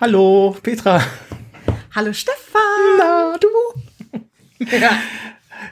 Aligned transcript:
Hallo, 0.00 0.56
Petra. 0.62 1.02
Hallo 1.94 2.12
Stefan. 2.12 2.60
Na, 2.98 3.36
du. 3.38 3.48
Ja. 4.80 4.90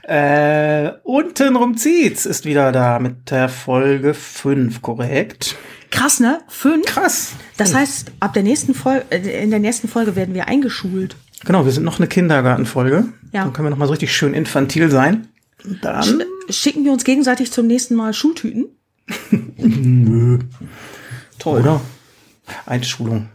Äh, 0.04 0.92
untenrum 1.02 1.76
zieht's 1.76 2.24
ist 2.24 2.44
wieder 2.44 2.70
da 2.70 3.00
mit 3.00 3.30
der 3.30 3.48
Folge 3.48 4.14
5, 4.14 4.82
korrekt? 4.82 5.56
Krass, 5.90 6.20
ne? 6.20 6.40
Fünf. 6.48 6.86
Krass. 6.86 7.32
Das 7.56 7.74
heißt, 7.74 8.12
ab 8.20 8.32
der 8.32 8.44
nächsten 8.44 8.72
Folge, 8.72 9.04
in 9.14 9.50
der 9.50 9.58
nächsten 9.58 9.88
Folge 9.88 10.14
werden 10.14 10.32
wir 10.34 10.46
eingeschult. 10.46 11.16
Genau, 11.44 11.64
wir 11.64 11.72
sind 11.72 11.82
noch 11.82 11.98
eine 11.98 12.06
Kindergartenfolge. 12.06 13.06
Ja. 13.32 13.42
Dann 13.42 13.52
können 13.52 13.66
wir 13.66 13.70
noch 13.70 13.78
mal 13.78 13.86
so 13.86 13.92
richtig 13.92 14.14
schön 14.14 14.32
infantil 14.32 14.90
sein. 14.90 15.26
Dann. 15.82 16.02
Sch 16.48 16.54
schicken 16.54 16.84
wir 16.84 16.92
uns 16.92 17.04
gegenseitig 17.04 17.50
zum 17.50 17.66
nächsten 17.66 17.94
Mal 17.96 18.14
Schultüten. 18.14 18.66
Toll. 21.38 21.60
Oder? 21.60 21.80
Einschulung. 22.66 23.28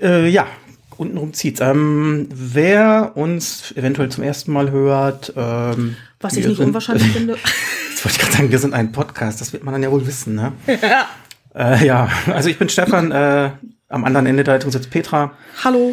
Äh, 0.00 0.28
ja, 0.28 0.46
untenrum 0.96 1.32
zieht's. 1.32 1.60
Ähm, 1.60 2.28
wer 2.32 3.12
uns 3.14 3.72
eventuell 3.76 4.08
zum 4.10 4.24
ersten 4.24 4.52
Mal 4.52 4.70
hört, 4.70 5.32
ähm, 5.36 5.96
Was 6.20 6.36
ich 6.36 6.46
nicht 6.46 6.56
sind- 6.56 6.66
unwahrscheinlich 6.68 7.06
finde. 7.12 7.34
Jetzt 7.34 8.04
wollte 8.04 8.16
ich 8.16 8.18
gerade 8.18 8.32
sagen, 8.32 8.50
wir 8.50 8.58
sind 8.58 8.74
ein 8.74 8.92
Podcast, 8.92 9.40
das 9.40 9.52
wird 9.52 9.64
man 9.64 9.72
dann 9.74 9.82
ja 9.82 9.90
wohl 9.90 10.06
wissen, 10.06 10.34
ne? 10.34 10.52
Äh, 11.54 11.84
ja, 11.86 12.08
also 12.32 12.48
ich 12.48 12.58
bin 12.58 12.68
Stefan, 12.68 13.10
äh, 13.12 13.50
am 13.88 14.04
anderen 14.04 14.26
Ende 14.26 14.42
der 14.44 14.54
Leitung 14.54 14.70
sitzt 14.70 14.90
Petra. 14.90 15.32
Hallo. 15.62 15.92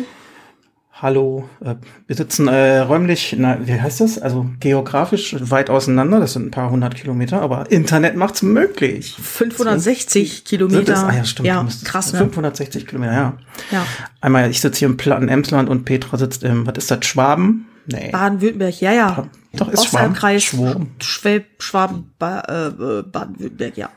Hallo, 1.02 1.48
äh, 1.64 1.76
wir 2.08 2.16
sitzen 2.18 2.50
äh, 2.50 2.80
räumlich, 2.80 3.34
na, 3.38 3.58
wie 3.66 3.80
heißt 3.80 4.02
das? 4.02 4.20
Also 4.20 4.48
geografisch 4.60 5.34
weit 5.40 5.70
auseinander, 5.70 6.20
das 6.20 6.34
sind 6.34 6.48
ein 6.48 6.52
paar 6.52 6.72
hundert 6.72 6.96
Kilometer, 6.96 7.42
aber 7.42 7.72
Internet 7.72 8.18
macht's 8.18 8.42
möglich. 8.42 9.16
560 9.18 10.34
Sind 10.34 10.46
Kilometer. 10.46 10.94
es? 10.94 11.00
Ah 11.00 11.14
ja, 11.14 11.24
stimmt. 11.24 11.48
Ja, 11.48 11.66
krass, 11.86 12.12
ne? 12.12 12.20
560 12.20 12.86
Kilometer, 12.86 13.14
ja. 13.14 13.38
Ja. 13.72 13.86
Einmal, 14.20 14.50
ich 14.52 14.60
sitze 14.60 14.80
hier 14.80 14.90
im 14.90 14.98
platten 14.98 15.30
Emsland 15.30 15.70
und 15.70 15.86
Petra 15.86 16.18
sitzt 16.18 16.44
im, 16.44 16.68
was 16.68 16.78
ist 16.78 16.92
das, 16.92 17.06
Schwaben? 17.06 17.68
Nee. 17.86 18.10
Baden-Württemberg, 18.12 18.82
ja, 18.82 18.92
ja. 18.92 19.28
Doch, 19.54 19.70
ist 19.70 19.86
Schwaben. 19.86 20.12
Ostalbkreis, 20.12 20.44
Schwaben. 20.44 20.92
Schwab, 21.00 21.44
Schwaben, 21.60 22.12
ba, 22.20 22.42
äh, 22.42 22.68
äh, 22.68 23.04
Baden-Württemberg, 23.04 23.78
ja. 23.78 23.90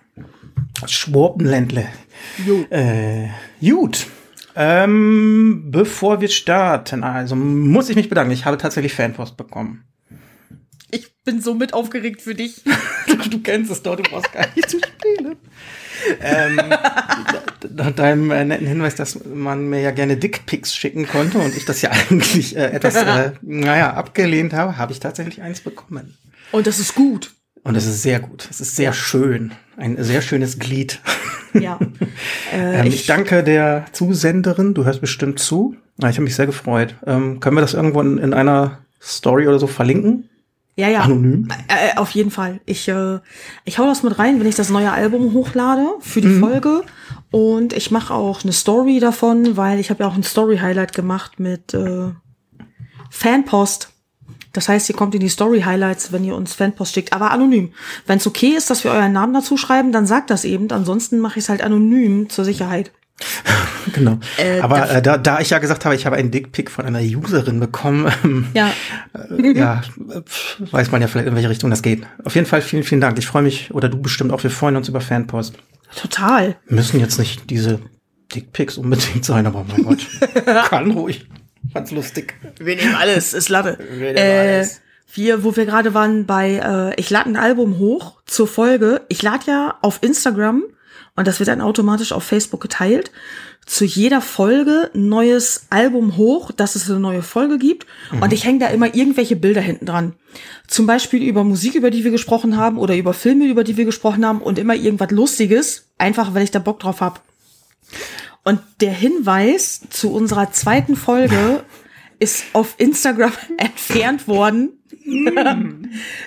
Schwabenländle. 0.87 1.85
Jo. 2.47 2.65
Äh, 2.71 3.29
gut. 3.61 4.07
Ähm, 4.55 5.71
bevor 5.71 6.21
wir 6.21 6.29
starten, 6.29 7.05
also 7.05 7.37
muss 7.37 7.89
ich 7.89 7.97
mich 7.97 8.09
bedanken. 8.09 8.33
Ich 8.33 8.45
habe 8.45 8.59
tatsächlich 8.59 8.95
Fanpost 8.95 9.37
bekommen. 9.37 9.85
Ich 10.91 11.23
bin 11.25 11.41
so 11.41 11.55
mit 11.55 11.73
aufgeregt 11.73 12.23
für 12.23 12.35
dich. 12.35 12.63
Du 13.31 13.41
kennst 13.41 13.71
es 13.71 13.83
doch, 13.83 13.97
du 13.97 14.03
brauchst 14.03 14.33
gar 14.33 14.47
nicht 14.55 14.69
zu 14.69 14.79
spielen. 14.79 15.37
ähm, 16.21 16.61
nach 17.75 17.91
deinem 17.93 18.31
äh, 18.31 18.45
netten 18.45 18.67
Hinweis, 18.67 18.95
dass 18.95 19.25
man 19.25 19.69
mir 19.69 19.81
ja 19.81 19.91
gerne 19.91 20.17
Dickpics 20.17 20.75
schicken 20.75 21.07
konnte 21.07 21.39
und 21.39 21.57
ich 21.57 21.65
das 21.65 21.83
ja 21.83 21.91
eigentlich 22.11 22.57
äh, 22.57 22.71
etwas, 22.73 22.97
äh, 22.97 23.33
naja, 23.41 23.95
abgelehnt 23.95 24.53
habe, 24.53 24.77
habe 24.77 24.93
ich 24.93 25.01
tatsächlich 25.01 25.41
eins 25.41 25.61
bekommen. 25.61 26.19
Und 26.53 26.67
das 26.67 26.79
ist 26.79 26.95
gut. 26.95 27.33
Und 27.65 27.77
es 27.77 27.87
ist 27.87 28.03
sehr 28.03 28.21
gut. 28.21 28.49
Es 28.51 28.61
ist 28.61 28.77
sehr 28.77 28.93
schön. 28.93 29.53
Ein 29.83 29.97
sehr 30.03 30.23
schönes 30.23 30.59
Glied. 30.61 31.01
Ja. 31.55 31.79
Äh, 32.53 32.81
Ähm, 32.81 32.87
ich, 32.87 33.07
danke 33.07 33.43
der 33.43 33.87
Zusenderin. 33.93 34.75
Du 34.75 34.85
hörst 34.85 35.01
bestimmt 35.01 35.39
zu. 35.39 35.75
Ja, 35.99 36.11
ich 36.11 36.17
habe 36.17 36.25
mich 36.25 36.37
sehr 36.37 36.45
gefreut. 36.47 36.95
Ähm, 37.07 37.41
können 37.41 37.57
wir 37.57 37.63
das 37.63 37.73
irgendwo 37.73 38.01
in, 38.03 38.19
in 38.19 38.35
einer 38.35 38.79
Story 39.01 39.49
oder 39.49 39.59
so 39.59 39.67
verlinken? 39.67 40.29
Ja, 40.77 40.89
ja. 40.89 41.01
Anonym? 41.01 41.49
Äh, 41.69 41.97
auf 41.97 42.11
jeden 42.11 42.31
Fall. 42.31 42.61
Ich, 42.67 42.89
äh, 42.89 43.19
ich 43.65 43.79
hau 43.79 43.87
das 43.87 44.03
mit 44.03 44.19
rein, 44.19 44.39
wenn 44.39 44.47
ich 44.47 44.55
das 44.55 44.69
neue 44.69 44.93
Album 44.93 45.33
hochlade 45.33 45.87
für 46.01 46.21
die 46.21 46.39
Folge. 46.41 46.83
Und 47.31 47.73
ich 47.73 47.91
mache 47.91 48.13
auch 48.15 48.43
eine 48.43 48.53
Story 48.53 49.01
davon, 49.01 49.57
weil 49.57 49.81
ich 49.81 49.89
habe 49.91 50.05
ja 50.05 50.09
auch 50.11 50.15
ein 50.15 50.23
Story-Highlight 50.23 50.93
gemacht 50.93 51.41
mit 51.41 51.73
äh, 51.73 52.11
Fanpost. 53.11 53.92
Das 54.53 54.69
heißt, 54.69 54.89
ihr 54.91 54.95
kommt 54.97 55.15
in 55.15 55.21
die 55.21 55.29
Story-Highlights, 55.29 56.13
wenn 56.13 56.25
ihr 56.25 56.35
uns 56.37 56.55
Fanpost 56.55 56.95
schickt, 56.95 57.13
aber 57.13 57.31
anonym. 57.31 57.73
Wenn 58.07 58.19
es 58.19 58.27
okay 58.27 58.49
ist, 58.57 58.69
dass 58.71 58.85
wir 58.85 58.91
euren 58.91 59.13
Namen 59.13 59.33
dazu 59.35 59.57
schreiben, 59.57 59.93
dann 59.93 60.07
sagt 60.07 60.31
das 60.31 60.45
eben. 60.45 60.71
Ansonsten 60.71 61.19
mache 61.21 61.39
ich 61.39 61.45
es 61.45 61.49
halt 61.49 61.63
anonym 61.63 62.29
zur 62.29 62.45
Sicherheit. 62.45 62.93
Genau. 63.95 64.19
Äh, 64.39 64.61
Aber 64.61 64.77
da- 64.79 64.87
äh, 64.99 65.03
da, 65.03 65.19
da 65.19 65.41
ich 65.41 65.51
ja 65.51 65.59
gesagt 65.59 65.85
habe, 65.85 65.97
ich 65.97 66.07
habe 66.07 66.15
einen 66.15 66.31
Dickpick 66.31 66.71
von 66.71 66.85
einer 66.87 67.01
Userin 67.01 67.59
bekommen, 67.59 68.13
ähm, 68.23 68.47
Ja, 68.55 68.71
äh, 69.13 69.59
ja, 69.59 69.81
weiß 70.71 70.93
man 70.93 71.01
ja 71.03 71.09
vielleicht, 71.09 71.27
in 71.27 71.35
welche 71.35 71.51
Richtung 71.51 71.69
das 71.69 71.83
geht. 71.83 72.05
Auf 72.25 72.37
jeden 72.37 72.47
Fall 72.47 72.63
vielen, 72.63 72.85
vielen 72.85 73.01
Dank. 73.01 73.19
Ich 73.19 73.27
freue 73.27 73.43
mich, 73.43 73.75
oder 73.75 73.89
du 73.89 74.01
bestimmt 74.01 74.33
auch, 74.33 74.45
wir 74.45 74.51
freuen 74.53 74.77
uns 74.77 74.89
über 74.89 75.01
Fanpost. 75.01 75.55
total. 75.97 76.55
Müssen 76.69 77.01
jetzt 77.01 77.19
nicht 77.19 77.51
diese 77.51 77.81
Dickpics 78.33 78.79
unbedingt 78.79 79.25
sein, 79.25 79.47
aber 79.49 79.65
mein 79.69 79.83
Gott, 79.83 80.07
kann 80.69 80.93
ruhig. 80.93 81.27
Fand's 81.73 81.91
lustig. 81.91 82.35
Wir 82.59 82.77
nehmen 82.77 82.95
alles, 82.95 83.35
ist 83.35 83.49
Latte. 83.49 83.79
Wir 83.79 84.13
nehmen 84.13 84.17
Äh, 84.17 84.57
alles. 84.57 84.81
wir, 85.15 85.45
wo 85.45 85.57
wir 85.57 85.67
gerade 85.67 85.95
waren 85.95 86.27
bei, 86.27 86.93
äh, 86.95 87.01
ich 87.01 87.11
lade 87.11 87.29
ein 87.31 87.37
Album 87.37 87.79
hoch 87.79 88.21
zur 88.27 88.49
Folge. 88.49 89.03
Ich 89.09 89.23
lade 89.23 89.45
ja 89.47 89.79
auf 89.83 89.99
Instagram 90.03 90.65
und 91.17 91.27
das 91.27 91.39
wird 91.39 91.49
dann 91.49 91.61
automatisch 91.61 92.13
auf 92.13 92.25
Facebook 92.25 92.61
geteilt. 92.61 93.11
Zu 93.65 93.85
jeder 93.85 94.21
Folge 94.21 94.91
ein 94.93 95.09
neues 95.09 95.67
Album 95.71 96.17
hoch, 96.17 96.51
dass 96.51 96.75
es 96.75 96.91
eine 96.91 96.99
neue 96.99 97.23
Folge 97.23 97.59
gibt. 97.59 97.87
Und 98.21 98.33
ich 98.33 98.45
hänge 98.45 98.59
da 98.59 98.67
immer 98.67 98.93
irgendwelche 98.93 99.37
Bilder 99.37 99.61
hinten 99.61 99.87
dran. 99.87 100.15
Zum 100.67 100.87
Beispiel 100.87 101.23
über 101.23 101.45
Musik, 101.45 101.77
über 101.77 101.93
die 101.93 102.03
wir 102.03 102.11
gesprochen 102.11 102.57
haben, 102.57 102.77
oder 102.77 102.97
über 102.97 103.15
Filme, 103.15 103.47
über 103.47 103.63
die 103.63 103.77
wir 103.77 103.85
gesprochen 103.85 104.27
haben, 104.27 104.43
und 104.43 104.59
immer 104.59 104.75
irgendwas 104.75 105.13
Lustiges, 105.13 105.87
einfach 105.97 106.35
weil 106.35 106.43
ich 106.43 106.51
da 106.51 106.59
Bock 106.59 106.81
drauf 106.81 107.01
hab. 107.01 107.23
Und 108.45 108.61
der 108.81 108.93
Hinweis 108.93 109.83
zu 109.91 110.13
unserer 110.13 110.53
zweiten 110.53 110.97
Folge 110.97 111.65
ist 112.19 112.45
auf 112.53 112.75
Instagram 112.79 113.33
entfernt 113.57 114.29
worden. 114.29 114.71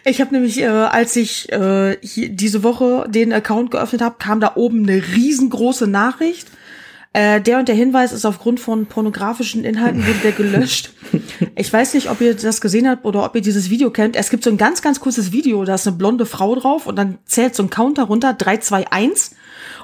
ich 0.03 0.21
habe 0.21 0.33
nämlich, 0.33 0.59
äh, 0.59 0.67
als 0.67 1.15
ich 1.15 1.51
äh, 1.51 1.97
hier 2.01 2.29
diese 2.29 2.63
Woche 2.63 3.07
den 3.09 3.31
Account 3.31 3.71
geöffnet 3.71 4.01
habe, 4.01 4.15
kam 4.19 4.39
da 4.39 4.53
oben 4.55 4.83
eine 4.83 5.01
riesengroße 5.15 5.87
Nachricht. 5.87 6.47
Äh, 7.13 7.39
der 7.39 7.59
und 7.59 7.69
der 7.69 7.75
Hinweis 7.75 8.11
ist 8.11 8.25
aufgrund 8.25 8.59
von 8.59 8.87
pornografischen 8.87 9.63
Inhalten 9.63 10.05
wurde 10.05 10.19
der 10.23 10.31
gelöscht. 10.33 10.91
Ich 11.55 11.71
weiß 11.71 11.93
nicht, 11.93 12.09
ob 12.09 12.19
ihr 12.19 12.35
das 12.35 12.59
gesehen 12.59 12.89
habt 12.89 13.05
oder 13.05 13.23
ob 13.23 13.35
ihr 13.35 13.41
dieses 13.41 13.69
Video 13.69 13.89
kennt. 13.89 14.17
Es 14.17 14.29
gibt 14.29 14.43
so 14.43 14.49
ein 14.49 14.57
ganz, 14.57 14.81
ganz 14.81 14.99
kurzes 14.99 15.31
Video, 15.31 15.63
da 15.63 15.75
ist 15.75 15.87
eine 15.87 15.95
blonde 15.95 16.25
Frau 16.25 16.55
drauf 16.55 16.87
und 16.87 16.97
dann 16.97 17.19
zählt 17.25 17.55
so 17.55 17.63
ein 17.63 17.69
Counter 17.69 18.03
runter, 18.03 18.33
3, 18.33 18.57
2, 18.57 18.91
1. 18.91 19.31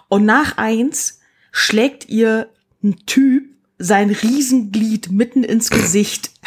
Und 0.09 0.25
nach 0.25 0.57
1 0.57 1.20
schlägt 1.51 2.09
ihr 2.09 2.47
ein 2.83 2.95
Typ 3.05 3.43
sein 3.77 4.09
Riesenglied 4.11 5.11
mitten 5.11 5.43
ins 5.43 5.69
Gesicht. 5.69 6.31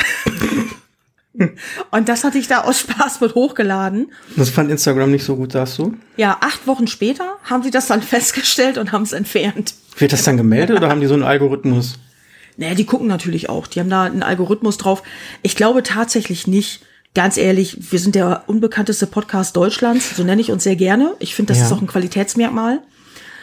Und 1.91 2.09
das 2.09 2.23
hatte 2.23 2.39
ich 2.39 2.47
da 2.47 2.61
aus 2.61 2.79
Spaß 2.81 3.21
mit 3.21 3.35
hochgeladen. 3.35 4.13
Das 4.37 4.51
fand 4.51 4.71
Instagram 4.71 5.11
nicht 5.11 5.25
so 5.25 5.35
gut, 5.35 5.51
sagst 5.53 5.79
du? 5.79 5.95
Ja, 6.17 6.37
acht 6.41 6.67
Wochen 6.69 6.87
später 6.87 7.25
haben 7.43 7.65
sie 7.65 7.73
das 7.73 7.89
dann 7.89 8.03
festgestellt 8.03 8.79
und 8.79 8.93
haben 8.93 9.03
es 9.03 9.13
entfernt. 9.13 9.75
Wird 9.99 10.13
das 10.13 10.23
dann 10.23 10.37
gemeldet 10.37 10.77
oder 10.77 10.89
haben 10.89 11.01
die 11.01 11.09
so 11.09 11.15
einen 11.15 11.25
Algorithmus? 11.25 11.95
Naja, 12.57 12.75
die 12.77 12.87
gucken 12.87 13.09
natürlich 13.09 13.49
auch. 13.49 13.67
Die 13.67 13.81
haben 13.81 13.91
da 13.91 14.05
einen 14.05 14.23
Algorithmus 14.23 14.79
drauf. 14.79 15.03
Ich 15.43 15.57
glaube 15.57 15.83
tatsächlich 15.83 16.47
nicht. 16.47 16.83
Ganz 17.17 17.37
ehrlich, 17.37 17.79
wir 17.93 17.99
sind 18.01 18.15
der 18.17 18.45
unbekannteste 18.49 19.07
Podcast 19.07 19.57
Deutschlands. 19.57 20.17
So 20.17 20.23
nenne 20.25 20.41
ich 20.41 20.51
uns 20.53 20.65
sehr 20.65 20.75
gerne. 20.77 21.15
Ich 21.21 21.35
finde, 21.35 21.53
das 21.53 21.59
Ja. 21.61 21.67
ist 21.67 21.73
auch 21.73 21.81
ein 21.81 21.87
Qualitätsmerkmal. 21.89 22.81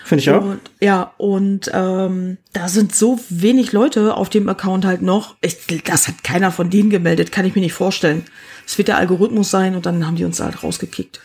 Finde 0.03 0.21
ich 0.21 0.29
auch. 0.29 0.43
Und, 0.43 0.59
ja, 0.79 1.13
und 1.17 1.71
ähm, 1.73 2.37
da 2.53 2.67
sind 2.67 2.95
so 2.95 3.19
wenig 3.29 3.71
Leute 3.71 4.15
auf 4.15 4.29
dem 4.29 4.49
Account 4.49 4.85
halt 4.85 5.01
noch. 5.01 5.35
Ich, 5.41 5.57
das 5.85 6.07
hat 6.07 6.23
keiner 6.23 6.51
von 6.51 6.69
denen 6.69 6.89
gemeldet, 6.89 7.31
kann 7.31 7.45
ich 7.45 7.55
mir 7.55 7.61
nicht 7.61 7.73
vorstellen. 7.73 8.25
Es 8.65 8.77
wird 8.77 8.87
der 8.87 8.97
Algorithmus 8.97 9.51
sein 9.51 9.75
und 9.75 9.85
dann 9.85 10.05
haben 10.05 10.15
die 10.15 10.25
uns 10.25 10.39
halt 10.39 10.63
rausgekickt. 10.63 11.21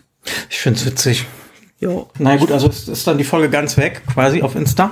Ich 0.51 0.59
finde 0.59 0.79
es 0.79 0.87
witzig. 0.87 1.27
Ja. 1.81 2.07
Na 2.19 2.37
gut, 2.37 2.51
also 2.51 2.69
es 2.69 2.89
ist 2.89 3.07
dann 3.07 3.19
die 3.19 3.25
Folge 3.25 3.51
ganz 3.51 3.77
weg, 3.77 4.03
quasi 4.13 4.43
auf 4.43 4.55
Insta. 4.57 4.91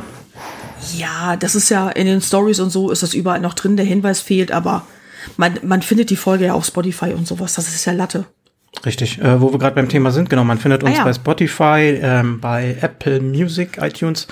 ja, 0.97 1.37
das 1.37 1.55
ist 1.55 1.71
ja 1.71 1.89
in 1.89 2.07
den 2.07 2.21
Stories 2.21 2.61
und 2.61 2.71
so 2.71 2.91
ist 2.91 3.03
das 3.03 3.15
überall 3.15 3.41
noch 3.41 3.55
drin. 3.55 3.77
Der 3.77 3.87
Hinweis 3.87 4.21
fehlt, 4.21 4.53
aber 4.53 4.87
man, 5.37 5.59
man 5.63 5.83
findet 5.83 6.11
die 6.11 6.17
Folge 6.17 6.47
ja 6.47 6.55
auf 6.55 6.67
Spotify 6.67 7.13
und 7.13 7.27
sowas. 7.27 7.55
Das 7.55 7.69
ist 7.69 7.85
ja 7.85 7.93
Latte. 7.93 8.27
Richtig, 8.85 9.21
äh, 9.21 9.41
wo 9.41 9.53
wir 9.53 9.59
gerade 9.59 9.75
beim 9.77 9.89
Thema 9.89 10.11
sind, 10.11 10.29
genau, 10.31 10.45
man 10.45 10.59
findet 10.59 10.83
uns 10.83 10.95
Ah, 10.95 10.99
ja. 10.99 11.05
bei 11.05 11.13
Spotify, 11.13 11.99
ähm, 12.03 12.41
bei 12.41 12.77
Apple 12.81 13.21
Music, 13.21 13.79
iTunes. 13.81 14.27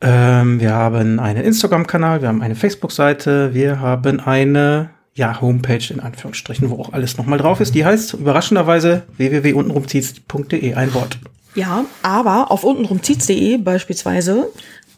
Ähm, 0.00 0.58
wir 0.60 0.72
haben 0.72 1.20
einen 1.20 1.44
Instagram-Kanal, 1.44 2.22
wir 2.22 2.28
haben 2.28 2.42
eine 2.42 2.54
Facebook-Seite, 2.54 3.54
wir 3.54 3.80
haben 3.80 4.20
eine 4.20 4.90
ja, 5.14 5.40
Homepage 5.40 5.84
in 5.90 6.00
Anführungsstrichen, 6.00 6.70
wo 6.70 6.80
auch 6.80 6.92
alles 6.92 7.18
nochmal 7.18 7.38
drauf 7.38 7.60
ist. 7.60 7.74
Die 7.74 7.84
heißt 7.84 8.14
überraschenderweise 8.14 9.02
www.untenrumzieht.de, 9.18 10.74
ein 10.74 10.94
Wort. 10.94 11.18
Ja, 11.54 11.84
aber 12.02 12.50
auf 12.50 12.64
untenrumzieht's.de 12.64 13.58
beispielsweise 13.58 14.48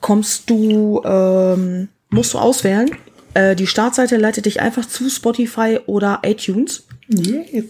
kommst 0.01 0.49
du, 0.49 1.03
ähm, 1.05 1.89
musst 2.11 2.35
du 2.35 2.39
auswählen. 2.39 2.91
Äh, 3.35 3.57
die 3.57 3.67
Startseite 3.67 4.17
leitet 4.17 4.47
dich 4.47 4.61
einfach 4.61 4.87
zu 4.87 5.11
Spotify 5.11 5.81
oder 5.87 6.21
iTunes, 6.23 6.87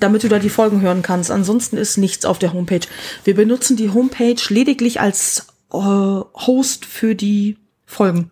damit 0.01 0.23
du 0.23 0.29
da 0.29 0.39
die 0.39 0.49
Folgen 0.49 0.81
hören 0.81 1.03
kannst. 1.03 1.31
Ansonsten 1.31 1.77
ist 1.77 1.97
nichts 1.97 2.25
auf 2.25 2.39
der 2.39 2.53
Homepage. 2.53 2.87
Wir 3.25 3.35
benutzen 3.35 3.77
die 3.77 3.91
Homepage 3.91 4.37
lediglich 4.49 5.01
als 5.01 5.47
äh, 5.73 5.77
Host 5.77 6.85
für 6.85 7.15
die 7.15 7.57
Folgen. 7.87 8.31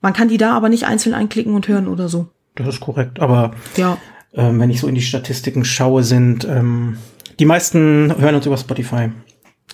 Man 0.00 0.12
kann 0.12 0.28
die 0.28 0.36
da 0.38 0.52
aber 0.54 0.68
nicht 0.68 0.84
einzeln 0.86 1.14
einklicken 1.14 1.54
und 1.54 1.66
hören 1.68 1.88
oder 1.88 2.08
so. 2.08 2.28
Das 2.54 2.68
ist 2.68 2.80
korrekt. 2.80 3.20
Aber 3.20 3.54
Ja. 3.76 3.98
ähm, 4.34 4.60
wenn 4.60 4.70
ich 4.70 4.80
so 4.80 4.86
in 4.86 4.94
die 4.94 5.02
Statistiken 5.02 5.64
schaue, 5.64 6.04
sind 6.04 6.44
ähm, 6.44 6.98
die 7.38 7.46
meisten 7.46 8.14
hören 8.18 8.34
uns 8.36 8.46
über 8.46 8.56
Spotify. 8.56 9.10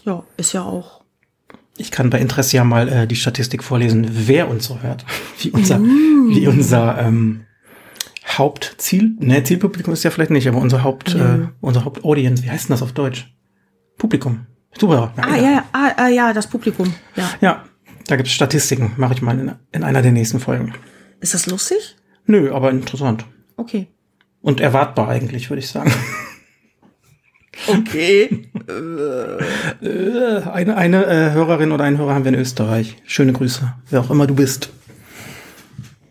Ja, 0.04 0.22
ist 0.38 0.52
ja 0.54 0.62
auch. 0.62 1.00
Ich 1.76 1.90
kann 1.90 2.10
bei 2.10 2.18
Interesse 2.20 2.56
ja 2.56 2.64
mal 2.64 2.88
äh, 2.88 3.06
die 3.06 3.16
Statistik 3.16 3.62
vorlesen, 3.64 4.06
wer 4.10 4.48
uns 4.48 4.66
so 4.66 4.80
hört. 4.80 5.04
Wie 5.40 5.50
unser, 5.50 5.80
wie 5.80 6.46
unser 6.46 6.98
ähm, 7.00 7.44
Hauptziel, 8.38 9.16
ne, 9.18 9.42
Zielpublikum 9.42 9.92
ist 9.92 10.02
ja 10.04 10.10
vielleicht 10.10 10.30
nicht, 10.30 10.48
aber 10.48 10.58
unser 10.58 10.84
Haupt, 10.84 11.14
äh, 11.14 11.48
unser 11.60 11.84
Hauptaudience, 11.84 12.42
wie 12.44 12.50
heißt 12.50 12.68
denn 12.68 12.74
das 12.74 12.82
auf 12.82 12.92
Deutsch? 12.92 13.34
Publikum. 13.98 14.46
Super. 14.78 15.12
Ah, 15.16 15.36
ja, 15.36 15.50
ja, 15.50 15.64
ah, 15.72 15.90
ah, 15.96 16.08
ja, 16.08 16.32
das 16.32 16.46
Publikum. 16.46 16.94
Ja. 17.16 17.30
Ja, 17.40 17.64
da 18.06 18.16
gibt's 18.16 18.32
Statistiken, 18.32 18.92
mache 18.96 19.14
ich 19.14 19.22
mal 19.22 19.38
in, 19.38 19.52
in 19.72 19.82
einer 19.82 20.02
der 20.02 20.12
nächsten 20.12 20.40
Folgen. 20.40 20.74
Ist 21.20 21.34
das 21.34 21.46
lustig? 21.46 21.96
Nö, 22.26 22.52
aber 22.52 22.70
interessant. 22.70 23.24
Okay. 23.56 23.88
Und 24.40 24.60
erwartbar 24.60 25.08
eigentlich, 25.08 25.50
würde 25.50 25.60
ich 25.60 25.68
sagen. 25.68 25.92
Okay. 27.66 28.46
Äh, 29.82 30.42
eine 30.48 30.76
eine 30.76 31.06
äh, 31.06 31.32
Hörerin 31.32 31.72
oder 31.72 31.84
einen 31.84 31.98
Hörer 31.98 32.14
haben 32.14 32.24
wir 32.24 32.32
in 32.32 32.38
Österreich. 32.38 32.96
Schöne 33.04 33.32
Grüße, 33.32 33.72
wer 33.88 34.00
auch 34.00 34.10
immer 34.10 34.26
du 34.26 34.34
bist. 34.34 34.70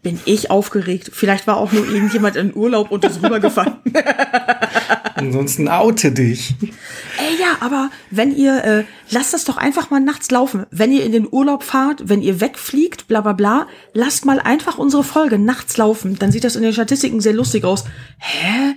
Bin 0.02 0.20
ich 0.26 0.50
aufgeregt. 0.50 1.12
Vielleicht 1.14 1.46
war 1.46 1.58
auch 1.58 1.72
nur 1.72 1.86
irgendjemand 1.86 2.36
in 2.38 2.56
Urlaub 2.56 2.90
und 2.92 3.04
ist 3.04 3.22
rübergefahren. 3.22 3.76
Ansonsten 5.16 5.68
oute 5.68 6.12
dich. 6.14 6.56
Ey, 6.62 7.40
ja, 7.40 7.58
aber 7.60 7.90
wenn 8.10 8.34
ihr, 8.34 8.64
äh, 8.64 8.84
lasst 9.10 9.34
das 9.34 9.44
doch 9.44 9.58
einfach 9.58 9.90
mal 9.90 10.00
nachts 10.00 10.32
laufen. 10.32 10.66
Wenn 10.72 10.94
ihr 10.94 11.04
in 11.04 11.12
den 11.12 11.28
Urlaub 11.30 11.64
fahrt, 11.64 12.08
wenn 12.08 12.22
ihr 12.22 12.40
wegfliegt, 12.40 13.08
bla 13.08 13.20
bla 13.20 13.34
bla, 13.34 13.68
lasst 13.94 14.26
mal 14.26 14.40
einfach 14.40 14.78
unsere 14.78 15.04
Folge 15.04 15.38
nachts 15.38 15.76
laufen. 15.76 16.18
Dann 16.18 16.32
sieht 16.32 16.46
das 16.46 16.56
in 16.56 16.64
den 16.64 16.72
Statistiken 16.74 17.20
sehr 17.20 17.34
lustig 17.34 17.66
aus. 17.66 17.84
Hä? 18.20 18.76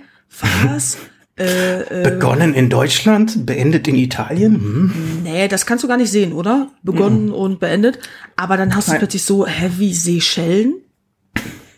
Was? 0.67 0.97
Begonnen 1.35 2.53
in 2.53 2.69
Deutschland, 2.69 3.45
beendet 3.45 3.87
in 3.87 3.95
Italien. 3.95 4.53
Hm. 4.53 5.23
Nee, 5.23 5.47
das 5.47 5.65
kannst 5.65 5.83
du 5.83 5.87
gar 5.87 5.97
nicht 5.97 6.11
sehen, 6.11 6.31
oder? 6.31 6.69
Begonnen 6.83 7.31
und 7.31 7.59
beendet. 7.59 7.97
Aber 8.35 8.55
dann 8.55 8.75
hast 8.75 8.87
du 8.87 8.91
Nein. 8.91 8.99
plötzlich 8.99 9.23
so, 9.23 9.47
hä, 9.47 9.71
wie 9.77 9.93
Seychellen? 9.93 10.75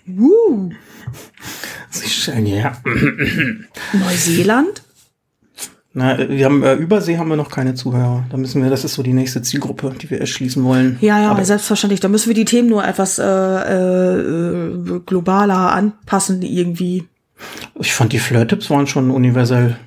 Woo. 0.05 0.69
Sicher, 1.89 2.37
Ja. 2.39 2.77
Neuseeland? 3.93 4.83
Na, 5.93 6.19
äh, 6.19 6.29
wir 6.29 6.45
haben 6.45 6.61
äh, 6.63 6.73
Übersee 6.75 7.17
haben 7.17 7.29
wir 7.29 7.37
noch 7.37 7.49
keine 7.49 7.73
Zuhörer. 7.73 8.25
Da 8.29 8.35
müssen 8.37 8.61
wir, 8.61 8.69
das 8.69 8.83
ist 8.83 8.95
so 8.95 9.03
die 9.03 9.13
nächste 9.13 9.41
Zielgruppe, 9.41 9.95
die 9.99 10.09
wir 10.09 10.19
erschließen 10.19 10.61
wollen. 10.63 10.97
Ja, 10.99 11.21
ja, 11.21 11.31
Aber 11.31 11.45
selbstverständlich. 11.45 12.01
Da 12.01 12.09
müssen 12.09 12.27
wir 12.27 12.33
die 12.35 12.43
Themen 12.45 12.67
nur 12.67 12.85
etwas 12.85 13.17
äh, 13.17 13.23
äh, 13.23 14.99
globaler 15.05 15.71
anpassen 15.71 16.41
irgendwie. 16.41 17.07
ich 17.79 17.93
fand 17.93 18.11
die 18.11 18.19
Flirt-Tipps 18.19 18.69
waren 18.69 18.87
schon 18.87 19.09
universell 19.09 19.77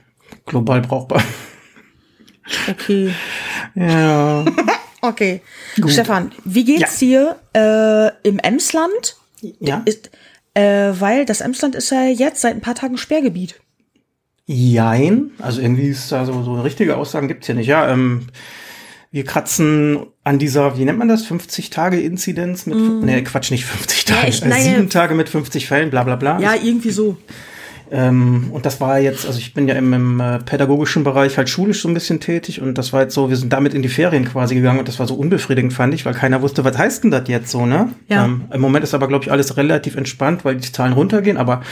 global 0.46 0.80
brauchbar. 0.80 1.22
Okay. 2.68 3.12
Ja. 3.74 4.44
Okay. 5.00 5.42
Stefan, 5.86 6.32
wie 6.44 6.64
geht's 6.64 6.98
dir 6.98 7.36
äh, 7.54 8.08
im 8.28 8.40
Emsland? 8.40 9.16
Ja. 9.60 9.82
Ist, 9.84 10.10
äh, 10.54 10.92
weil 10.98 11.24
das 11.24 11.40
Emsland 11.40 11.74
ist 11.74 11.90
ja 11.90 12.06
jetzt 12.06 12.40
seit 12.40 12.54
ein 12.54 12.60
paar 12.60 12.74
Tagen 12.74 12.96
Sperrgebiet. 12.98 13.60
Jein. 14.46 15.32
Also 15.38 15.60
irgendwie 15.60 15.88
ist 15.88 16.10
da 16.10 16.24
so, 16.24 16.42
so 16.42 16.60
richtige 16.60 16.96
Aussagen 16.96 17.28
gibt's 17.28 17.46
hier 17.46 17.54
nicht. 17.54 17.66
Ja, 17.66 17.88
ähm, 17.90 18.28
wir 19.10 19.24
kratzen 19.24 20.06
an 20.24 20.38
dieser, 20.38 20.78
wie 20.78 20.84
nennt 20.84 20.98
man 20.98 21.08
das, 21.08 21.26
50-Tage-Inzidenz 21.26 22.66
mit, 22.66 22.76
nee, 23.04 23.22
Quatsch, 23.22 23.50
nicht 23.50 23.64
50 23.66 24.04
Tage, 24.04 24.26
Mm. 24.26 24.28
ich- 24.30 24.44
nein, 24.44 24.62
sieben 24.62 24.90
Tage 24.90 25.14
mit 25.14 25.28
50 25.28 25.66
Fällen, 25.66 25.90
bla 25.90 26.02
bla 26.04 26.16
bla. 26.16 26.38
Ja, 26.40 26.54
irgendwie 26.54 26.90
so. 26.90 27.16
Ähm, 27.90 28.50
und 28.52 28.66
das 28.66 28.80
war 28.80 28.98
jetzt, 28.98 29.26
also 29.26 29.38
ich 29.38 29.54
bin 29.54 29.66
ja 29.66 29.74
im, 29.74 29.92
im 29.92 30.20
äh, 30.20 30.38
pädagogischen 30.40 31.04
Bereich 31.04 31.38
halt 31.38 31.48
schulisch 31.48 31.82
so 31.82 31.88
ein 31.88 31.94
bisschen 31.94 32.20
tätig 32.20 32.60
und 32.60 32.76
das 32.76 32.92
war 32.92 33.02
jetzt 33.02 33.14
so, 33.14 33.30
wir 33.30 33.36
sind 33.36 33.52
damit 33.52 33.72
in 33.74 33.82
die 33.82 33.88
Ferien 33.88 34.26
quasi 34.26 34.54
gegangen 34.54 34.78
und 34.78 34.88
das 34.88 34.98
war 34.98 35.06
so 35.06 35.14
unbefriedigend, 35.14 35.72
fand 35.72 35.94
ich, 35.94 36.04
weil 36.04 36.14
keiner 36.14 36.42
wusste, 36.42 36.64
was 36.64 36.76
heißt 36.76 37.04
denn 37.04 37.10
das 37.10 37.28
jetzt 37.28 37.50
so, 37.50 37.66
ne? 37.66 37.92
Ja. 38.08 38.24
Ähm, 38.26 38.44
Im 38.52 38.60
Moment 38.60 38.84
ist 38.84 38.94
aber, 38.94 39.08
glaube 39.08 39.24
ich, 39.24 39.32
alles 39.32 39.56
relativ 39.56 39.96
entspannt, 39.96 40.44
weil 40.44 40.56
die 40.56 40.70
Zahlen 40.70 40.92
runtergehen, 40.92 41.36
aber 41.36 41.62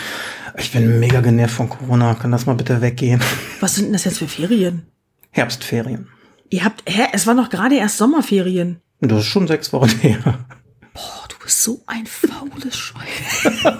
ich 0.56 0.72
bin 0.72 1.00
mega 1.00 1.20
genervt 1.20 1.54
von 1.54 1.68
Corona. 1.68 2.14
Kann 2.14 2.32
das 2.32 2.46
mal 2.46 2.54
bitte 2.54 2.80
weggehen? 2.80 3.20
Was 3.60 3.74
sind 3.74 3.86
denn 3.86 3.92
das 3.92 4.04
jetzt 4.04 4.18
für 4.18 4.28
Ferien? 4.28 4.86
Herbstferien. 5.30 6.08
Ihr 6.48 6.64
habt, 6.64 6.82
hä, 6.86 7.08
es 7.12 7.26
war 7.26 7.34
noch 7.34 7.50
gerade 7.50 7.76
erst 7.76 7.98
Sommerferien. 7.98 8.80
Das 9.00 9.18
ist 9.18 9.26
schon 9.26 9.46
sechs 9.46 9.72
Wochen 9.72 9.88
her. 10.00 10.18
Boah, 10.94 11.28
du 11.28 11.36
bist 11.42 11.62
so 11.62 11.82
ein 11.86 12.06
faules 12.06 12.76
Schwein. 12.76 13.04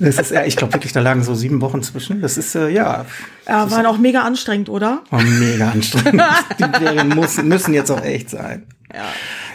Das 0.00 0.18
ist, 0.18 0.30
ja, 0.30 0.44
ich 0.44 0.56
glaube 0.56 0.72
wirklich, 0.72 0.92
da 0.92 1.00
lagen 1.00 1.22
so 1.22 1.34
sieben 1.34 1.60
Wochen 1.60 1.82
zwischen. 1.82 2.22
Das 2.22 2.38
ist, 2.38 2.54
äh, 2.54 2.68
ja, 2.70 3.04
Ja, 3.46 3.70
waren 3.70 3.84
auch 3.86 3.98
mega 3.98 4.22
anstrengend, 4.22 4.68
oder? 4.68 5.02
war 5.10 5.22
mega 5.22 5.70
anstrengend. 5.70 6.22
Die 6.58 6.78
Ferien 6.78 7.08
muss, 7.10 7.40
müssen 7.42 7.74
jetzt 7.74 7.90
auch 7.90 8.02
echt 8.02 8.30
sein. 8.30 8.66
Ja. 8.92 9.04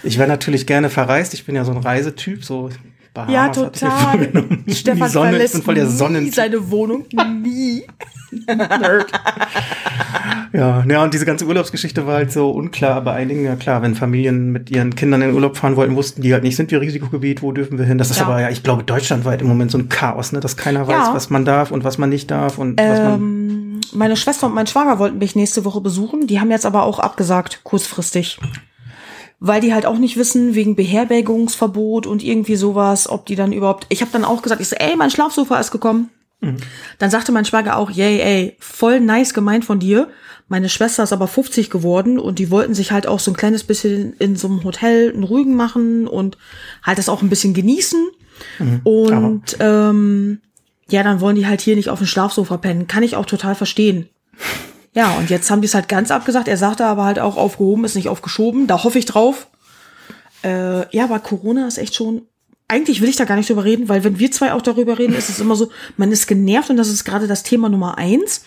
Ich 0.03 0.17
wäre 0.17 0.29
natürlich 0.29 0.67
gerne 0.67 0.89
verreist. 0.89 1.33
Ich 1.33 1.45
bin 1.45 1.55
ja 1.55 1.65
so 1.65 1.71
ein 1.71 1.77
Reisetyp, 1.79 2.45
so 2.45 2.69
Bahamas 3.15 3.33
Ja, 3.33 3.47
ich 3.47 3.51
total. 3.53 4.29
Stefan 4.67 5.07
die 5.07 5.13
Sonne, 5.13 5.29
ich 5.29 5.35
verlässt 5.35 5.53
bin 5.53 5.61
voll 5.63 5.75
der 5.75 5.83
nie 5.85 5.89
Sonnen. 5.89 6.31
seine 6.31 6.69
Wohnung. 6.69 7.05
Nie. 7.41 7.83
Nerd. 8.47 9.11
Ja, 10.53 10.83
ja, 10.87 11.03
und 11.03 11.13
diese 11.13 11.25
ganze 11.25 11.45
Urlaubsgeschichte 11.45 12.05
war 12.07 12.15
halt 12.15 12.31
so 12.31 12.49
unklar 12.51 13.01
bei 13.01 13.13
einigen. 13.13 13.43
Ja 13.45 13.55
klar, 13.55 13.81
wenn 13.81 13.95
Familien 13.95 14.51
mit 14.51 14.69
ihren 14.69 14.95
Kindern 14.95 15.21
in 15.21 15.29
den 15.29 15.35
Urlaub 15.35 15.57
fahren 15.57 15.75
wollten, 15.75 15.95
wussten 15.95 16.21
die 16.21 16.33
halt 16.33 16.43
nicht, 16.43 16.55
sind 16.55 16.71
wir 16.71 16.79
Risikogebiet, 16.81 17.41
wo 17.41 17.51
dürfen 17.51 17.77
wir 17.77 17.85
hin? 17.85 17.97
Das 17.97 18.11
ist 18.11 18.19
Ja. 18.19 18.25
aber 18.25 18.41
ja, 18.41 18.49
ich 18.49 18.63
glaube, 18.63 18.83
deutschlandweit 18.83 19.41
im 19.41 19.47
Moment 19.47 19.71
so 19.71 19.77
ein 19.77 19.89
Chaos, 19.89 20.31
ne, 20.31 20.39
dass 20.39 20.55
keiner 20.57 20.87
weiß, 20.87 21.07
Ja. 21.07 21.13
was 21.13 21.29
man 21.29 21.45
darf 21.45 21.71
und 21.71 21.83
was 21.83 21.97
man 21.97 22.09
nicht 22.09 22.29
darf 22.31 22.57
und 22.57 22.79
was 22.79 22.99
man. 22.99 23.13
Ähm, 23.15 23.81
meine 23.93 24.15
Schwester 24.17 24.47
und 24.47 24.53
mein 24.55 24.67
Schwager 24.67 24.99
wollten 24.99 25.17
mich 25.17 25.35
nächste 25.35 25.63
Woche 25.65 25.81
besuchen. 25.81 26.27
Die 26.27 26.39
haben 26.39 26.51
jetzt 26.51 26.65
aber 26.65 26.83
auch 26.83 26.99
abgesagt, 26.99 27.61
kurzfristig. 27.63 28.37
Weil 29.47 29.61
die 29.61 29.73
halt 29.75 29.85
auch 29.85 29.99
nicht 29.99 30.17
wissen, 30.17 30.55
wegen 30.55 30.75
Beherbergungsverbot 30.75 32.07
und 32.07 32.23
irgendwie 32.23 32.55
sowas, 32.55 33.07
ob 33.07 33.27
die 33.27 33.35
dann 33.35 33.53
überhaupt. 33.53 33.85
Ich 33.89 34.01
habe 34.01 34.11
dann 34.11 34.25
auch 34.25 34.41
gesagt, 34.41 34.59
ich 34.59 34.69
so, 34.69 34.75
ey, 34.75 34.95
mein 34.95 35.11
Schlafsofa 35.11 35.59
ist 35.59 35.69
gekommen. 35.71 36.09
Dann 36.97 37.09
sagte 37.11 37.31
mein 37.31 37.45
Schwager 37.45 37.77
auch, 37.77 37.91
yay, 37.91 38.19
ey, 38.19 38.55
voll 38.59 38.99
nice 38.99 39.33
gemeint 39.33 39.63
von 39.63 39.79
dir. 39.79 40.09
Meine 40.47 40.69
Schwester 40.69 41.03
ist 41.03 41.13
aber 41.13 41.27
50 41.27 41.69
geworden 41.69 42.19
und 42.19 42.39
die 42.39 42.49
wollten 42.51 42.73
sich 42.73 42.91
halt 42.91 43.07
auch 43.07 43.19
so 43.19 43.31
ein 43.31 43.37
kleines 43.37 43.63
bisschen 43.63 44.13
in 44.13 44.35
so 44.35 44.47
einem 44.47 44.63
Hotel 44.63 45.11
einen 45.13 45.23
Rügen 45.23 45.55
machen 45.55 46.07
und 46.07 46.37
halt 46.83 46.97
das 46.97 47.09
auch 47.09 47.21
ein 47.21 47.29
bisschen 47.29 47.53
genießen. 47.53 48.07
Und 48.83 49.57
ähm, 49.59 50.39
ja, 50.89 51.03
dann 51.03 51.19
wollen 51.21 51.35
die 51.35 51.47
halt 51.47 51.61
hier 51.61 51.75
nicht 51.75 51.89
auf 51.89 51.99
dem 51.99 52.07
Schlafsofa 52.07 52.57
pennen. 52.57 52.87
Kann 52.87 53.03
ich 53.03 53.15
auch 53.15 53.25
total 53.25 53.55
verstehen. 53.55 54.07
Ja, 54.95 55.11
und 55.17 55.29
jetzt 55.29 55.51
haben 55.51 55.61
die 55.61 55.67
es 55.67 55.75
halt 55.75 55.89
ganz 55.89 56.09
abgesagt. 56.09 56.47
Er 56.47 56.57
sagte 56.57 56.85
aber 56.85 57.03
halt 57.03 57.19
auch 57.19 57.35
aufgehoben, 57.35 57.83
ist 57.83 57.95
nicht 57.95 58.07
aufgeschoben. 58.07 58.65
Da 58.65 58.83
hoffe 58.83 58.97
ich 58.97 59.05
drauf. 59.05 59.47
Äh, 60.41 60.95
ja, 60.95 61.03
aber 61.03 61.19
Corona 61.19 61.67
ist 61.67 61.77
echt 61.77 61.95
schon. 61.95 62.23
Eigentlich 62.67 63.01
will 63.01 63.09
ich 63.09 63.17
da 63.17 63.25
gar 63.25 63.35
nicht 63.35 63.49
drüber 63.49 63.65
reden, 63.65 63.89
weil 63.89 64.03
wenn 64.03 64.17
wir 64.17 64.31
zwei 64.31 64.53
auch 64.53 64.61
darüber 64.61 64.97
reden, 64.97 65.13
ist 65.13 65.29
es 65.29 65.39
immer 65.39 65.55
so, 65.55 65.69
man 65.97 66.11
ist 66.11 66.25
genervt 66.25 66.71
und 66.71 66.77
das 66.77 66.89
ist 66.89 67.03
gerade 67.03 67.27
das 67.27 67.43
Thema 67.43 67.69
Nummer 67.69 67.99
eins. 67.99 68.43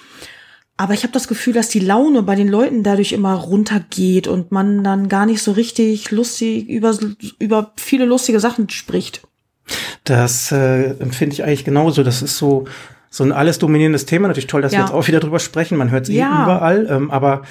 Aber 0.76 0.95
ich 0.95 1.02
habe 1.02 1.12
das 1.12 1.28
Gefühl, 1.28 1.52
dass 1.52 1.69
die 1.69 1.81
Laune 1.81 2.23
bei 2.23 2.35
den 2.35 2.49
Leuten 2.49 2.83
dadurch 2.83 3.12
immer 3.12 3.35
runtergeht 3.35 4.26
und 4.26 4.50
man 4.50 4.83
dann 4.83 5.09
gar 5.09 5.26
nicht 5.26 5.43
so 5.43 5.52
richtig 5.52 6.11
lustig 6.11 6.69
über, 6.69 6.97
über 7.38 7.73
viele 7.76 8.07
lustige 8.07 8.40
Sachen 8.40 8.71
spricht. 8.71 9.23
Das 10.05 10.50
äh, 10.50 10.93
empfinde 10.99 11.35
ich 11.35 11.45
eigentlich 11.45 11.64
genauso. 11.64 12.02
Das 12.02 12.23
ist 12.23 12.38
so, 12.38 12.64
so 13.11 13.25
ein 13.25 13.33
alles 13.33 13.59
dominierendes 13.59 14.07
Thema. 14.07 14.29
Natürlich 14.29 14.47
toll, 14.49 14.62
dass 14.62 14.73
wir 14.73 14.79
Ja. 14.81 14.85
jetzt 14.87 14.95
auch 14.95 15.07
wieder 15.09 15.21
drüber 15.21 15.38
sprechen. 15.38 15.79
Man 15.79 15.91
hört 15.91 16.05
es 16.05 16.09
eh 16.11 16.19
Ja. 16.19 16.45
überall. 16.45 16.87
Ähm, 16.91 17.11
aber 17.11 17.43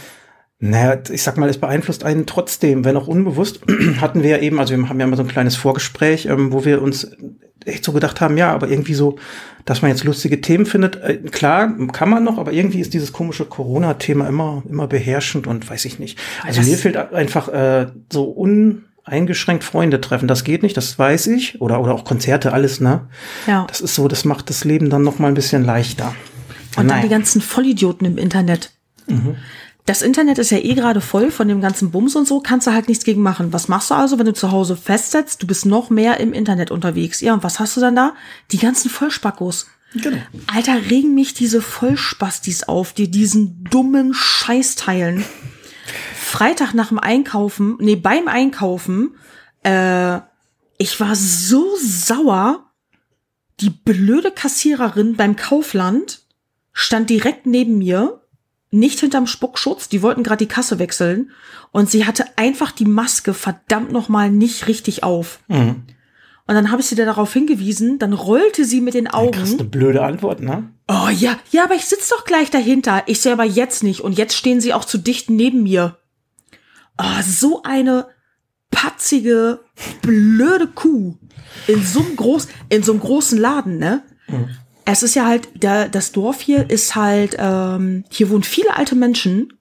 naja, 0.59 0.97
ich 1.11 1.21
sag 1.23 1.37
mal, 1.37 1.49
es 1.49 1.57
beeinflusst 1.59 2.03
einen 2.03 2.25
trotzdem, 2.25 2.83
wenn 2.85 2.97
auch 2.97 3.07
unbewusst. 3.07 3.61
hatten 4.01 4.23
wir 4.23 4.29
ja 4.31 4.37
eben, 4.39 4.59
also 4.59 4.75
wir 4.75 4.89
haben 4.89 4.99
ja 4.99 5.05
immer 5.05 5.15
so 5.17 5.23
ein 5.23 5.27
kleines 5.27 5.55
Vorgespräch, 5.55 6.25
ähm, 6.25 6.51
wo 6.51 6.65
wir 6.65 6.81
uns 6.81 7.11
echt 7.65 7.83
so 7.83 7.91
gedacht 7.91 8.21
haben, 8.21 8.37
ja, 8.37 8.53
aber 8.53 8.69
irgendwie 8.69 8.93
so, 8.93 9.17
dass 9.65 9.81
man 9.81 9.91
jetzt 9.91 10.03
lustige 10.05 10.39
Themen 10.39 10.65
findet. 10.65 10.95
Äh, 11.03 11.17
klar, 11.31 11.75
kann 11.91 12.09
man 12.09 12.23
noch, 12.23 12.37
aber 12.37 12.53
irgendwie 12.53 12.79
ist 12.79 12.93
dieses 12.93 13.11
komische 13.11 13.43
Corona-Thema 13.45 14.27
immer, 14.27 14.63
immer 14.69 14.87
beherrschend 14.87 15.47
und 15.47 15.69
weiß 15.69 15.83
ich 15.85 15.99
nicht. 15.99 16.17
Also 16.45 16.61
Das- 16.61 16.69
mir 16.69 16.77
fehlt 16.77 16.95
einfach 17.13 17.49
äh, 17.49 17.87
so 18.11 18.23
uneingeschränkt 19.07 19.63
Freunde 19.63 20.01
treffen. 20.01 20.27
Das 20.27 20.43
geht 20.43 20.63
nicht, 20.63 20.77
das 20.77 20.97
weiß 20.97 21.27
ich. 21.27 21.61
Oder, 21.61 21.81
oder 21.81 21.93
auch 21.93 22.03
Konzerte, 22.03 22.53
alles, 22.53 22.79
ne? 22.79 23.07
Ja. 23.47 23.65
Das 23.67 23.81
ist 23.81 23.95
so, 23.95 24.07
das 24.07 24.25
macht 24.25 24.49
das 24.49 24.63
Leben 24.63 24.89
dann 24.89 25.03
noch 25.03 25.19
mal 25.19 25.29
ein 25.29 25.33
bisschen 25.33 25.63
leichter. 25.63 26.13
Und 26.75 26.87
dann 26.87 26.87
Nein. 26.87 27.03
die 27.03 27.09
ganzen 27.09 27.41
Vollidioten 27.41 28.05
im 28.05 28.17
Internet. 28.17 28.71
Mhm. 29.07 29.35
Das 29.85 30.01
Internet 30.01 30.37
ist 30.37 30.49
ja 30.49 30.57
eh 30.57 30.73
gerade 30.73 30.99
voll 30.99 31.31
von 31.31 31.47
dem 31.47 31.61
ganzen 31.61 31.91
Bums 31.91 32.15
und 32.17 32.27
so, 32.27 32.41
kannst 32.41 32.67
du 32.67 32.71
halt 32.71 32.89
nichts 32.89 33.05
gegen 33.05 33.21
machen. 33.21 33.53
Was 33.53 33.69
machst 33.69 33.89
du 33.89 33.95
also, 33.95 34.19
wenn 34.19 34.25
du 34.25 34.33
zu 34.33 34.51
Hause 34.51 34.75
festsetzt, 34.75 35.41
du 35.41 35.47
bist 35.47 35.65
noch 35.65 35.89
mehr 35.89 36.19
im 36.19 36.33
Internet 36.33 36.71
unterwegs? 36.71 37.21
Ja, 37.21 37.33
und 37.33 37.41
was 37.41 37.59
hast 37.59 37.77
du 37.77 37.81
dann 37.81 37.95
da? 37.95 38.13
Die 38.51 38.57
ganzen 38.57 38.89
Vollspackos. 38.89 39.67
Genau. 39.93 40.17
Alter, 40.53 40.89
regen 40.89 41.15
mich 41.15 41.33
diese 41.33 41.61
Vollspastis 41.61 42.63
auf, 42.63 42.91
die 42.91 43.09
diesen 43.09 43.63
dummen 43.63 44.13
Scheiß 44.13 44.75
teilen. 44.75 45.23
Freitag 46.27 46.73
nach 46.73 46.89
dem 46.89 46.99
Einkaufen, 46.99 47.77
nee, 47.79 47.95
beim 47.95 48.27
Einkaufen, 48.27 49.15
äh, 49.63 50.19
ich 50.77 50.99
war 50.99 51.15
so 51.15 51.75
sauer. 51.77 52.65
Die 53.59 53.71
blöde 53.71 54.31
Kassiererin 54.31 55.15
beim 55.15 55.35
Kaufland 55.35 56.21
stand 56.73 57.09
direkt 57.09 57.47
neben 57.47 57.79
mir, 57.79 58.21
nicht 58.69 58.99
hinterm 58.99 59.25
Spuckschutz, 59.25 59.89
die 59.89 60.03
wollten 60.03 60.21
gerade 60.21 60.45
die 60.45 60.53
Kasse 60.53 60.77
wechseln 60.77 61.31
und 61.71 61.89
sie 61.89 62.05
hatte 62.05 62.25
einfach 62.35 62.71
die 62.71 62.85
Maske 62.85 63.33
verdammt 63.33 63.91
nochmal 63.91 64.29
nicht 64.29 64.67
richtig 64.67 65.03
auf. 65.03 65.39
Mhm. 65.47 65.83
Und 66.45 66.55
dann 66.55 66.71
habe 66.71 66.81
ich 66.81 66.87
sie 66.87 66.95
da 66.95 67.05
darauf 67.05 67.33
hingewiesen, 67.33 67.99
dann 67.99 68.13
rollte 68.13 68.63
sie 68.63 68.79
mit 68.79 68.93
den 68.93 69.07
Augen. 69.07 69.31
Das 69.39 69.49
ist 69.49 69.59
eine 69.59 69.69
blöde 69.69 70.03
Antwort, 70.03 70.39
ne? 70.39 70.69
Oh 70.87 71.09
ja, 71.09 71.37
ja, 71.51 71.63
aber 71.63 71.75
ich 71.75 71.85
sitz 71.85 72.09
doch 72.09 72.23
gleich 72.23 72.49
dahinter. 72.49 73.03
Ich 73.07 73.19
sehe 73.19 73.33
aber 73.33 73.43
jetzt 73.43 73.83
nicht. 73.83 74.01
Und 74.01 74.17
jetzt 74.17 74.35
stehen 74.35 74.61
sie 74.61 74.73
auch 74.73 74.85
zu 74.85 74.97
dicht 74.97 75.29
neben 75.29 75.63
mir. 75.63 75.97
Oh, 76.97 77.21
so 77.23 77.61
eine 77.63 78.07
patzige, 78.71 79.59
blöde 80.01 80.67
Kuh. 80.67 81.17
In 81.67 81.83
so 81.83 81.99
einem 82.01 82.15
groß, 82.15 82.47
in 82.69 82.83
so 82.83 82.91
einem 82.91 83.01
großen 83.01 83.37
Laden, 83.37 83.77
ne? 83.77 84.03
Es 84.85 85.03
ist 85.03 85.15
ja 85.15 85.25
halt, 85.25 85.49
der, 85.63 85.89
das 85.89 86.11
Dorf 86.11 86.41
hier 86.41 86.69
ist 86.69 86.95
halt, 86.95 87.35
ähm, 87.39 88.05
hier 88.09 88.29
wohnen 88.29 88.43
viele 88.43 88.75
alte 88.75 88.95
Menschen. 88.95 89.53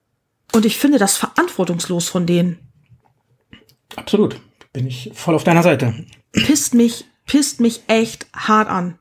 Und 0.52 0.64
ich 0.64 0.76
finde 0.78 0.99
das 0.99 1.16
verantwortungslos 1.16 2.09
von 2.09 2.26
denen. 2.26 2.59
Absolut. 3.97 4.40
Bin 4.73 4.87
ich 4.87 5.11
voll 5.14 5.35
auf 5.35 5.45
deiner 5.45 5.62
Seite. 5.62 6.07
Pisst 6.33 6.75
mich, 6.75 7.07
pisst 7.25 7.61
mich 7.61 7.83
echt 7.88 8.26
hart 8.35 8.69
an. 8.69 8.99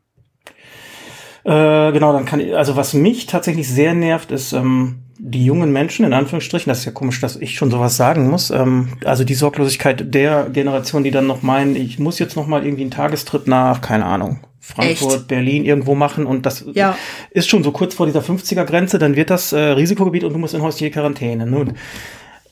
Äh, 1.44 1.92
genau, 1.92 2.12
dann 2.12 2.26
kann 2.26 2.40
ich, 2.40 2.56
also 2.56 2.76
was 2.76 2.94
mich 2.94 3.28
tatsächlich 3.28 3.68
sehr 3.68 3.94
nervt, 3.94 4.32
ist 4.32 4.54
ähm, 4.54 5.04
die 5.18 5.46
jungen 5.46 5.72
Menschen, 5.72 6.06
in 6.06 6.14
Anführungsstrichen, 6.14 6.70
das 6.70 6.80
ist 6.80 6.86
ja 6.86 6.92
komisch, 6.92 7.22
dass 7.22 7.36
ich 7.38 7.56
schon 7.56 7.72
sowas 7.72 7.96
sagen 7.96 8.30
muss, 8.30 8.50
ähm, 8.52 8.90
also 9.06 9.24
die 9.24 9.34
Sorglosigkeit 9.34 10.14
der 10.14 10.50
Generation, 10.52 11.04
die 11.04 11.12
dann 11.12 11.26
noch 11.28 11.42
meinen, 11.42 11.76
ich 11.76 12.00
muss 12.00 12.20
jetzt 12.20 12.36
noch 12.36 12.48
mal 12.48 12.64
irgendwie 12.66 12.84
einen 12.84 12.92
Tagestrip 12.92 13.48
nach, 13.48 13.82
keine 13.82 14.06
Ahnung, 14.06 14.40
Frankfurt, 14.60 15.14
Echt? 15.14 15.28
Berlin 15.28 15.64
irgendwo 15.64 15.96
machen 15.96 16.26
und 16.26 16.46
das 16.46 16.66
Ja. 16.74 16.98
ist 17.32 17.48
schon 17.50 17.64
so 17.64 17.72
kurz 17.72 17.94
vor 17.94 18.08
dieser 18.08 18.22
50er-Grenze, 18.22 19.00
dann 19.00 19.16
wird 19.16 19.30
das 19.30 19.54
äh, 19.54 19.60
Risikogebiet 19.60 20.24
und 20.24 20.34
du 20.34 20.40
musst 20.40 20.54
in 20.54 20.62
häusliche 20.62 20.92
Quarantäne. 20.92 21.46
Ne? 21.46 21.74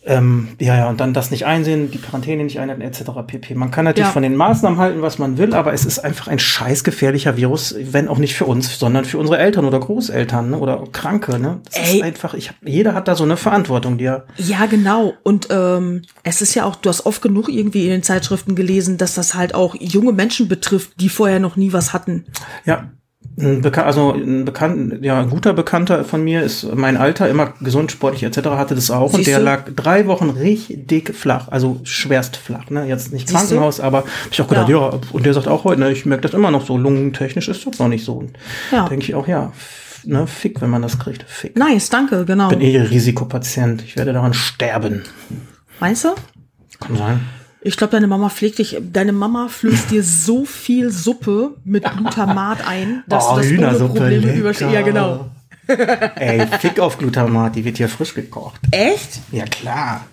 Ähm, 0.05 0.49
ja, 0.59 0.75
ja, 0.75 0.89
und 0.89 0.99
dann 0.99 1.13
das 1.13 1.31
nicht 1.31 1.45
einsehen, 1.45 1.89
die 1.89 1.97
Quarantäne 1.97 2.43
nicht 2.43 2.59
einhalten, 2.59 2.81
etc. 2.81 3.03
pp. 3.25 3.55
Man 3.55 3.71
kann 3.71 3.85
natürlich 3.85 4.07
Ja. 4.07 4.11
von 4.11 4.23
den 4.23 4.35
Maßnahmen 4.35 4.77
halten, 4.77 5.01
was 5.01 5.17
man 5.17 5.37
will, 5.37 5.53
aber 5.53 5.73
es 5.73 5.85
ist 5.85 5.99
einfach 5.99 6.27
ein 6.27 6.39
scheiß 6.39 6.83
gefährlicher 6.83 7.37
Virus, 7.37 7.73
wenn 7.79 8.09
auch 8.09 8.17
nicht 8.17 8.35
für 8.35 8.45
uns, 8.45 8.77
sondern 8.77 9.05
für 9.05 9.17
unsere 9.17 9.37
Eltern 9.37 9.63
oder 9.65 9.79
Großeltern 9.79 10.51
ne? 10.51 10.57
oder 10.57 10.83
Kranke. 10.91 11.39
Ne? 11.39 11.61
Das 11.71 11.89
Ey. 11.91 11.97
ist 11.97 12.03
einfach, 12.03 12.33
ich 12.33 12.49
hab, 12.49 12.55
jeder 12.65 12.93
hat 12.93 13.07
da 13.07 13.15
so 13.15 13.23
eine 13.23 13.37
Verantwortung, 13.37 13.97
die 13.97 14.05
er. 14.05 14.25
Ja, 14.37 14.65
genau. 14.65 15.13
Und 15.23 15.47
ähm, 15.51 16.01
es 16.23 16.41
ist 16.41 16.53
ja 16.53 16.65
auch, 16.65 16.75
du 16.75 16.89
hast 16.89 17.05
oft 17.05 17.21
genug 17.21 17.47
irgendwie 17.47 17.85
in 17.85 17.91
den 17.91 18.03
Zeitschriften 18.03 18.55
gelesen, 18.55 18.97
dass 18.97 19.13
das 19.15 19.35
halt 19.35 19.55
auch 19.55 19.73
junge 19.79 20.11
Menschen 20.11 20.49
betrifft, 20.49 20.99
die 20.99 21.07
vorher 21.09 21.39
noch 21.39 21.55
nie 21.55 21.71
was 21.71 21.93
hatten. 21.93 22.25
Ja. 22.65 22.91
Ein 23.35 23.65
also 23.75 24.13
ein 24.13 24.45
bekannt, 24.45 25.03
ja, 25.03 25.19
ein 25.19 25.29
guter 25.29 25.53
Bekannter 25.53 26.05
von 26.05 26.23
mir 26.23 26.43
ist 26.43 26.67
mein 26.75 26.97
Alter, 26.97 27.27
immer 27.29 27.53
gesund, 27.61 27.91
sportlich 27.91 28.23
etc. 28.23 28.49
hatte 28.49 28.75
das 28.75 28.91
auch 28.91 29.11
und 29.11 29.17
Siehst 29.17 29.27
der 29.27 29.39
du? 29.39 29.45
lag 29.45 29.63
drei 29.75 30.05
Wochen 30.05 30.29
richtig 30.29 31.15
flach, 31.15 31.47
also 31.49 31.79
schwerst 31.83 32.37
flach, 32.37 32.69
ne? 32.69 32.85
Jetzt 32.85 33.11
nicht 33.11 33.27
Siehst 33.27 33.41
du? 33.41 33.47
Krankenhaus, 33.47 33.79
aber 33.79 33.99
hab 33.99 34.07
ich 34.31 34.39
auch 34.39 34.47
gedacht, 34.47 34.69
ja. 34.69 34.99
und 35.11 35.25
der 35.25 35.33
sagt 35.33 35.47
auch 35.47 35.63
heute, 35.63 35.81
ne, 35.81 35.91
ich 35.91 36.05
merke 36.05 36.21
das 36.21 36.33
immer 36.33 36.51
noch 36.51 36.63
so, 36.63 36.77
lungentechnisch 36.77 37.47
ist 37.47 37.65
das 37.65 37.79
noch 37.79 37.87
nicht 37.87 38.05
so. 38.05 38.13
Und 38.13 38.37
Ja. 38.71 38.87
Denke 38.87 39.05
ich 39.05 39.15
auch, 39.15 39.27
ja, 39.27 39.51
ne, 40.03 40.27
fick, 40.27 40.61
wenn 40.61 40.69
man 40.69 40.83
das 40.83 40.99
kriegt, 40.99 41.23
fick. 41.23 41.57
Nice, 41.57 41.89
danke, 41.89 42.25
genau. 42.25 42.49
Bin 42.49 42.61
eh 42.61 42.79
Risikopatient, 42.81 43.81
ich 43.81 43.97
werde 43.97 44.13
daran 44.13 44.35
sterben. 44.35 45.03
Meinst 45.79 46.03
du? 46.03 46.09
Kann 46.79 46.97
sein. 46.97 47.19
Ich 47.65 47.77
glaube, 47.77 47.91
deine 47.91 48.07
Mama 48.07 48.29
pflegt 48.29 48.59
dich, 48.59 48.77
deine 48.81 49.13
Mama 49.13 49.47
flößt 49.47 49.89
dir 49.91 50.03
so 50.03 50.43
viel 50.45 50.89
Suppe 50.91 51.55
mit 51.63 51.83
Glutamat 51.83 52.67
ein, 52.67 53.03
dass 53.07 53.23
Oh, 53.25 53.35
du 53.35 53.37
das 53.37 53.45
ohne 53.47 53.55
Hühnersuppe, 53.57 53.93
Probleme 53.99 54.33
überstehst. 54.33 54.71
Ja, 54.71 54.81
genau. 54.81 55.31
Ey, 56.15 56.45
fick 56.59 56.79
auf 56.79 56.97
Glutamat, 56.97 57.55
die 57.55 57.63
wird 57.63 57.77
hier 57.77 57.87
frisch 57.87 58.13
gekocht. 58.13 58.59
Echt? 58.71 59.21
Ja, 59.31 59.45
klar. 59.45 60.05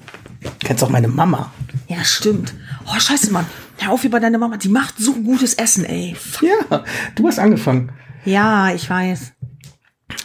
Kennst 0.60 0.84
auch 0.84 0.88
meine 0.90 1.08
Mama. 1.08 1.50
Ja, 1.88 2.04
stimmt. 2.04 2.54
Oh, 2.86 2.98
scheiße, 2.98 3.32
Mann. 3.32 3.46
Hör 3.78 3.92
auf 3.92 4.04
über 4.04 4.20
deine 4.20 4.38
Mama. 4.38 4.56
Die 4.56 4.68
macht 4.68 4.94
so 4.98 5.12
gutes 5.14 5.54
Essen, 5.54 5.84
ey. 5.84 6.14
Ja, 6.40 6.84
du 7.16 7.26
hast 7.26 7.40
angefangen. 7.40 7.90
Ja, 8.24 8.72
ich 8.72 8.88
weiß. 8.88 9.32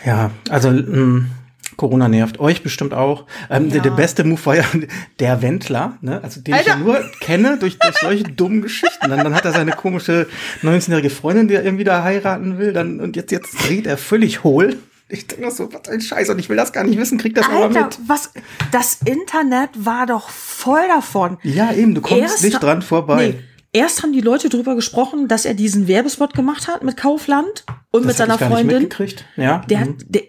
Ja, 0.05 0.29
also 0.49 0.69
mh, 0.69 1.25
Corona 1.77 2.07
nervt 2.07 2.39
euch 2.39 2.63
bestimmt 2.63 2.93
auch. 2.93 3.25
Ähm, 3.49 3.69
der, 3.69 3.81
der 3.81 3.91
beste 3.91 4.23
Move 4.23 4.45
war 4.45 4.55
ja 4.55 4.65
der 5.19 5.41
Wendler, 5.41 5.97
ne? 6.01 6.21
also 6.23 6.41
den 6.41 6.55
ich 6.55 6.65
ja 6.65 6.73
Alter. 6.73 6.85
nur 6.85 7.03
kenne 7.19 7.57
durch, 7.57 7.77
durch 7.79 7.97
solche 7.97 8.23
dummen 8.23 8.61
Geschichten. 8.61 9.09
Dann, 9.09 9.19
dann 9.23 9.35
hat 9.35 9.45
er 9.45 9.53
seine 9.53 9.71
komische 9.71 10.27
19-jährige 10.63 11.09
Freundin, 11.09 11.47
die 11.47 11.55
er 11.55 11.63
irgendwie 11.63 11.83
da 11.83 12.03
heiraten 12.03 12.57
will, 12.57 12.73
dann 12.73 12.99
und 12.99 13.15
jetzt, 13.15 13.31
jetzt 13.31 13.53
dreht 13.67 13.87
er 13.87 13.97
völlig 13.97 14.43
hohl. 14.43 14.77
Ich 15.07 15.27
denke 15.27 15.51
so, 15.51 15.71
was 15.71 15.87
ein 15.87 16.01
Scheiß 16.01 16.29
und 16.29 16.39
ich 16.39 16.49
will 16.49 16.57
das 16.57 16.73
gar 16.73 16.83
nicht 16.83 16.97
wissen, 16.97 17.19
krieg 17.19 17.35
das 17.35 17.45
aber 17.45 17.65
Alter, 17.65 17.85
mit. 17.85 17.99
was? 18.07 18.31
Das 18.71 18.99
Internet 19.05 19.69
war 19.75 20.07
doch 20.07 20.29
voll 20.29 20.87
davon. 20.87 21.37
Ja, 21.43 21.71
eben, 21.73 21.93
du 21.93 22.01
kommst 22.01 22.23
Erst 22.23 22.43
nicht 22.43 22.61
dran 22.61 22.81
vorbei. 22.81 23.35
Nee, 23.35 23.43
erst 23.71 24.01
haben 24.01 24.13
die 24.13 24.21
Leute 24.21 24.49
drüber 24.49 24.73
gesprochen, 24.73 25.27
dass 25.27 25.45
er 25.45 25.53
diesen 25.53 25.87
Werbespot 25.87 26.33
gemacht 26.33 26.67
hat 26.67 26.83
mit 26.83 26.97
Kaufland 26.97 27.65
und 27.91 28.05
mit 28.05 28.19
Das 28.19 28.27
hab 28.27 28.39
seiner 28.39 28.51
Freundin. 28.51 28.89
Ja, 29.35 29.59
Der 29.69 29.79
mhm. 29.79 29.81
hat, 29.81 29.95
der, 30.07 30.21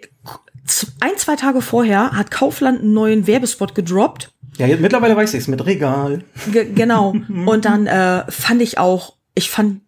ein, 1.00 1.16
zwei 1.16 1.37
Tage 1.37 1.61
vorher 1.62 2.12
hat 2.12 2.30
Kaufland 2.30 2.80
einen 2.80 2.92
neuen 2.92 3.26
Werbespot 3.26 3.75
gedroppt. 3.75 4.32
ja 4.58 4.66
jetzt, 4.66 4.80
mittlerweile 4.80 5.16
weiß 5.16 5.35
ich 5.35 5.40
es 5.40 5.49
mit 5.49 5.64
Regal. 5.66 6.25
Ge 6.52 6.73
genau. 6.73 7.11
Und 7.46 7.64
dann 7.64 7.87
äh, 7.87 8.25
fand 8.30 8.62
ich 8.62 8.78
auch, 8.78 9.14
ich 9.35 9.50
fand, 9.50 9.80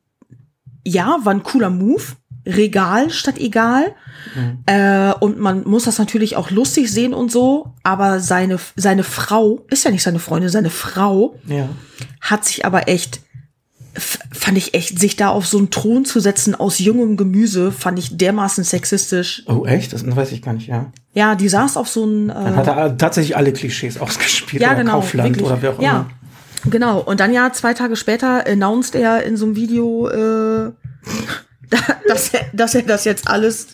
ja, 0.85 1.19
war 1.23 1.33
ein 1.35 1.43
cooler 1.43 1.71
Move. 1.71 2.03
Regal 2.47 3.11
statt 3.11 3.37
egal. 3.39 3.95
Äh, 4.65 5.13
und 5.21 5.39
man 5.39 5.65
muss 5.69 5.85
das 5.85 5.99
natürlich 5.99 6.37
auch 6.37 6.51
lustig 6.51 6.91
sehen 6.91 7.13
und 7.13 7.31
so. 7.31 7.75
Aber 7.83 8.21
seine, 8.21 8.59
seine 8.75 9.05
Frau, 9.05 9.67
ist 9.69 9.85
ja 9.85 9.91
nicht 9.91 10.03
seine 10.03 10.19
Freundin, 10.19 10.49
seine 10.49 10.71
Frau 10.71 11.35
Ja. 11.47 11.69
hat 12.23 12.47
sich 12.47 12.65
aber 12.65 12.89
echt, 12.89 13.21
fand 14.39 14.57
ich 14.57 14.75
echt, 14.75 14.99
sich 14.99 15.17
da 15.17 15.29
auf 15.29 15.47
so 15.47 15.59
einen 15.59 15.71
Thron 15.71 16.05
zu 16.05 16.21
setzen 16.21 16.55
aus 16.55 16.79
jungem 16.79 17.17
Gemüse, 17.17 17.73
fand 17.73 17.99
ich 17.99 18.17
dermaßen 18.17 18.63
sexistisch. 18.65 19.43
Oh, 19.47 19.65
echt? 19.67 19.93
Das 19.93 20.05
weiß 20.07 20.33
ich 20.33 20.43
gar 20.43 20.53
nicht, 20.53 20.69
ja. 20.69 20.93
Ja, 21.15 21.35
die 21.35 21.49
saß 21.49 21.77
auf 21.77 21.89
so 21.89 22.05
einen. 22.05 22.29
Dann 22.29 22.55
Äh, 22.55 22.57
hat 22.57 22.67
er 22.69 22.97
tatsächlich 22.97 23.37
alle 23.37 23.53
Klischees 23.53 23.99
ausgespielt. 23.99 24.63
ja, 24.63 24.69
oder 24.69 24.79
genau. 24.79 24.93
Kaufland 24.93 25.31
wirklich. 25.31 25.47
oder 25.47 25.63
wer 25.63 25.73
auch 25.73 25.83
ja, 25.83 25.91
immer. 25.91 26.71
genau. 26.71 27.01
Und 27.01 27.21
dann 27.21 27.33
ja, 27.33 27.53
zwei 27.53 27.75
Tage 27.75 27.97
später 27.97 28.47
announced 28.47 28.95
er 28.95 29.25
in 29.25 29.37
so 29.37 29.47
einem 29.47 29.57
Video, 29.57 30.09
äh, 30.09 30.71
dass, 32.09 32.33
er, 32.35 32.47
dass 32.53 32.75
er 32.75 32.83
das 32.83 33.05
jetzt 33.05 33.29
alles. 33.29 33.69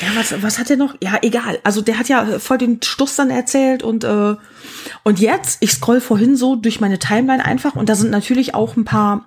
Ja, 0.00 0.08
was, 0.14 0.42
was 0.42 0.58
hat 0.58 0.70
er 0.70 0.76
noch? 0.76 0.94
Ja, 1.02 1.18
egal. 1.22 1.58
Also 1.64 1.80
der 1.80 1.98
hat 1.98 2.08
ja 2.08 2.38
voll 2.38 2.58
den 2.58 2.80
Stuss 2.82 3.16
dann 3.16 3.30
erzählt 3.30 3.82
und 3.82 4.04
äh, 4.04 4.34
und 5.04 5.20
jetzt, 5.20 5.58
ich 5.60 5.72
scroll 5.72 6.00
vorhin 6.00 6.36
so 6.36 6.54
durch 6.56 6.80
meine 6.80 6.98
Timeline 6.98 7.44
einfach 7.44 7.74
und 7.76 7.88
da 7.88 7.94
sind 7.94 8.10
natürlich 8.10 8.54
auch 8.54 8.76
ein 8.76 8.84
paar, 8.84 9.26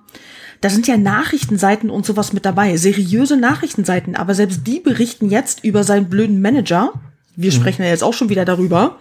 da 0.60 0.68
sind 0.70 0.86
ja 0.86 0.96
Nachrichtenseiten 0.96 1.88
und 1.90 2.04
sowas 2.04 2.32
mit 2.32 2.44
dabei, 2.44 2.76
seriöse 2.76 3.36
Nachrichtenseiten, 3.36 4.14
aber 4.14 4.34
selbst 4.34 4.66
die 4.66 4.80
berichten 4.80 5.30
jetzt 5.30 5.64
über 5.64 5.84
seinen 5.84 6.08
blöden 6.08 6.40
Manager. 6.42 6.92
Wir 7.36 7.52
sprechen 7.52 7.82
ja 7.82 7.88
jetzt 7.88 8.02
auch 8.04 8.12
schon 8.12 8.28
wieder 8.28 8.44
darüber, 8.44 8.98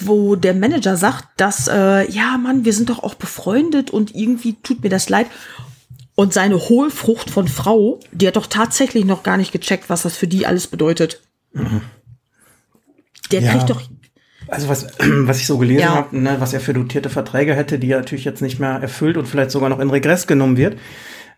wo 0.00 0.34
der 0.34 0.54
Manager 0.54 0.96
sagt, 0.96 1.28
dass 1.36 1.68
äh, 1.68 2.10
ja, 2.10 2.36
Mann, 2.38 2.64
wir 2.64 2.72
sind 2.72 2.90
doch 2.90 3.02
auch 3.02 3.14
befreundet 3.14 3.90
und 3.90 4.14
irgendwie 4.14 4.56
tut 4.62 4.82
mir 4.82 4.88
das 4.88 5.08
leid. 5.08 5.26
Und 6.16 6.34
seine 6.34 6.58
Hohlfrucht 6.58 7.30
von 7.30 7.46
Frau, 7.46 8.00
die 8.10 8.26
hat 8.26 8.36
doch 8.36 8.46
tatsächlich 8.46 9.04
noch 9.04 9.22
gar 9.22 9.36
nicht 9.36 9.52
gecheckt, 9.52 9.88
was 9.88 10.02
das 10.02 10.16
für 10.16 10.26
die 10.26 10.46
alles 10.46 10.66
bedeutet. 10.66 11.20
Der 13.30 13.42
Ja. 13.42 13.52
kriegt 13.52 13.70
doch 13.70 13.82
Also 14.50 14.68
was, 14.68 14.86
was 14.98 15.38
ich 15.38 15.46
so 15.46 15.58
gelesen 15.58 15.80
Ja. 15.82 15.94
habe, 15.94 16.18
ne, 16.18 16.36
was 16.38 16.52
er 16.52 16.60
für 16.60 16.72
dotierte 16.74 17.08
Verträge 17.10 17.54
hätte, 17.54 17.78
die 17.78 17.90
er 17.90 17.98
natürlich 18.00 18.24
jetzt 18.24 18.42
nicht 18.42 18.58
mehr 18.58 18.70
erfüllt 18.80 19.16
und 19.16 19.26
vielleicht 19.26 19.50
sogar 19.50 19.68
noch 19.68 19.78
in 19.80 19.90
Regress 19.90 20.26
genommen 20.26 20.56
wird. 20.56 20.74
Der 20.74 20.80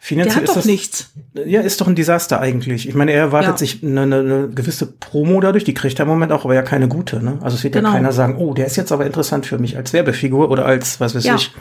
Finanziell 0.09 0.35
hat 0.37 0.43
ist 0.43 0.49
doch 0.51 0.55
das, 0.57 0.65
nichts. 0.65 1.13
Ja, 1.47 1.61
ist 1.61 1.81
doch 1.81 1.87
ein 1.87 1.95
Desaster 1.95 2.41
eigentlich. 2.41 2.89
Ich 2.89 2.95
meine, 2.97 3.13
er 3.13 3.21
erwartet 3.21 3.53
Ja. 3.53 3.57
sich 3.59 3.85
eine, 3.85 4.03
eine, 4.03 4.49
gewisse 4.53 4.87
Promo 4.87 5.41
dadurch, 5.41 5.63
die 5.63 5.75
kriegt 5.75 5.97
er 6.01 6.03
im 6.03 6.09
Moment 6.09 6.33
auch, 6.33 6.45
aber 6.45 6.55
ja 6.55 6.63
keine 6.63 6.89
gute. 6.89 7.23
Ne? 7.23 7.39
Also 7.41 7.57
es 7.57 7.63
wird 7.63 7.75
Genau. 7.75 7.91
ja 7.91 7.95
keiner 7.95 8.11
sagen, 8.13 8.37
oh, 8.37 8.53
der 8.53 8.67
ist 8.67 8.75
jetzt 8.77 8.91
aber 8.91 9.07
interessant 9.07 9.47
für 9.47 9.59
mich 9.59 9.77
als 9.77 9.93
Werbefigur 9.93 10.51
oder 10.51 10.67
als, 10.67 10.99
was 10.99 11.15
weiß 11.15 11.23
Ja. 11.25 11.37
ich, 11.37 11.53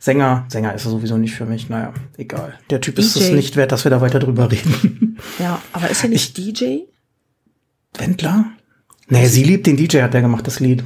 Sänger. 0.00 0.46
Sänger 0.48 0.74
ist 0.74 0.84
er 0.84 0.90
sowieso 0.90 1.16
nicht 1.16 1.34
für 1.36 1.46
mich. 1.46 1.68
Naja, 1.68 1.94
egal. 2.18 2.54
Der 2.70 2.80
Typ 2.80 2.98
ist 2.98 3.14
es 3.16 3.28
DJ. 3.28 3.34
nicht 3.34 3.54
wert, 3.56 3.70
dass 3.70 3.84
wir 3.84 3.90
da 3.90 4.00
weiter 4.00 4.18
drüber 4.18 4.50
reden. 4.50 5.16
Ja, 5.38 5.62
aber 5.72 5.88
ist 5.88 6.02
er 6.02 6.10
nicht 6.10 6.36
DJ? 6.36 6.80
Wendler? 7.96 8.46
Nee, 9.08 9.26
sie 9.26 9.44
liebt 9.44 9.66
den 9.66 9.76
DJ, 9.76 10.00
hat 10.02 10.14
der 10.14 10.22
gemacht, 10.22 10.46
das 10.46 10.60
Lied. 10.60 10.82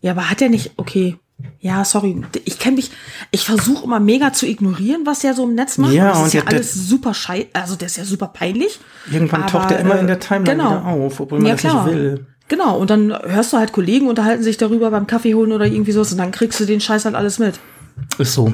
Ja, 0.00 0.12
aber 0.12 0.28
hat 0.30 0.42
er 0.42 0.48
nicht, 0.48 0.72
okay. 0.76 1.16
Ja, 1.60 1.84
sorry. 1.84 2.20
Ich 2.44 2.58
kenne 2.58 2.76
mich, 2.76 2.90
ich 3.30 3.44
versuche 3.44 3.84
immer 3.84 4.00
mega 4.00 4.32
zu 4.32 4.46
ignorieren, 4.46 5.02
was 5.06 5.20
der 5.20 5.32
so 5.34 5.44
im 5.44 5.54
Netz 5.54 5.78
macht. 5.78 5.92
Ja, 5.92 6.08
das 6.10 6.18
und 6.18 6.26
ist 6.26 6.32
ja 6.34 6.40
der- 6.42 6.50
alles 6.58 6.74
super 6.74 7.14
schei, 7.14 7.46
also 7.54 7.76
der 7.76 7.86
ist 7.86 7.96
ja 7.96 8.04
super 8.04 8.28
peinlich. 8.28 8.78
Irgendwann 9.10 9.42
Aber, 9.44 9.50
taucht 9.52 9.70
er 9.70 9.80
immer 9.80 9.96
äh, 9.96 10.00
in 10.00 10.06
der 10.06 10.20
Timeline 10.20 10.56
genau. 10.56 10.70
wieder 10.70 10.84
auf, 10.86 11.20
obwohl 11.20 11.38
man 11.38 11.46
Ja, 11.48 11.52
das 11.54 11.60
klar. 11.62 11.86
nicht 11.86 11.94
will. 11.94 12.26
Genau, 12.48 12.76
und 12.78 12.90
dann 12.90 13.10
hörst 13.22 13.52
du 13.52 13.58
halt 13.58 13.72
Kollegen 13.72 14.08
unterhalten 14.08 14.42
sich 14.42 14.56
darüber 14.56 14.90
beim 14.90 15.06
Kaffee 15.06 15.34
holen 15.34 15.52
oder 15.52 15.66
irgendwie 15.66 15.92
sowas 15.92 16.10
und 16.12 16.18
dann 16.18 16.32
kriegst 16.32 16.58
du 16.60 16.64
den 16.66 16.80
Scheiß 16.80 17.04
halt 17.04 17.14
alles 17.14 17.38
mit. 17.38 17.60
Ist 18.18 18.34
so. 18.34 18.52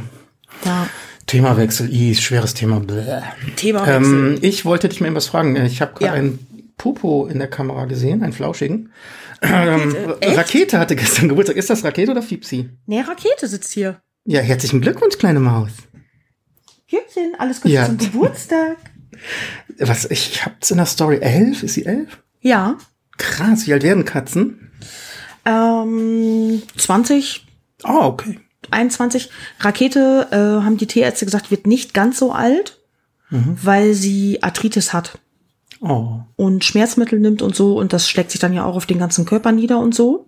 Ja. 0.64 0.86
Themawechsel, 1.26 1.92
i, 1.92 2.14
schweres 2.14 2.54
Thema. 2.54 2.78
Bläh. 2.78 3.22
Themawechsel. 3.56 4.34
Ähm, 4.34 4.38
ich 4.42 4.64
wollte 4.64 4.88
dich 4.88 5.00
mal 5.00 5.08
etwas 5.08 5.26
fragen. 5.26 5.56
Ich 5.64 5.80
habe 5.80 5.92
gerade 5.94 6.04
Ja. 6.06 6.12
einen 6.12 6.38
Popo 6.76 7.26
in 7.26 7.38
der 7.38 7.48
Kamera 7.48 7.86
gesehen, 7.86 8.22
einen 8.22 8.32
flauschigen. 8.32 8.92
Ähm, 9.42 9.94
Echt? 10.20 10.36
Rakete 10.36 10.78
hatte 10.78 10.96
gestern 10.96 11.28
Geburtstag. 11.28 11.56
Ist 11.56 11.70
das 11.70 11.84
Rakete 11.84 12.10
oder 12.12 12.22
Fiepsi? 12.22 12.70
Nee, 12.86 13.00
Rakete 13.00 13.48
sitzt 13.48 13.72
hier. 13.72 14.00
Ja, 14.24 14.40
herzlichen 14.40 14.80
Glückwunsch, 14.80 15.18
kleine 15.18 15.40
Maus. 15.40 15.70
Jürgen, 16.88 17.34
alles 17.38 17.60
Gute 17.60 17.74
Ja. 17.74 17.86
zum 17.86 17.98
Geburtstag. 17.98 18.76
Was, 19.78 20.04
ich 20.10 20.44
hab's 20.44 20.70
in 20.70 20.76
der 20.76 20.86
Story. 20.86 21.18
Elf? 21.20 21.62
Ist 21.62 21.74
sie 21.74 21.86
elf? 21.86 22.22
Ja. 22.40 22.76
Krass, 23.18 23.66
wie 23.66 23.72
alt 23.72 23.82
werden 23.82 24.04
Katzen? 24.04 24.70
Ähm, 25.44 26.62
20, 26.76 27.46
Oh, 27.84 28.00
okay. 28.04 28.38
21. 28.70 29.30
Rakete, 29.60 30.28
äh, 30.32 30.64
haben 30.64 30.76
die 30.76 30.86
Tierärzte 30.86 31.24
gesagt, 31.24 31.50
wird 31.50 31.66
nicht 31.66 31.94
ganz 31.94 32.18
so 32.18 32.32
alt, 32.32 32.78
weil 33.30 33.92
sie 33.94 34.42
Arthritis 34.42 34.92
hat 34.92 35.18
Oh. 35.80 36.20
und 36.36 36.64
Schmerzmittel 36.64 37.18
nimmt 37.20 37.42
und 37.42 37.54
so. 37.54 37.78
Und 37.78 37.92
das 37.92 38.08
schlägt 38.08 38.30
sich 38.30 38.40
dann 38.40 38.52
ja 38.52 38.64
auch 38.64 38.76
auf 38.76 38.86
den 38.86 38.98
ganzen 38.98 39.24
Körper 39.26 39.52
nieder 39.52 39.78
und 39.78 39.94
so. 39.94 40.26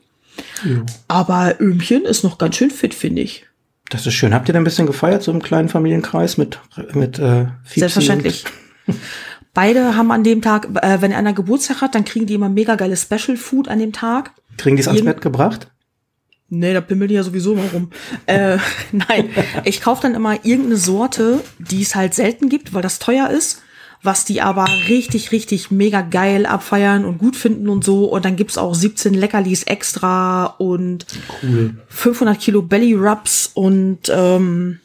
Jo. 0.65 0.83
Aber 1.09 1.57
Öhmchen 1.61 2.05
ist 2.05 2.23
noch 2.23 2.39
ganz 2.39 2.57
schön 2.57 2.71
fit, 2.71 2.95
finde 2.95 3.23
ich. 3.23 3.47
Das 3.91 4.07
ist 4.07 4.15
schön. 4.15 4.35
Habt 4.35 4.49
ihr 4.49 4.53
da 4.53 4.61
ein 4.61 4.65
bisschen 4.65 4.87
gefeiert, 4.87 5.23
so 5.23 5.33
im 5.33 5.43
kleinen 5.43 5.69
Familienkreis 5.69 6.37
mit, 6.37 6.61
mit 6.93 7.19
äh, 7.19 7.47
Fiepsi 7.65 7.81
Selbstverständlich. 7.81 8.45
Beide 9.55 9.97
haben 9.97 10.13
an 10.13 10.25
dem 10.25 10.43
Tag, 10.43 10.69
äh, 10.83 11.01
wenn 11.01 11.13
einer 11.13 11.33
Geburtstag 11.33 11.81
hat, 11.81 11.95
dann 11.95 12.05
kriegen 12.05 12.27
die 12.27 12.35
immer 12.35 12.49
mega 12.49 12.77
geile 12.77 12.97
Special 12.97 13.37
Food 13.37 13.69
an 13.69 13.79
dem 13.79 13.93
Tag. 13.93 14.33
Kriegen 14.59 14.77
die 14.77 14.83
es 14.83 14.89
ans 14.89 15.05
Bett 15.05 15.21
gebracht? 15.21 15.69
Nee, 16.51 16.73
da 16.73 16.81
pimmeln 16.81 17.09
die 17.09 17.15
ja 17.15 17.23
sowieso 17.23 17.55
mal 17.55 17.67
rum. 17.73 17.91
äh, 18.27 18.59
nein, 18.93 19.31
ich 19.65 19.81
kaufe 19.81 20.03
dann 20.03 20.15
immer 20.15 20.45
irgendeine 20.45 20.77
Sorte, 20.77 21.41
die 21.59 21.83
es 21.83 21.95
halt 21.95 22.15
selten 22.15 22.49
gibt, 22.49 22.73
weil 22.73 22.83
das 22.83 22.99
teuer 22.99 23.31
ist, 23.31 23.63
was 24.03 24.25
die 24.25 24.41
aber 24.41 24.67
richtig, 24.89 25.33
richtig 25.33 25.71
mega 25.71 26.03
geil 26.03 26.47
abfeiern 26.47 27.05
und 27.05 27.19
gut 27.19 27.37
finden 27.37 27.69
und 27.69 27.85
so. 27.85 28.05
Und 28.05 28.25
dann 28.25 28.37
gibt's 28.37 28.59
auch 28.59 28.75
17 28.75 29.15
Leckerlis 29.15 29.65
extra 29.65 30.47
und 30.47 31.07
Cool. 31.43 31.75
500 31.89 32.39
Kilo 32.39 32.63
Belly 32.63 32.95
Rubs 32.95 33.51
und 33.55 34.09
ähm, 34.09 34.81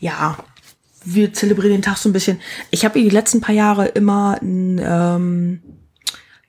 ja, 0.00 0.36
wir 1.04 1.32
zelebrieren 1.32 1.72
den 1.72 1.82
Tag 1.82 1.96
so 1.96 2.08
ein 2.08 2.12
bisschen. 2.12 2.40
Ich 2.70 2.84
habe 2.84 2.98
ihr 2.98 3.04
die 3.04 3.14
letzten 3.14 3.40
paar 3.40 3.54
Jahre 3.54 3.86
immer 3.86 4.38
ein, 4.42 4.80
ähm, 4.82 5.60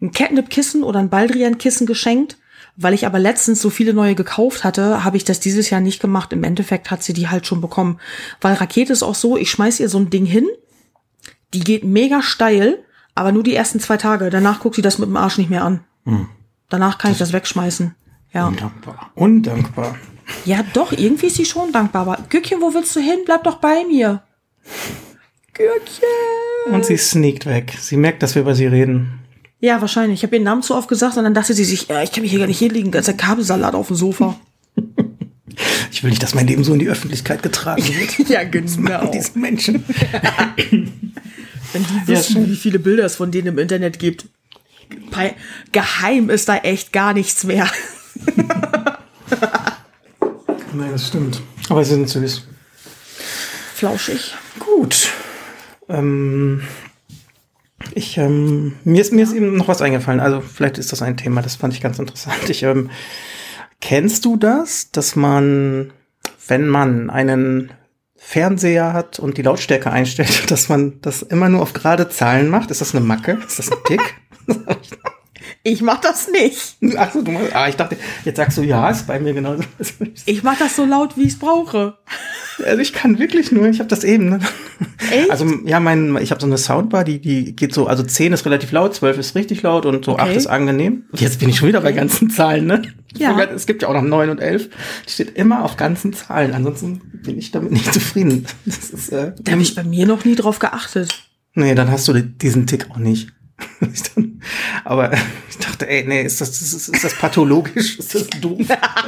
ein 0.02 0.12
Catnip-Kissen 0.12 0.84
oder 0.84 1.00
ein 1.00 1.10
Baldrian-Kissen 1.10 1.86
geschenkt. 1.88 2.38
Weil 2.82 2.94
ich 2.94 3.06
aber 3.06 3.20
letztens 3.20 3.62
so 3.62 3.70
viele 3.70 3.94
neue 3.94 4.16
gekauft 4.16 4.64
hatte, 4.64 5.04
habe 5.04 5.18
ich 5.18 5.26
das 5.26 5.42
dieses 5.42 5.70
Jahr 5.70 5.82
nicht 5.82 6.00
gemacht. 6.00 6.32
Im 6.32 6.46
Endeffekt 6.46 6.92
hat 6.92 7.04
sie 7.04 7.12
die 7.12 7.28
halt 7.28 7.46
schon 7.46 7.60
bekommen. 7.60 8.00
Weil 8.40 8.54
Rakete 8.54 8.94
ist 8.94 9.04
auch 9.04 9.16
so, 9.16 9.36
ich 9.36 9.52
schmeiß 9.52 9.82
ihr 9.82 9.90
so 9.90 9.98
ein 9.98 10.10
Ding 10.10 10.26
hin, 10.26 10.48
die 11.53 11.62
geht 11.62 11.84
mega 11.84 12.22
steil, 12.22 12.84
aber 13.15 13.32
nur 13.32 13.44
die 13.44 13.56
ersten 13.56 13.79
zwei 13.79 13.98
Tage. 13.98 14.29
Danach 14.29 14.60
guckt 14.60 14.75
sie 14.75 14.82
das 14.82 14.98
mit 14.98 15.10
dem 15.10 15.18
Arsch 15.18 15.38
nicht 15.38 15.50
mehr 15.50 15.63
an. 15.63 15.82
Danach 16.70 16.98
kann 16.98 17.12
ich 17.12 17.18
das 17.18 17.34
wegschmeißen. 17.34 17.96
Ja. 18.34 18.48
Undankbar. 18.48 19.12
Undankbar. 19.15 19.96
Ja, 20.46 20.63
doch, 20.74 20.91
irgendwie 20.91 21.27
ist 21.27 21.36
sie 21.36 21.46
schon 21.46 21.72
dankbar. 21.72 22.03
Aber 22.03 22.24
Gürkchen, 22.29 22.62
wo 22.62 22.74
willst 22.74 22.96
du 22.96 23.00
hin? 23.00 23.20
Bleib 23.25 23.44
doch 23.44 23.56
bei 23.56 23.84
mir. 23.86 24.22
Gürkchen. 25.53 26.74
Und 26.74 26.86
sie 26.86 26.98
sneakt 26.98 27.46
weg. 27.46 27.75
Sie 27.79 27.98
merkt, 27.98 28.22
dass 28.24 28.36
wir 28.36 28.44
über 28.44 28.56
sie 28.56 28.68
reden. 28.68 29.20
Ja, 29.60 29.82
wahrscheinlich. 29.82 30.20
Ich 30.20 30.24
habe 30.24 30.36
ihren 30.36 30.46
Namen 30.46 30.62
zu 30.62 30.75
oft 30.75 30.88
gesagt 30.88 31.18
und 31.18 31.24
dann 31.24 31.34
dachte 31.34 31.53
sie 31.53 31.65
sich, 31.65 31.88
ja, 31.88 32.01
ich 32.01 32.12
kann 32.12 32.22
mich 32.22 32.32
hier 32.32 32.39
gar 32.39 32.48
nicht 32.48 32.60
hinlegen, 32.60 32.91
ganzer 32.91 33.13
Kabelsalat 33.13 33.74
auf 33.74 33.88
dem 33.88 33.96
Sofa. 33.96 34.39
Ich 35.91 36.03
will 36.03 36.10
nicht, 36.10 36.22
dass 36.24 36.36
mein 36.36 36.48
Leben 36.48 36.63
so 36.63 36.74
in 36.74 36.79
die 36.79 36.89
Öffentlichkeit 36.89 37.43
getragen 37.43 37.84
wird. 37.84 38.29
ja, 38.29 38.43
genau. 38.43 39.10
Diese 39.12 39.38
Menschen. 39.38 39.84
Wenn 41.73 41.84
die 41.86 42.12
Ja, 42.12 42.17
wüssten, 42.17 42.34
schön. 42.34 42.49
wie 42.49 42.56
viele 42.56 42.80
Bilder 42.80 43.06
es 43.06 43.15
von 43.15 43.32
denen 43.32 43.47
im 43.47 43.58
Internet 43.60 43.99
gibt. 43.99 44.25
Bei, 45.12 45.36
geheim 45.71 46.30
ist 46.30 46.49
da 46.49 46.58
echt 46.58 46.91
gar 46.91 47.13
nichts 47.13 47.43
mehr. 47.43 47.69
Nein, 50.73 50.91
das 50.91 51.08
stimmt. 51.08 51.41
Aber 51.69 51.84
sie 51.84 51.91
sind 51.91 52.10
süß. 52.10 52.47
Flauschig. 53.75 54.34
Gut. 54.60 55.10
Ähm, 55.88 56.62
ich, 57.95 58.17
ähm, 58.17 58.73
mir 58.84 59.02
ist, 59.02 59.13
mir 59.13 59.23
ist 59.23 59.34
eben 59.34 59.56
noch 59.56 59.67
was 59.67 59.82
eingefallen. 59.82 60.19
Also 60.19 60.41
vielleicht 60.41 60.78
ist 60.78 60.91
das 60.91 61.02
ein 61.02 61.17
Thema, 61.17 61.41
das 61.41 61.56
fand 61.56 61.73
ich 61.73 61.82
ganz 61.82 61.97
interessant. 61.99 62.49
Ich, 62.49 62.63
ähm, 62.63 62.89
kennst 63.82 64.26
du 64.26 64.36
das, 64.38 64.92
dass 64.92 65.15
man, 65.15 65.92
wenn 66.48 66.68
man 66.68 67.10
einen 67.10 67.72
Fernseher 68.15 68.94
hat 68.94 69.20
und 69.20 69.38
die 69.38 69.42
Lautstärke 69.42 69.92
einstellt, 69.92 70.52
dass 70.52 70.70
man 70.70 71.02
das 71.02 71.22
immer 71.22 71.50
nur 71.50 71.62
auf 71.62 71.74
gerade 71.74 72.10
Zahlen 72.10 72.50
macht? 72.50 72.72
Ist 72.72 72.82
das 72.82 72.94
eine 72.94 73.06
Macke? 73.06 73.39
Ist 73.46 73.60
das 73.60 73.72
ein 73.72 73.78
Tick? 73.86 74.15
Ich 75.62 75.82
mach 75.82 76.00
das 76.00 76.30
nicht. 76.30 76.78
Ach 76.98 77.12
so, 77.12 77.22
du 77.22 77.32
machst, 77.32 77.54
ah, 77.54 77.68
ich 77.68 77.76
dachte, 77.76 77.98
jetzt 78.24 78.38
sagst 78.38 78.58
du, 78.58 78.62
ja, 78.62 78.89
ist 78.89 79.06
bei 79.08 79.20
mir 79.20 79.34
genauso. 79.34 79.63
Ich 80.26 80.42
mach 80.42 80.58
das 80.58 80.76
so 80.76 80.86
laut, 80.86 81.18
wie 81.18 81.24
ich 81.24 81.34
es 81.34 81.39
brauche. 81.39 81.98
Also 82.65 82.82
ich 82.82 82.93
kann 82.93 83.19
wirklich 83.19 83.52
nur, 83.52 83.67
ich 83.67 83.80
habe 83.80 83.89
das 83.89 84.04
eben. 84.04 84.30
Ne? 84.30 84.39
Echt? 85.12 85.30
Also 85.32 85.45
ja, 85.65 85.80
mein, 85.80 86.17
ich 86.22 86.32
habe 86.32 86.39
so 86.41 86.48
eine 86.48 86.58
Soundbar, 86.58 87.04
die 87.04 87.19
die 87.19 87.56
geht 87.56 87.74
so, 87.74 87.88
also 87.88 88.04
10 88.04 88.34
ist 88.34 88.45
relativ 88.45 88.72
laut, 88.72 88.95
12 88.95 89.17
ist 89.17 89.36
richtig 89.36 89.62
laut 89.62 89.86
und 89.86 90.06
so 90.06 90.13
Okay. 90.13 90.22
8 90.24 90.36
ist 90.36 90.48
angenehm. 90.48 91.04
Jetzt 91.15 91.39
bin 91.39 91.50
ich 91.50 91.58
schon 91.58 91.67
wieder 91.67 91.82
bei 91.82 91.91
ganzen 91.91 92.30
Zahlen, 92.30 92.65
ne? 92.65 92.82
Ja. 93.15 93.38
Es 93.43 93.65
gibt 93.65 93.82
ja 93.82 93.88
auch 93.88 93.93
noch 93.93 94.02
9 94.04 94.30
und 94.30 94.39
11. 94.39 94.69
Die 95.08 95.12
steht 95.12 95.36
immer 95.38 95.63
auf 95.65 95.78
ganzen 95.78 96.13
Zahlen. 96.13 96.54
Ansonsten 96.54 97.02
bin 97.24 97.38
ich 97.38 97.52
damit 97.52 97.72
nicht 97.72 97.93
zufrieden. 97.93 98.45
Das 98.65 98.89
ist, 98.89 99.10
äh, 99.10 99.34
Da 99.41 99.52
habe 99.54 99.62
ich 99.62 99.76
bei 99.76 99.84
mir 99.84 100.06
noch 100.06 100.26
nie 100.26 100.36
drauf 100.36 100.60
geachtet. 100.60 101.24
nee, 101.56 101.76
dann 101.76 101.89
hast 101.91 102.08
du 102.08 102.13
die- 102.13 102.24
diesen 102.38 102.67
Tick 102.67 102.89
auch 102.91 102.98
nicht. 102.98 103.30
Aber 104.86 105.12
ich 105.50 105.58
dachte, 105.58 105.88
ey, 105.88 106.06
nee, 106.08 106.24
ist 106.24 106.41
das, 106.41 106.62
ist, 106.62 106.88
ist 106.89 107.04
das 107.04 107.13
pathologisch? 107.17 108.00
Ist 108.00 108.15
das 108.15 108.28
doof? 108.41 108.60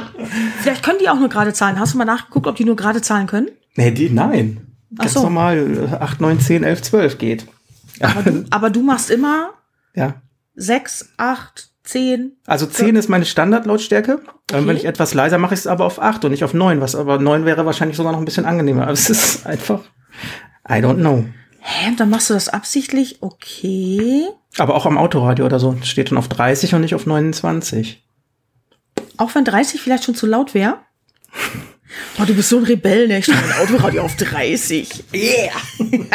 Vielleicht 0.62 0.82
können 0.82 0.98
die 1.00 1.08
auch 1.08 1.18
nur 1.18 1.28
gerade 1.28 1.52
Zahlen. 1.52 1.78
Hast 1.78 1.94
du 1.94 1.98
mal 1.98 2.04
nachgeguckt, 2.04 2.46
ob 2.46 2.56
die 2.56 2.64
nur 2.64 2.76
gerade 2.76 3.00
Zahlen 3.02 3.26
können? 3.26 3.48
Nee, 3.76 3.90
die, 3.90 4.10
nein. 4.10 4.66
Ach 4.96 5.02
Ganz 5.02 5.14
so. 5.14 5.22
normal 5.22 5.88
äh, 5.92 5.96
8, 5.96 6.20
9, 6.20 6.40
10, 6.40 6.64
11, 6.64 6.82
12 6.82 7.18
geht. 7.18 7.46
Aber 8.00 8.22
du, 8.22 8.44
aber 8.50 8.70
du 8.70 8.82
machst 8.82 9.10
immer 9.10 9.50
Ja. 9.94 10.14
sechs, 10.54 11.08
acht, 11.16 11.70
zehn. 11.84 12.32
Also 12.46 12.66
10 12.66 12.96
ist 12.96 13.08
meine 13.08 13.24
Standardlautstärke. 13.24 14.20
Ähm, 14.52 14.66
Wenn 14.66 14.76
ich 14.76 14.84
etwas 14.84 15.14
leiser 15.14 15.38
mache, 15.38 15.54
ich 15.54 15.60
es 15.60 15.66
aber 15.66 15.84
auf 15.84 16.00
8 16.00 16.24
und 16.24 16.30
nicht 16.32 16.44
auf 16.44 16.54
9, 16.54 16.80
was 16.80 16.94
aber 16.94 17.18
9 17.18 17.44
wäre 17.46 17.64
wahrscheinlich 17.66 17.96
sogar 17.96 18.12
noch 18.12 18.18
ein 18.20 18.24
bisschen 18.24 18.44
angenehmer. 18.44 18.82
Aber 18.82 18.92
es 18.92 19.08
ist 19.10 19.46
einfach, 19.46 19.80
I 20.68 20.74
don't 20.74 20.96
know. 21.00 21.24
Hä, 21.64 21.92
dann 21.96 22.10
machst 22.10 22.28
du 22.28 22.34
das 22.34 22.48
absichtlich? 22.48 23.22
Okay. 23.22 24.24
Aber 24.58 24.74
auch 24.74 24.84
am 24.84 24.98
Autoradio 24.98 25.46
oder 25.46 25.60
so 25.60 25.76
steht 25.82 26.10
dann 26.10 26.18
auf 26.18 26.28
30 26.28 26.74
und 26.74 26.80
nicht 26.80 26.94
auf 26.94 27.06
29. 27.06 28.02
Auch 29.16 29.34
wenn 29.34 29.44
30 29.44 29.80
vielleicht 29.80 30.04
schon 30.04 30.16
zu 30.16 30.26
laut 30.26 30.54
wäre? 30.54 30.78
Oh, 32.20 32.24
du 32.24 32.34
bist 32.34 32.48
so 32.48 32.58
ein 32.58 32.64
Rebell, 32.64 33.06
ne? 33.06 33.18
Ich 33.18 33.26
stelle 33.26 33.40
mein 33.40 33.58
Autoradio 33.58 34.02
auf 34.02 34.16
30. 34.16 35.04
Yeah. 35.14 35.52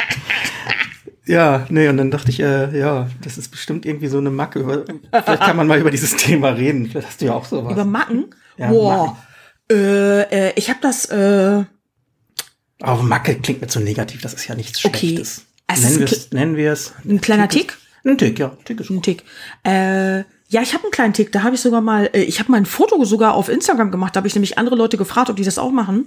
Ja, 1.27 1.65
nee, 1.69 1.89
und 1.89 1.97
dann 1.97 2.09
dachte 2.09 2.31
ich, 2.31 2.39
äh, 2.39 2.77
ja, 2.77 3.09
das 3.21 3.37
ist 3.37 3.49
bestimmt 3.49 3.85
irgendwie 3.85 4.07
so 4.07 4.17
eine 4.17 4.29
Macke. 4.29 4.85
Vielleicht 5.11 5.41
kann 5.41 5.57
man 5.57 5.67
mal 5.67 5.77
über 5.77 5.91
dieses 5.91 6.15
Thema 6.15 6.49
reden. 6.49 6.87
Vielleicht 6.87 7.07
hast 7.07 7.21
du 7.21 7.25
ja 7.25 7.33
auch 7.33 7.43
sowas. 7.43 7.73
Über 7.73 7.83
Macken? 7.83 8.27
Ja, 8.55 8.69
Boah. 8.69 9.17
Äh, 9.69 10.21
äh, 10.21 10.53
ich 10.55 10.69
habe 10.69 10.79
das, 10.81 11.05
äh, 11.05 11.65
Aber 12.79 13.01
Macke 13.03 13.35
klingt 13.39 13.61
mir 13.61 13.67
zu 13.67 13.79
negativ, 13.79 14.21
das 14.21 14.33
ist 14.33 14.47
ja 14.47 14.55
nichts 14.55 14.83
Okay. 14.85 14.97
Schlechtes. 14.97 15.45
Es 15.67 15.81
nennen 15.83 15.99
wir 15.99 16.05
es, 16.05 16.31
nennen 16.31 16.55
wir 16.55 16.71
es. 16.71 16.93
ein 17.05 17.21
kleiner 17.21 17.49
Tick. 17.49 17.77
Ein 18.05 18.17
Tick, 18.17 18.39
ja. 18.39 18.55
Tick 18.63 18.79
ist 18.79 18.89
Ein 18.89 18.95
gut. 18.97 19.05
Tick. 19.05 19.23
Äh, 19.63 20.19
ja, 20.49 20.61
ich 20.61 20.73
habe 20.73 20.83
einen 20.83 20.91
kleinen 20.91 21.13
Tick. 21.13 21.31
Da 21.33 21.43
habe 21.43 21.55
ich 21.55 21.61
sogar 21.61 21.81
mal, 21.81 22.09
äh, 22.13 22.21
ich 22.21 22.39
habe 22.39 22.51
mal 22.51 22.57
ein 22.57 22.65
Foto 22.65 23.03
sogar 23.03 23.33
auf 23.33 23.49
Instagram 23.49 23.91
gemacht. 23.91 24.15
Da 24.15 24.19
habe 24.19 24.27
ich 24.27 24.35
nämlich 24.35 24.57
andere 24.57 24.75
Leute 24.75 24.95
gefragt, 24.97 25.29
ob 25.29 25.35
die 25.35 25.43
das 25.43 25.57
auch 25.57 25.71
machen. 25.71 26.05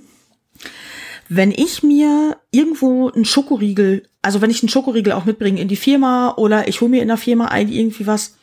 Wenn 1.29 1.53
ich 1.53 1.83
mir 1.83 2.39
irgendwo 2.51 3.11
einen 3.11 3.25
Schokoriegel, 3.27 4.09
also 4.23 4.41
wenn 4.41 4.51
ich 4.51 4.63
einen 4.63 4.71
Schokoriegel 4.71 5.13
auch 5.13 5.27
mitbringe 5.27 5.61
in 5.61 5.69
die 5.69 5.77
Firma 5.77 6.35
oder 6.37 6.69
ich 6.69 6.81
hole 6.81 6.91
mir 6.91 7.03
in 7.03 7.09
der 7.09 7.19
Firma 7.19 7.47
ein 7.47 7.69
irgendwie 7.69 8.07
was, 8.07 8.37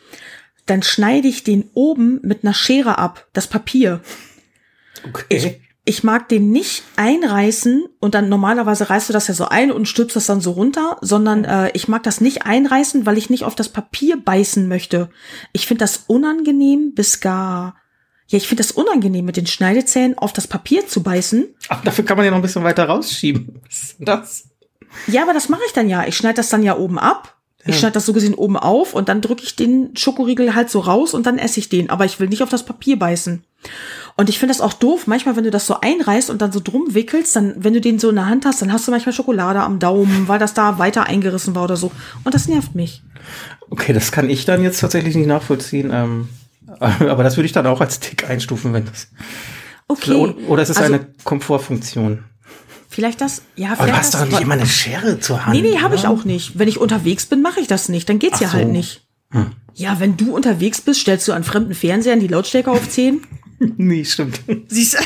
dann 0.67 0.83
schneide 0.83 1.27
ich 1.27 1.43
den 1.43 1.69
oben 1.73 2.19
mit 2.23 2.43
einer 2.43 2.53
Schere 2.53 2.97
ab, 2.97 3.25
das 3.33 3.47
Papier. 3.47 4.01
Okay. 5.07 5.23
Ich 5.29 5.66
mag 6.03 6.27
den 6.29 6.51
nicht 6.51 6.83
einreißen 6.97 7.85
und 7.99 8.13
dann 8.13 8.29
normalerweise 8.29 8.89
reißt 8.89 9.09
du 9.09 9.13
das 9.13 9.27
ja 9.27 9.33
so 9.33 9.45
ein 9.45 9.71
und 9.71 9.87
stülpst 9.87 10.15
das 10.15 10.25
dann 10.25 10.41
so 10.41 10.51
runter, 10.51 10.97
sondern 11.01 11.45
äh, 11.45 11.71
ich 11.73 11.87
mag 11.87 12.03
das 12.03 12.19
nicht 12.21 12.45
einreißen, 12.45 13.05
weil 13.05 13.17
ich 13.17 13.29
nicht 13.29 13.45
auf 13.45 13.55
das 13.55 13.69
Papier 13.69 14.17
beißen 14.23 14.67
möchte. 14.67 15.09
Ich 15.53 15.65
finde 15.67 15.79
das 15.85 16.03
unangenehm 16.07 16.93
bis 16.93 17.19
gar. 17.21 17.75
Ja, 18.27 18.37
ich 18.37 18.47
finde 18.47 18.63
das 18.63 18.73
unangenehm, 18.73 19.23
mit 19.23 19.37
den 19.37 19.47
Schneidezähnen 19.47 20.17
auf 20.17 20.33
das 20.33 20.47
Papier 20.47 20.85
zu 20.85 21.01
beißen. 21.01 21.47
Ach, 21.69 21.81
dafür 21.83 22.03
kann 22.03 22.17
man 22.17 22.25
ja 22.25 22.31
noch 22.31 22.39
ein 22.39 22.41
bisschen 22.41 22.63
weiter 22.65 22.85
rausschieben. 22.85 23.61
Was 23.69 23.83
ist 23.83 23.99
denn 23.99 24.05
das? 24.05 24.43
Ja, 25.07 25.23
aber 25.23 25.33
das 25.33 25.47
mache 25.47 25.61
ich 25.65 25.73
dann 25.73 25.87
ja. 25.89 26.05
Ich 26.05 26.17
schneide 26.17 26.35
das 26.35 26.49
dann 26.49 26.63
ja 26.63 26.75
oben 26.77 26.99
ab. 26.99 27.35
Ich 27.61 27.73
Ja. 27.75 27.79
schneide 27.79 27.93
das 27.93 28.05
so 28.05 28.11
gesehen 28.13 28.33
oben 28.33 28.57
auf 28.57 28.93
und 28.93 29.07
dann 29.09 29.21
drücke 29.21 29.43
ich 29.43 29.55
den 29.55 29.95
Schokoriegel 29.95 30.55
halt 30.55 30.69
so 30.69 30.79
raus 30.79 31.13
und 31.13 31.25
dann 31.25 31.37
esse 31.37 31.59
ich 31.59 31.69
den. 31.69 31.89
Aber 31.89 32.03
ich 32.05 32.19
will 32.19 32.27
nicht 32.27 32.43
auf 32.43 32.49
das 32.49 32.65
Papier 32.65 32.97
beißen. 32.99 33.43
Und 34.19 34.29
ich 34.29 34.39
finde 34.39 34.53
das 34.53 34.61
auch 34.61 34.73
doof. 34.73 35.05
Manchmal, 35.05 35.35
wenn 35.35 35.43
du 35.43 35.51
das 35.51 35.67
so 35.67 35.79
einreißt 35.79 36.29
und 36.31 36.41
dann 36.41 36.51
so 36.51 36.59
drum 36.59 36.95
wickelst, 36.95 37.35
dann, 37.35 37.53
wenn 37.57 37.73
du 37.73 37.81
den 37.81 37.99
so 37.99 38.09
in 38.09 38.15
der 38.15 38.25
Hand 38.25 38.45
hast, 38.45 38.61
dann 38.63 38.73
hast 38.73 38.87
du 38.87 38.91
manchmal 38.91 39.13
Schokolade 39.13 39.59
am 39.61 39.77
Daumen, 39.77 40.27
weil 40.27 40.39
das 40.39 40.55
da 40.55 40.79
weiter 40.79 41.05
eingerissen 41.05 41.53
war 41.53 41.63
oder 41.65 41.77
so. 41.77 41.91
Und 42.23 42.33
das 42.33 42.47
nervt 42.47 42.73
mich. 42.73 43.03
Okay, 43.69 43.93
das 43.93 44.11
kann 44.11 44.29
ich 44.29 44.45
dann 44.45 44.63
jetzt 44.63 44.79
tatsächlich 44.79 45.15
nicht 45.15 45.27
nachvollziehen. 45.27 45.91
Ähm, 45.93 46.29
aber 46.79 47.23
das 47.23 47.37
würde 47.37 47.45
ich 47.45 47.51
dann 47.53 47.67
auch 47.67 47.79
als 47.79 47.99
Tick 47.99 48.27
einstufen, 48.27 48.73
wenn 48.73 48.85
das. 48.85 49.09
Okay. 49.87 50.35
Oder, 50.47 50.63
es 50.63 50.69
ist 50.69 50.77
Also- 50.77 50.93
eine 50.93 51.05
Komfortfunktion. 51.23 52.23
Vielleicht 52.89 53.21
das, 53.21 53.43
ja, 53.55 53.67
Aber 53.67 53.75
du 53.77 53.83
vielleicht 53.83 53.99
hast 53.99 54.13
doch 54.15 54.25
nicht 54.25 54.39
immer 54.41 54.53
eine 54.55 54.65
Schere 54.65 55.19
zur 55.19 55.45
Hand. 55.45 55.55
Nee, 55.55 55.61
nee, 55.61 55.77
habe 55.79 55.93
ich 55.95 56.01
oder? 56.01 56.09
auch 56.11 56.23
nicht. 56.23 56.57
Wenn 56.57 56.67
ich 56.69 56.79
unterwegs 56.79 57.25
bin, 57.25 57.41
mache 57.41 57.59
ich 57.59 57.67
das 57.67 57.89
nicht. 57.89 58.07
Dann 58.09 58.17
geht's 58.17 58.37
Ach 58.37 58.41
ja 58.41 58.53
halt 58.53 58.65
so. 58.67 58.71
nicht. 58.71 59.05
Ja, 59.75 59.99
wenn 59.99 60.17
du 60.17 60.33
unterwegs 60.33 60.81
bist, 60.81 61.01
stellst 61.01 61.27
du 61.27 61.33
an 61.33 61.43
fremden 61.43 61.75
Fernsehern 61.75 62.19
die 62.21 62.27
Lautstärke 62.27 62.71
auf 62.71 62.89
10. 62.89 63.21
Nee, 63.77 64.05
stimmt. 64.05 64.39
Siehst? 64.67 64.97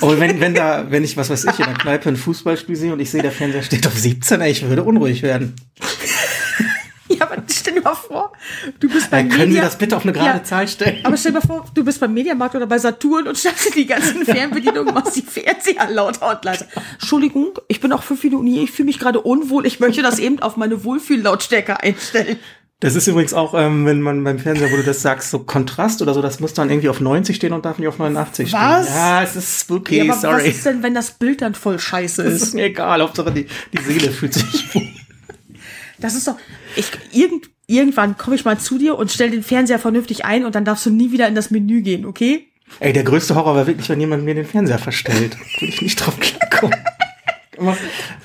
Aber 0.00 0.18
wenn, 0.18 0.40
wenn 0.40 0.54
da, 0.54 0.90
wenn 0.90 1.04
ich, 1.04 1.16
was 1.16 1.30
weiß 1.30 1.44
ich, 1.44 1.58
in 1.58 1.64
der 1.64 1.74
Kneipe 1.74 2.08
ein 2.08 2.16
Fußballspiel 2.16 2.74
sehe 2.76 2.92
und 2.92 3.00
ich 3.00 3.10
sehe, 3.10 3.22
der 3.22 3.30
Fernseher 3.32 3.62
steht 3.62 3.86
auf 3.86 3.96
17, 3.96 4.40
ey, 4.40 4.50
ich 4.50 4.68
würde 4.68 4.82
unruhig 4.82 5.22
werden. 5.22 5.54
Ja, 7.12 7.28
aber 7.28 7.42
stell 7.50 7.74
dir 7.74 7.82
mal 7.82 7.96
vor, 7.96 8.32
du 8.78 8.88
bist 8.88 9.10
beim 9.10 9.28
können 9.28 9.50
Sie 9.50 9.58
das 9.60 9.76
bitte 9.76 9.96
auf 9.96 10.04
eine 10.04 10.12
gerade 10.12 10.38
Ja. 10.38 10.44
Zahl 10.44 10.68
stellen? 10.68 11.00
Aber 11.04 11.16
stell 11.16 11.32
dir 11.32 11.40
mal 11.40 11.46
vor, 11.46 11.66
du 11.74 11.84
bist 11.84 11.98
beim 11.98 12.14
Mediamarkt 12.14 12.54
oder 12.54 12.68
bei 12.68 12.78
Saturn 12.78 13.26
und 13.26 13.36
stellst 13.36 13.66
dir 13.66 13.72
die 13.72 13.86
ganzen 13.86 14.24
Fernbedienungen 14.24 14.94
machst 14.94 15.16
die 15.16 15.22
Fernseher 15.22 15.90
lauter 15.90 16.30
und 16.30 16.44
leiser. 16.44 16.66
Entschuldigung, 17.00 17.58
ich 17.66 17.80
bin 17.80 17.92
auch 17.92 18.04
fünf 18.04 18.22
Minuten 18.22 18.46
hier, 18.46 18.62
ich 18.62 18.70
fühle 18.70 18.86
mich 18.86 19.00
gerade 19.00 19.20
unwohl, 19.20 19.66
ich 19.66 19.80
möchte 19.80 20.02
das 20.02 20.20
eben 20.20 20.38
auf 20.38 20.56
meine 20.56 20.84
Wohlfühllautstärke 20.84 21.80
einstellen. 21.80 22.38
Das 22.80 22.94
ist 22.94 23.06
übrigens 23.06 23.34
auch, 23.34 23.52
ähm, 23.52 23.84
wenn 23.84 24.00
man 24.00 24.24
beim 24.24 24.38
Fernseher, 24.38 24.72
wo 24.72 24.76
du 24.76 24.82
das 24.82 25.02
sagst, 25.02 25.30
so 25.30 25.40
Kontrast 25.40 26.00
oder 26.00 26.14
so, 26.14 26.22
das 26.22 26.40
muss 26.40 26.54
dann 26.54 26.70
irgendwie 26.70 26.88
auf 26.88 26.98
90 26.98 27.36
stehen 27.36 27.52
und 27.52 27.66
darf 27.66 27.78
nicht 27.78 27.88
auf 27.88 27.98
89 27.98 28.52
Was? 28.54 28.86
stehen. 28.86 28.96
Ja, 28.96 29.22
es 29.22 29.36
ist 29.36 29.60
spooky, 29.60 29.98
ja, 29.98 30.04
aber 30.04 30.12
was 30.14 30.20
sorry. 30.22 30.48
ist 30.48 30.64
denn, 30.64 30.82
wenn 30.82 30.94
das 30.94 31.10
Bild 31.10 31.42
dann 31.42 31.54
voll 31.54 31.78
scheiße 31.78 32.22
ist? 32.22 32.42
ist 32.42 32.54
mir 32.54 32.64
egal, 32.64 33.02
Hauptsache 33.02 33.32
die, 33.32 33.46
die 33.72 33.82
Seele 33.82 34.10
fühlt 34.10 34.32
sich. 34.32 34.64
Das 35.98 36.14
ist 36.14 36.26
doch, 36.26 36.36
ich, 36.76 36.90
irgend, 37.12 37.50
irgendwann 37.66 38.16
komme 38.16 38.34
ich 38.34 38.46
mal 38.46 38.58
zu 38.58 38.78
dir 38.78 38.96
und 38.96 39.12
stell 39.12 39.30
den 39.30 39.42
Fernseher 39.42 39.78
vernünftig 39.78 40.24
ein 40.24 40.46
und 40.46 40.54
dann 40.54 40.64
darfst 40.64 40.86
du 40.86 40.90
nie 40.90 41.12
wieder 41.12 41.28
in 41.28 41.34
das 41.34 41.50
Menü 41.50 41.82
gehen, 41.82 42.06
okay? 42.06 42.46
Ey, 42.78 42.94
der 42.94 43.02
größte 43.02 43.34
Horror 43.34 43.56
war 43.56 43.66
wirklich, 43.66 43.90
wenn 43.90 44.00
jemand 44.00 44.24
mir 44.24 44.34
den 44.34 44.46
Fernseher 44.46 44.78
verstellt. 44.78 45.36
Würde 45.58 45.74
ich 45.74 45.82
nicht 45.82 45.96
drauf 45.96 46.18
klarkommen. 46.18 46.78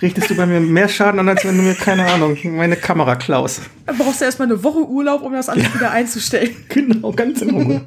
Richtest 0.01 0.29
du 0.29 0.35
bei 0.35 0.45
mir 0.45 0.59
mehr 0.59 0.87
Schaden 0.87 1.19
an, 1.19 1.29
als 1.29 1.43
wenn 1.45 1.57
du 1.57 1.63
mir, 1.63 1.73
keine 1.75 2.05
Ahnung, 2.05 2.37
meine 2.55 2.75
Kamera 2.75 3.15
klaust. 3.15 3.61
Dann 3.85 3.97
brauchst 3.97 4.21
du 4.21 4.25
erstmal 4.25 4.47
eine 4.49 4.63
Woche 4.63 4.79
Urlaub, 4.87 5.21
um 5.21 5.33
das 5.33 5.49
alles 5.49 5.73
wieder 5.73 5.91
einzustellen. 5.91 6.55
Genau, 6.69 7.11
ganz 7.11 7.41
in 7.41 7.49
Ruhe. 7.51 7.81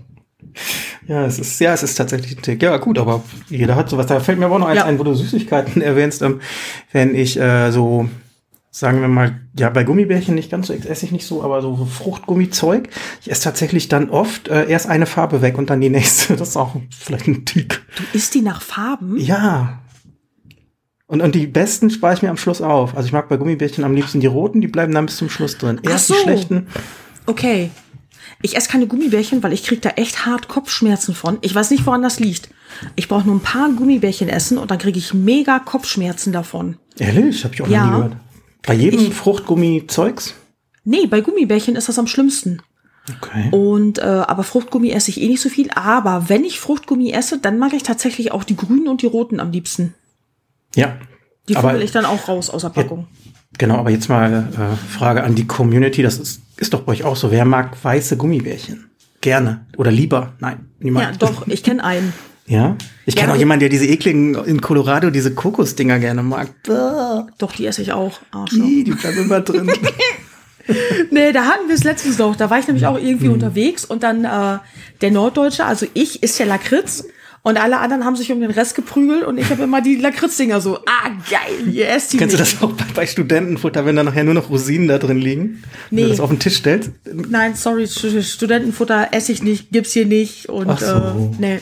Ja, 1.06 1.24
es 1.24 1.38
ist, 1.38 1.60
ja, 1.60 1.72
es 1.72 1.82
ist 1.82 1.94
tatsächlich 1.94 2.36
ein 2.36 2.42
Tick. 2.42 2.62
Ja, 2.62 2.76
gut, 2.78 2.98
aber 2.98 3.22
jeder 3.48 3.76
hat 3.76 3.88
sowas. 3.88 4.06
Da 4.06 4.20
fällt 4.20 4.38
mir 4.38 4.46
aber 4.46 4.56
auch 4.56 4.60
noch 4.60 4.68
eins 4.68 4.78
Ja. 4.78 4.84
ein, 4.84 4.98
wo 4.98 5.04
du 5.04 5.14
Süßigkeiten 5.14 5.80
erwähnst. 5.82 6.22
Ähm, 6.22 6.40
wenn 6.92 7.14
ich 7.14 7.38
äh, 7.38 7.70
so, 7.70 8.08
sagen 8.70 9.00
wir 9.00 9.08
mal, 9.08 9.40
ja, 9.58 9.70
bei 9.70 9.84
Gummibärchen 9.84 10.34
nicht 10.34 10.50
ganz 10.50 10.66
so, 10.66 10.72
esse 10.74 11.06
ich 11.06 11.12
nicht 11.12 11.26
so, 11.26 11.42
aber 11.42 11.62
so, 11.62 11.76
so 11.76 11.86
Fruchtgummizeug. 11.86 12.88
Ich 13.22 13.30
esse 13.30 13.44
tatsächlich 13.44 13.88
dann 13.88 14.10
oft 14.10 14.48
äh, 14.48 14.68
erst 14.68 14.88
eine 14.88 15.06
Farbe 15.06 15.42
weg 15.42 15.56
und 15.58 15.70
dann 15.70 15.80
die 15.80 15.90
nächste. 15.90 16.36
Das 16.36 16.50
ist 16.50 16.56
auch 16.56 16.76
vielleicht 16.98 17.26
ein 17.28 17.44
Tick. 17.44 17.80
Du 17.96 18.02
isst 18.16 18.34
die 18.34 18.42
nach 18.42 18.60
Farben? 18.62 19.16
Ja. 19.18 19.78
Und, 21.08 21.22
und 21.22 21.34
die 21.34 21.46
besten 21.46 21.90
spare 21.90 22.14
ich 22.14 22.22
mir 22.22 22.28
am 22.30 22.36
Schluss 22.36 22.60
auf. 22.62 22.94
Also 22.96 23.06
ich 23.06 23.12
mag 23.12 23.28
bei 23.30 23.36
Gummibärchen 23.38 23.82
am 23.82 23.94
liebsten 23.94 24.20
die 24.20 24.26
roten, 24.26 24.60
die 24.60 24.68
bleiben 24.68 24.92
dann 24.94 25.06
bis 25.06 25.16
zum 25.16 25.28
Schluss 25.30 25.56
drin. 25.58 25.80
Erst 25.82 26.06
so. 26.08 26.14
die 26.14 26.20
schlechten. 26.20 26.66
Okay. 27.26 27.70
Ich 28.42 28.56
esse 28.56 28.68
keine 28.68 28.86
Gummibärchen, 28.86 29.42
weil 29.42 29.52
ich 29.54 29.64
krieg 29.64 29.82
da 29.82 29.88
echt 29.90 30.26
hart 30.26 30.48
Kopfschmerzen 30.48 31.14
von. 31.14 31.38
Ich 31.40 31.54
weiß 31.54 31.70
nicht, 31.70 31.84
woran 31.86 32.02
das 32.02 32.20
liegt. 32.20 32.50
Ich 32.94 33.08
brauche 33.08 33.26
nur 33.26 33.34
ein 33.36 33.40
paar 33.40 33.70
Gummibärchen 33.72 34.28
essen 34.28 34.58
und 34.58 34.70
dann 34.70 34.78
kriege 34.78 34.98
ich 34.98 35.12
mega 35.14 35.58
Kopfschmerzen 35.58 36.32
davon. 36.32 36.76
Ehrlich? 36.98 37.42
Hab 37.44 37.54
ich 37.54 37.62
auch 37.62 37.68
Ja. 37.68 37.86
noch 37.86 37.90
nie 37.90 37.96
gehört. 37.96 38.16
Bei 38.66 38.74
jedem 38.74 39.00
Ich- 39.00 39.14
Fruchtgummi-Zeugs? 39.14 40.34
Nee, 40.84 41.06
bei 41.06 41.22
Gummibärchen 41.22 41.74
ist 41.74 41.88
das 41.88 41.98
am 41.98 42.06
schlimmsten. 42.06 42.60
Okay. 43.16 43.48
Und 43.50 43.98
äh, 43.98 44.02
aber 44.02 44.42
Fruchtgummi 44.42 44.90
esse 44.90 45.10
ich 45.10 45.20
eh 45.22 45.28
nicht 45.28 45.40
so 45.40 45.48
viel. 45.48 45.70
Aber 45.74 46.28
wenn 46.28 46.44
ich 46.44 46.60
Fruchtgummi 46.60 47.10
esse, 47.12 47.38
dann 47.38 47.58
mag 47.58 47.72
ich 47.72 47.82
tatsächlich 47.82 48.32
auch 48.32 48.44
die 48.44 48.56
grünen 48.56 48.86
und 48.88 49.00
die 49.00 49.06
roten 49.06 49.40
am 49.40 49.50
liebsten. 49.50 49.94
Ja. 50.74 50.96
Die 51.48 51.54
fummel 51.54 51.82
ich 51.82 51.92
dann 51.92 52.04
auch 52.04 52.28
raus 52.28 52.50
aus 52.50 52.62
der 52.62 52.68
Packung. 52.68 53.06
genau, 53.56 53.76
aber 53.76 53.90
jetzt 53.90 54.08
mal 54.08 54.48
äh, 54.52 54.76
Frage 54.92 55.24
an 55.24 55.34
die 55.34 55.46
Community. 55.46 56.02
Das 56.02 56.18
ist, 56.18 56.42
ist 56.58 56.74
doch 56.74 56.82
bei 56.82 56.92
euch 56.92 57.04
auch 57.04 57.16
so. 57.16 57.30
Wer 57.30 57.44
mag 57.44 57.76
weiße 57.82 58.16
Gummibärchen? 58.16 58.90
Gerne. 59.20 59.66
Oder 59.76 59.90
lieber? 59.90 60.34
Nein, 60.40 60.58
Ja, 60.78 60.84
niemand. 60.84 61.22
doch, 61.22 61.46
ich 61.48 61.62
kenne 61.62 61.82
einen. 61.84 62.12
Ja? 62.50 62.76
Ich 63.04 63.14
kenne 63.14 63.28
Ja, 63.28 63.34
auch 63.34 63.38
jemanden, 63.38 63.60
der 63.60 63.68
diese 63.68 63.84
ekligen 63.86 64.34
in 64.34 64.62
Colorado, 64.62 65.10
diese 65.10 65.34
Kokosdinger 65.34 65.98
gerne 65.98 66.22
mag. 66.22 66.48
Bäh, 66.62 67.24
Doch, 67.36 67.52
die 67.54 67.66
esse 67.66 67.82
ich 67.82 67.92
auch. 67.92 68.20
Arschloch. 68.30 68.64
Die, 68.64 68.84
die 68.84 68.92
bleiben 68.92 69.18
immer 69.18 69.40
drin. 69.42 69.70
Nee, 71.10 71.32
da 71.32 71.44
hatten 71.44 71.68
wir 71.68 71.74
es 71.74 71.84
letztens 71.84 72.18
noch. 72.18 72.36
Da 72.36 72.50
war 72.50 72.58
ich 72.58 72.66
nämlich 72.66 72.86
auch 72.86 72.98
irgendwie 72.98 73.28
unterwegs 73.28 73.84
und 73.84 74.02
dann 74.02 74.24
äh, 74.24 74.58
der 75.00 75.10
Norddeutsche, 75.10 75.64
also 75.64 75.86
ich, 75.94 76.22
isst 76.22 76.38
ja 76.38 76.44
Lakritz 76.46 77.04
und 77.48 77.56
alle 77.56 77.78
anderen 77.78 78.04
haben 78.04 78.14
sich 78.16 78.30
um 78.30 78.40
den 78.40 78.50
Rest 78.50 78.74
geprügelt 78.74 79.24
und 79.24 79.38
ich 79.38 79.48
habe 79.50 79.62
immer 79.62 79.80
die 79.80 79.96
Lakritzdinger 79.96 80.60
so, 80.60 80.78
ah 80.86 81.08
geil, 81.30 81.68
yes, 81.72 82.08
die 82.08 82.16
Kennst 82.18 82.34
du 82.34 82.38
das 82.38 82.60
auch 82.62 82.72
bei, 82.72 82.84
bei 82.94 83.06
Studentenfutter, 83.06 83.84
wenn 83.86 83.96
da 83.96 84.02
nachher 84.02 84.24
nur 84.24 84.34
noch 84.34 84.50
Rosinen 84.50 84.86
da 84.88 84.98
drin 84.98 85.18
liegen? 85.18 85.62
Wenn 85.90 85.96
Nee. 85.96 86.02
du 86.04 86.08
das 86.10 86.20
auf 86.20 86.30
den 86.30 86.38
Tisch 86.38 86.56
stellst? 86.58 86.90
Nein, 87.12 87.54
sorry, 87.54 87.86
Stu- 87.88 88.22
Studentenfutter 88.22 89.08
esse 89.12 89.32
ich 89.32 89.42
nicht, 89.42 89.70
gibt's 89.70 89.92
hier 89.92 90.06
nicht 90.06 90.48
und 90.48 90.68
Ach 90.68 90.78
so. 90.78 90.86
äh, 90.86 91.36
nee. 91.38 91.60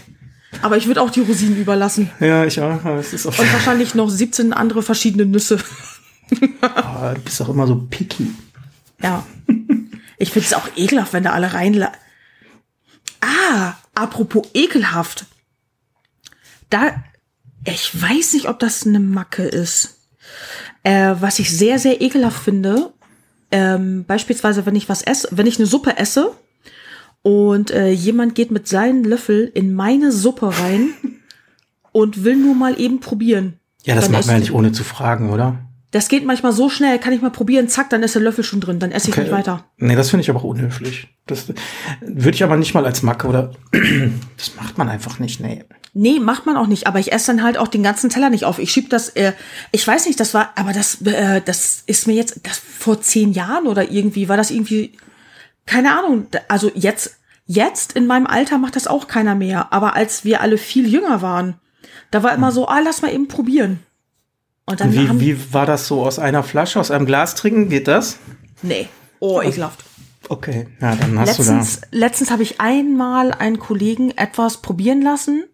Aber 0.63 0.77
ich 0.77 0.87
würde 0.87 1.03
auch 1.03 1.11
die 1.11 1.21
Rosinen 1.21 1.57
überlassen 1.61 2.11
Ja, 2.21 2.45
ich 2.47 2.59
auch. 2.61 2.85
Es 2.99 3.13
ist 3.13 3.27
auch, 3.27 3.39
und 3.39 3.53
wahrscheinlich 3.53 3.95
noch 3.95 4.09
17 4.09 4.53
andere 4.53 4.83
verschiedene 4.83 5.25
Nüsse. 5.27 5.59
Ah, 6.61 7.13
du 7.15 7.21
bist 7.21 7.41
auch 7.41 7.49
immer 7.51 7.69
so 7.69 7.77
picky. 7.89 8.27
Ja. 9.01 9.25
Ich 10.19 10.33
finde 10.33 10.47
es 10.47 10.55
auch 10.55 10.67
ekelhaft, 10.77 11.13
wenn 11.13 11.23
da 11.23 11.31
alle 11.31 11.53
rein. 11.55 11.87
Ah, 13.21 13.75
apropos 13.95 14.49
ekelhaft. 14.55 15.27
Da, 16.71 17.03
ich 17.65 17.91
weiß 18.01 18.35
nicht, 18.35 18.49
ob 18.49 18.59
das 18.59 18.87
eine 18.87 19.01
Macke 19.01 19.45
ist. 19.45 20.09
Äh, 20.83 21.15
was 21.21 21.39
ich 21.39 21.57
sehr, 21.57 21.79
sehr 21.79 22.01
ekelhaft 22.01 22.43
finde, 22.43 22.93
ähm, 23.51 24.05
beispielsweise, 24.07 24.67
wenn 24.67 24.77
ich 24.77 24.89
was 24.89 25.03
esse, 25.03 25.29
wenn 25.31 25.47
ich 25.47 25.59
eine 25.59 25.67
Suppe 25.67 25.97
esse 25.97 26.33
und 27.23 27.71
äh, 27.71 27.91
jemand 27.91 28.35
geht 28.35 28.51
mit 28.51 28.67
seinem 28.69 29.05
Löffel 29.05 29.51
in 29.55 29.73
meine 29.75 30.13
Suppe 30.13 30.53
rein 30.59 30.91
und 31.93 32.25
will 32.25 32.37
nur 32.37 32.55
mal 32.55 32.79
eben 32.81 33.01
probieren. 33.01 33.59
Ja, 33.85 33.95
das 33.95 34.05
Dann 34.05 34.13
macht 34.13 34.27
man 34.27 34.35
ja 34.37 34.43
ich- 34.43 34.49
nicht 34.49 34.53
ohne 34.57 34.73
zu 34.73 34.85
fragen, 34.85 35.31
oder? 35.31 35.59
Das 35.93 36.09
geht 36.09 36.27
manchmal 36.27 36.53
so 36.53 36.69
schnell, 36.69 36.99
kann 36.99 37.13
ich 37.13 37.23
mal 37.23 37.31
probieren, 37.31 37.69
zack, 37.69 37.89
dann 37.89 38.03
ist 38.03 38.15
der 38.17 38.21
Löffel 38.23 38.45
schon 38.45 38.61
drin, 38.61 38.81
dann 38.81 38.91
esse 38.91 39.09
ich 39.09 39.17
nicht 39.17 39.31
weiter. 39.31 39.65
Nee, 39.79 39.95
das 39.95 40.11
finde 40.11 40.23
ich 40.23 40.31
aber 40.31 40.41
auch 40.41 40.45
unhöflich. 40.45 41.09
Das 41.27 41.47
würde 42.01 42.35
ich 42.35 42.43
aber 42.45 42.57
nicht 42.57 42.75
mal 42.75 42.85
als 42.85 43.03
Macke 43.03 43.29
oder 43.29 43.53
das 44.37 44.57
macht 44.57 44.77
man 44.77 44.89
einfach 44.89 45.21
nicht, 45.21 45.41
nee. 45.41 45.65
Nee, 45.99 46.21
macht 46.21 46.45
man 46.45 46.59
auch 46.59 46.67
nicht, 46.67 46.87
aber 46.87 46.99
ich 46.99 47.11
esse 47.11 47.29
dann 47.29 47.43
halt 47.43 47.57
auch 47.57 47.69
den 47.69 47.83
ganzen 47.83 48.11
Teller 48.11 48.29
nicht 48.29 48.45
auf. 48.45 48.59
Ich 48.59 48.71
schieb 48.71 48.91
das, 48.91 49.09
äh, 49.11 49.33
ich 49.73 49.87
weiß 49.89 50.05
nicht, 50.05 50.21
das 50.21 50.35
war, 50.35 50.51
aber 50.55 50.75
das, 50.75 51.01
äh, 51.01 51.41
das 51.43 51.85
ist 51.87 52.07
mir 52.07 52.13
jetzt, 52.13 52.41
das 52.43 52.59
vor 52.59 53.01
zehn 53.01 53.33
Jahren 53.33 53.67
oder 53.67 53.91
irgendwie, 53.91 54.29
war 54.29 54.37
das 54.37 54.51
irgendwie, 54.51 54.93
keine 55.65 55.99
Ahnung, 55.99 56.27
da- 56.31 56.41
also 56.49 56.71
jetzt, 56.75 57.17
jetzt 57.47 57.93
in 57.95 58.07
meinem 58.07 58.27
Alter 58.27 58.59
macht 58.59 58.77
das 58.77 58.87
auch 58.87 59.09
keiner 59.09 59.35
mehr, 59.35 59.73
aber 59.73 59.97
als 59.97 60.23
wir 60.23 60.43
alle 60.43 60.59
viel 60.59 60.87
jünger 60.87 61.23
waren, 61.23 61.55
da 62.11 62.23
war 62.23 62.35
immer 62.35 62.53
so, 62.53 62.69
ah, 62.69 62.81
lass 62.81 63.01
mal 63.01 63.11
eben 63.15 63.27
probieren. 63.29 63.79
Und 64.67 64.81
dann 64.81 64.93
Wie, 64.93 65.09
haben, 65.09 65.19
wie 65.21 65.55
war 65.55 65.65
das 65.65 65.87
so 65.87 66.05
aus 66.05 66.19
einer 66.19 66.43
Flasche, 66.43 66.79
aus 66.79 66.91
einem 66.91 67.07
Glas 67.07 67.37
trinken? 67.37 67.71
Geht 67.71 67.89
das? 67.89 68.19
nee, 68.61 68.91
oh, 69.19 69.41
ekelhaft. 69.41 69.83
Okay, 70.29 70.67
ja, 70.79 70.95
dann 70.95 71.19
hast 71.19 71.39
Letztens, 71.39 71.81
letztens 71.91 72.31
habe 72.31 72.43
ich 72.43 72.61
einmal 72.61 73.33
einen 73.33 73.59
Kollegen 73.59 74.11
etwas 74.11 74.59
probieren 74.61 75.01
lassen. 75.01 75.45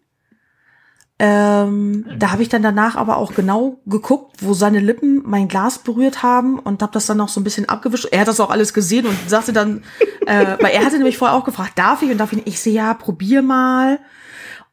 Ähm, 1.25 2.05
da 2.19 2.31
habe 2.31 2.41
ich 2.43 2.49
dann 2.49 2.63
danach 2.63 2.97
aber 2.97 3.15
auch 3.15 3.33
genau 3.33 3.79
geguckt, 3.85 4.35
wo 4.41 4.53
seine 4.53 4.79
Lippen 4.81 5.21
mein 5.23 5.47
Glas 5.47 5.79
berührt 5.79 6.21
haben 6.21 6.59
und 6.59 6.81
habe 6.81 6.91
das 6.91 7.05
dann 7.05 7.15
noch 7.15 7.29
so 7.29 7.39
ein 7.39 7.45
bisschen 7.45 7.69
abgewischt. 7.69 8.09
Er 8.11 8.19
hat 8.21 8.27
das 8.27 8.41
auch 8.41 8.49
alles 8.49 8.73
gesehen 8.73 9.05
und 9.05 9.17
sagte 9.29 9.53
dann, 9.53 9.83
äh, 10.27 10.57
weil 10.59 10.71
er 10.73 10.83
hatte 10.83 10.97
nämlich 10.97 11.17
vorher 11.17 11.37
auch 11.37 11.45
gefragt, 11.45 11.73
darf 11.79 12.01
ich? 12.01 12.11
Und 12.11 12.17
darf 12.17 12.33
ich 12.33 12.39
nicht? 12.39 12.47
Ich 12.49 12.59
sehe, 12.59 12.73
ja, 12.73 12.93
probier 12.93 13.41
mal. 13.41 13.99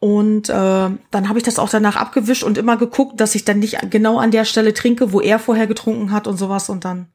Und 0.01 0.49
äh, 0.49 0.53
dann 0.53 1.29
habe 1.29 1.39
ich 1.39 1.45
das 1.45 1.61
auch 1.61 1.69
danach 1.69 1.95
abgewischt 1.95 2.43
und 2.43 2.59
immer 2.59 2.77
geguckt, 2.77 3.21
dass 3.21 3.35
ich 3.37 3.45
dann 3.45 3.61
nicht 3.61 3.79
genau 3.91 4.19
an 4.19 4.33
der 4.33 4.45
Stelle 4.45 4.75
trinke, 4.75 5.13
wo 5.13 5.21
er 5.21 5.39
vorher 5.39 5.69
getrunken 5.69 6.11
hat 6.11 6.27
und 6.27 6.37
sowas 6.37 6.69
und 6.69 6.85
dann. 6.85 7.07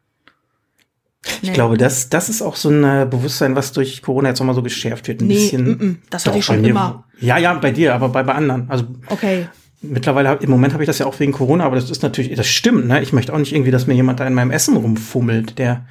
Ich 1.42 1.52
glaube, 1.52 1.76
das, 1.78 2.10
das 2.10 2.30
ist 2.30 2.44
auch 2.44 2.56
so 2.56 2.70
ein 2.70 2.84
äh, 2.84 3.08
Bewusstsein, 3.10 3.56
was 3.56 3.72
durch 3.72 4.04
Corona 4.04 4.30
jetzt 4.30 4.40
nochmal 4.40 4.54
so 4.56 4.62
geschärft 4.62 5.08
wird. 5.08 5.22
Ein 5.22 5.28
Nee, 5.28 5.34
bisschen. 5.34 5.66
mm, 5.66 5.84
mm, 5.84 6.02
das 6.12 6.26
hatte 6.26 6.38
ich 6.38 6.46
schon 6.46 6.64
immer. 6.64 7.05
Ja, 7.20 7.38
ja, 7.38 7.54
bei 7.54 7.72
dir, 7.72 7.96
aber 7.96 8.10
bei, 8.10 8.24
bei 8.24 8.34
anderen. 8.34 8.70
Also 8.70 8.86
Okay. 9.08 9.48
mittlerweile, 9.82 10.38
im 10.42 10.50
Moment 10.50 10.74
habe 10.74 10.84
ich 10.84 10.88
das 10.88 11.00
ja 11.00 11.06
auch 11.06 11.20
wegen 11.20 11.32
Corona, 11.32 11.64
aber 11.66 11.76
das 11.76 11.90
ist 11.90 12.04
natürlich, 12.04 12.36
das 12.36 12.48
stimmt, 12.48 12.88
ne? 12.88 13.02
Ich 13.02 13.14
möchte 13.14 13.34
auch 13.34 13.38
nicht 13.38 13.54
irgendwie, 13.54 13.72
dass 13.72 13.88
mir 13.88 13.94
jemand 13.94 14.20
da 14.20 14.28
in 14.28 14.34
meinem 14.34 14.52
Essen 14.52 14.76
rumfummelt, 14.78 15.58
der. 15.60 15.86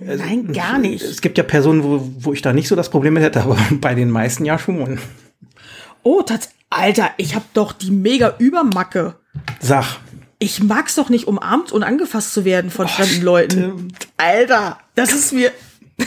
Nein, 0.00 0.52
gar 0.52 0.78
nicht. 0.78 1.02
Es 1.02 1.20
gibt 1.20 1.38
ja 1.38 1.44
Personen, 1.44 1.82
wo, 1.82 2.08
wo 2.20 2.32
ich 2.32 2.40
da 2.42 2.52
nicht 2.52 2.68
so 2.68 2.76
das 2.76 2.88
Problem 2.90 3.14
mit 3.14 3.22
hätte, 3.22 3.40
aber 3.42 3.56
bei 3.80 3.94
den 3.94 4.10
meisten 4.10 4.44
ja 4.44 4.58
schon. 4.58 4.98
Oh, 6.02 6.22
tats 6.22 6.50
Alter, 6.70 7.10
ich 7.16 7.34
hab 7.34 7.52
doch 7.54 7.72
die 7.72 7.90
mega 7.90 8.34
Übermacke. 8.38 9.14
Sag. 9.60 9.96
Ich 10.38 10.62
mag's 10.62 10.94
doch 10.94 11.08
nicht, 11.08 11.26
umarmt 11.26 11.72
und 11.72 11.82
angefasst 11.82 12.32
zu 12.32 12.44
werden 12.44 12.70
von 12.70 12.86
fremden 12.86 13.22
Leuten. 13.22 13.88
Alter, 14.16 14.78
das 14.94 15.12
ist 15.12 15.32
mir. 15.32 15.50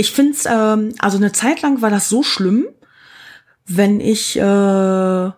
ich 0.00 0.12
find's, 0.12 0.46
ähm, 0.50 0.94
also 0.98 1.16
eine 1.18 1.32
Zeit 1.32 1.60
lang 1.62 1.82
war 1.82 1.90
das 1.90 2.08
so 2.08 2.22
schlimm, 2.22 2.66
wenn 3.66 4.00
ich, 4.00 4.36
äh, 4.38 5.30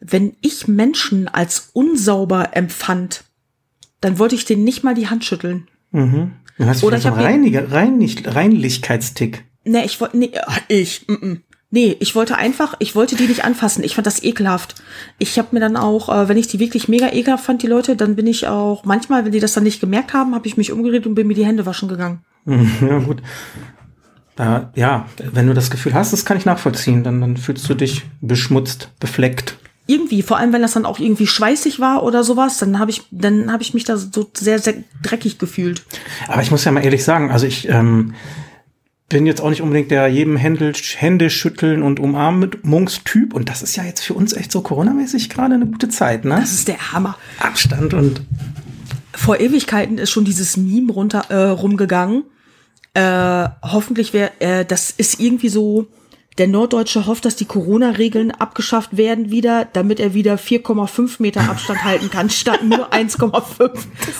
wenn 0.00 0.36
ich 0.40 0.68
Menschen 0.68 1.28
als 1.28 1.70
unsauber 1.72 2.50
empfand, 2.56 3.24
dann 4.00 4.18
wollte 4.18 4.34
ich 4.34 4.44
denen 4.44 4.64
nicht 4.64 4.84
mal 4.84 4.94
die 4.94 5.08
Hand 5.08 5.24
schütteln. 5.24 5.68
Mhm. 5.90 6.32
Du 6.58 6.66
hast 6.66 6.84
Oder 6.84 6.98
vielleicht 6.98 7.02
so 7.02 7.08
ich 7.08 7.14
einen 7.14 7.16
hab 7.16 7.18
hier- 7.20 7.28
Reiniger, 7.60 7.72
Reinlich, 7.72 8.22
Reinlichkeitstick. 8.26 9.44
Nee, 9.64 9.84
ich 9.84 10.00
wollte, 10.00 10.16
nee, 10.18 10.30
ah, 10.44 10.56
ich, 10.68 11.06
mm, 11.08 11.12
mm. 11.26 11.42
nee, 11.70 11.96
ich 12.00 12.14
wollte 12.14 12.36
einfach, 12.36 12.74
ich 12.80 12.94
wollte 12.94 13.16
die 13.16 13.26
nicht 13.28 13.44
anfassen. 13.44 13.84
Ich 13.84 13.94
fand 13.94 14.06
das 14.06 14.22
ekelhaft. 14.22 14.74
Ich 15.18 15.38
habe 15.38 15.48
mir 15.52 15.60
dann 15.60 15.76
auch, 15.76 16.08
äh, 16.08 16.28
wenn 16.28 16.36
ich 16.36 16.48
die 16.48 16.58
wirklich 16.58 16.88
mega 16.88 17.12
ekelhaft 17.12 17.44
fand, 17.44 17.62
die 17.62 17.68
Leute, 17.68 17.96
dann 17.96 18.16
bin 18.16 18.26
ich 18.26 18.48
auch, 18.48 18.84
manchmal, 18.84 19.24
wenn 19.24 19.32
die 19.32 19.40
das 19.40 19.54
dann 19.54 19.62
nicht 19.64 19.80
gemerkt 19.80 20.12
haben, 20.12 20.34
habe 20.34 20.46
ich 20.48 20.56
mich 20.56 20.72
umgedreht 20.72 21.06
und 21.06 21.14
bin 21.14 21.26
mir 21.28 21.34
die 21.34 21.46
Hände 21.46 21.64
waschen 21.64 21.88
gegangen. 21.88 22.24
Ja, 22.46 22.98
gut. 22.98 23.22
Da, 24.36 24.72
ja, 24.74 25.06
wenn 25.32 25.46
du 25.46 25.54
das 25.54 25.70
Gefühl 25.70 25.94
hast, 25.94 26.12
das 26.12 26.24
kann 26.24 26.38
ich 26.38 26.46
nachvollziehen, 26.46 27.04
dann, 27.04 27.20
dann 27.20 27.36
fühlst 27.36 27.68
du 27.68 27.74
dich 27.74 28.02
beschmutzt, 28.20 28.90
befleckt. 28.98 29.58
Irgendwie, 29.86 30.22
vor 30.22 30.38
allem 30.38 30.52
wenn 30.52 30.62
das 30.62 30.72
dann 30.72 30.86
auch 30.86 30.98
irgendwie 30.98 31.26
schweißig 31.26 31.80
war 31.80 32.02
oder 32.02 32.24
sowas, 32.24 32.56
dann 32.58 32.78
habe 32.78 32.90
ich, 32.90 33.02
dann 33.10 33.52
habe 33.52 33.62
ich 33.62 33.74
mich 33.74 33.84
da 33.84 33.96
so 33.96 34.30
sehr, 34.34 34.58
sehr 34.58 34.74
dreckig 35.02 35.38
gefühlt. 35.38 35.82
Aber 36.28 36.40
ich 36.40 36.50
muss 36.50 36.64
ja 36.64 36.72
mal 36.72 36.84
ehrlich 36.84 37.04
sagen, 37.04 37.30
also 37.30 37.46
ich 37.46 37.68
ähm, 37.68 38.14
bin 39.12 39.26
jetzt 39.26 39.42
auch 39.42 39.50
nicht 39.50 39.60
unbedingt 39.60 39.90
der 39.90 40.06
jedem 40.08 40.36
Händel, 40.36 40.72
Hände 40.72 41.28
schütteln 41.28 41.82
und 41.82 42.00
Umarmungstyp. 42.00 43.34
Und 43.34 43.50
das 43.50 43.62
ist 43.62 43.76
ja 43.76 43.84
jetzt 43.84 44.00
für 44.00 44.14
uns 44.14 44.32
echt 44.32 44.50
so 44.50 44.62
coronamäßig 44.62 45.28
gerade 45.28 45.54
eine 45.54 45.66
gute 45.66 45.90
Zeit, 45.90 46.24
ne? 46.24 46.36
Das 46.40 46.52
ist 46.52 46.68
der 46.68 46.92
Hammer. 46.92 47.18
Abstand 47.38 47.92
und 47.92 48.22
vor 49.12 49.38
Ewigkeiten 49.38 49.98
ist 49.98 50.10
schon 50.10 50.24
dieses 50.24 50.56
Meme 50.56 50.92
runter 50.92 51.26
äh, 51.28 51.50
rumgegangen. 51.50 52.24
Äh, 52.94 53.48
hoffentlich 53.62 54.12
wäre, 54.12 54.32
äh, 54.40 54.64
das 54.64 54.90
ist 54.90 55.18
irgendwie 55.20 55.48
so, 55.48 55.86
der 56.38 56.46
Norddeutsche 56.46 57.06
hofft, 57.06 57.24
dass 57.26 57.36
die 57.36 57.44
Corona-Regeln 57.44 58.30
abgeschafft 58.30 58.96
werden 58.96 59.30
wieder, 59.30 59.66
damit 59.70 60.00
er 60.00 60.14
wieder 60.14 60.36
4,5 60.36 61.16
Meter 61.18 61.42
Abstand 61.42 61.84
halten 61.84 62.10
kann, 62.10 62.30
statt 62.30 62.62
nur 62.64 62.92
1,5. 62.92 63.70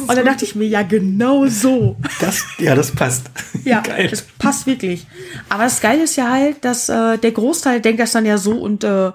Und 0.01 0.09
dann 0.09 0.25
dachte 0.25 0.45
ich 0.45 0.55
mir, 0.55 0.67
ja, 0.67 0.83
genau 0.83 1.47
so. 1.47 1.97
das, 2.21 2.45
ja, 2.59 2.75
das 2.75 2.93
passt. 2.93 3.31
Ja, 3.65 3.81
Geil. 3.81 4.09
das 4.09 4.23
passt 4.23 4.67
wirklich. 4.67 5.07
Aber 5.49 5.63
das 5.63 5.81
Geile 5.81 6.03
ist 6.03 6.17
ja 6.17 6.29
halt, 6.31 6.65
dass 6.65 6.89
äh, 6.89 7.17
der 7.17 7.31
Großteil 7.31 7.81
denkt 7.81 8.01
das 8.01 8.11
dann 8.11 8.27
ja 8.27 8.37
so 8.37 8.53
und 8.53 8.83
äh, 8.83 9.13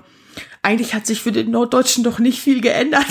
eigentlich 0.62 0.94
hat 0.94 1.06
sich 1.06 1.22
für 1.22 1.34
den 1.34 1.52
Norddeutschen 1.52 2.04
doch 2.04 2.20
nicht 2.20 2.40
viel 2.40 2.62
geändert. 2.62 3.06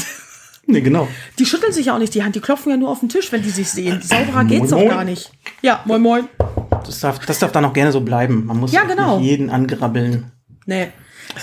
Nee, 0.67 0.81
genau. 0.81 1.09
Die 1.39 1.47
schütteln 1.47 1.73
sich 1.73 1.87
ja 1.87 1.95
auch 1.95 1.99
nicht 1.99 2.15
die 2.15 2.25
Hand, 2.25 2.35
die 2.35 2.41
klopfen 2.41 2.71
ja 2.71 2.77
nur 2.77 2.89
auf 2.89 3.01
den 3.01 3.09
Tisch, 3.09 3.31
wenn 3.33 3.43
die 3.43 3.51
sich 3.51 3.71
sehen. 3.71 4.01
Sauberer 4.03 4.45
geht's 4.45 4.71
doch 4.71 4.79
moin. 4.79 4.89
gar 4.89 5.05
nicht. 5.05 5.31
Ja, 5.67 5.83
moin 5.85 6.01
moin. 6.01 6.29
Das 6.85 7.01
darf, 7.01 7.19
das 7.27 7.41
darf 7.41 7.51
dann 7.51 7.65
auch 7.65 7.73
gerne 7.73 7.91
so 7.91 8.01
bleiben. 8.01 8.47
Man 8.47 8.59
muss 8.59 8.71
Ja, 8.71 8.85
genau. 8.85 9.19
nicht 9.19 9.27
jeden 9.27 9.51
angrabbeln. 9.51 10.31
Nee, 10.65 10.93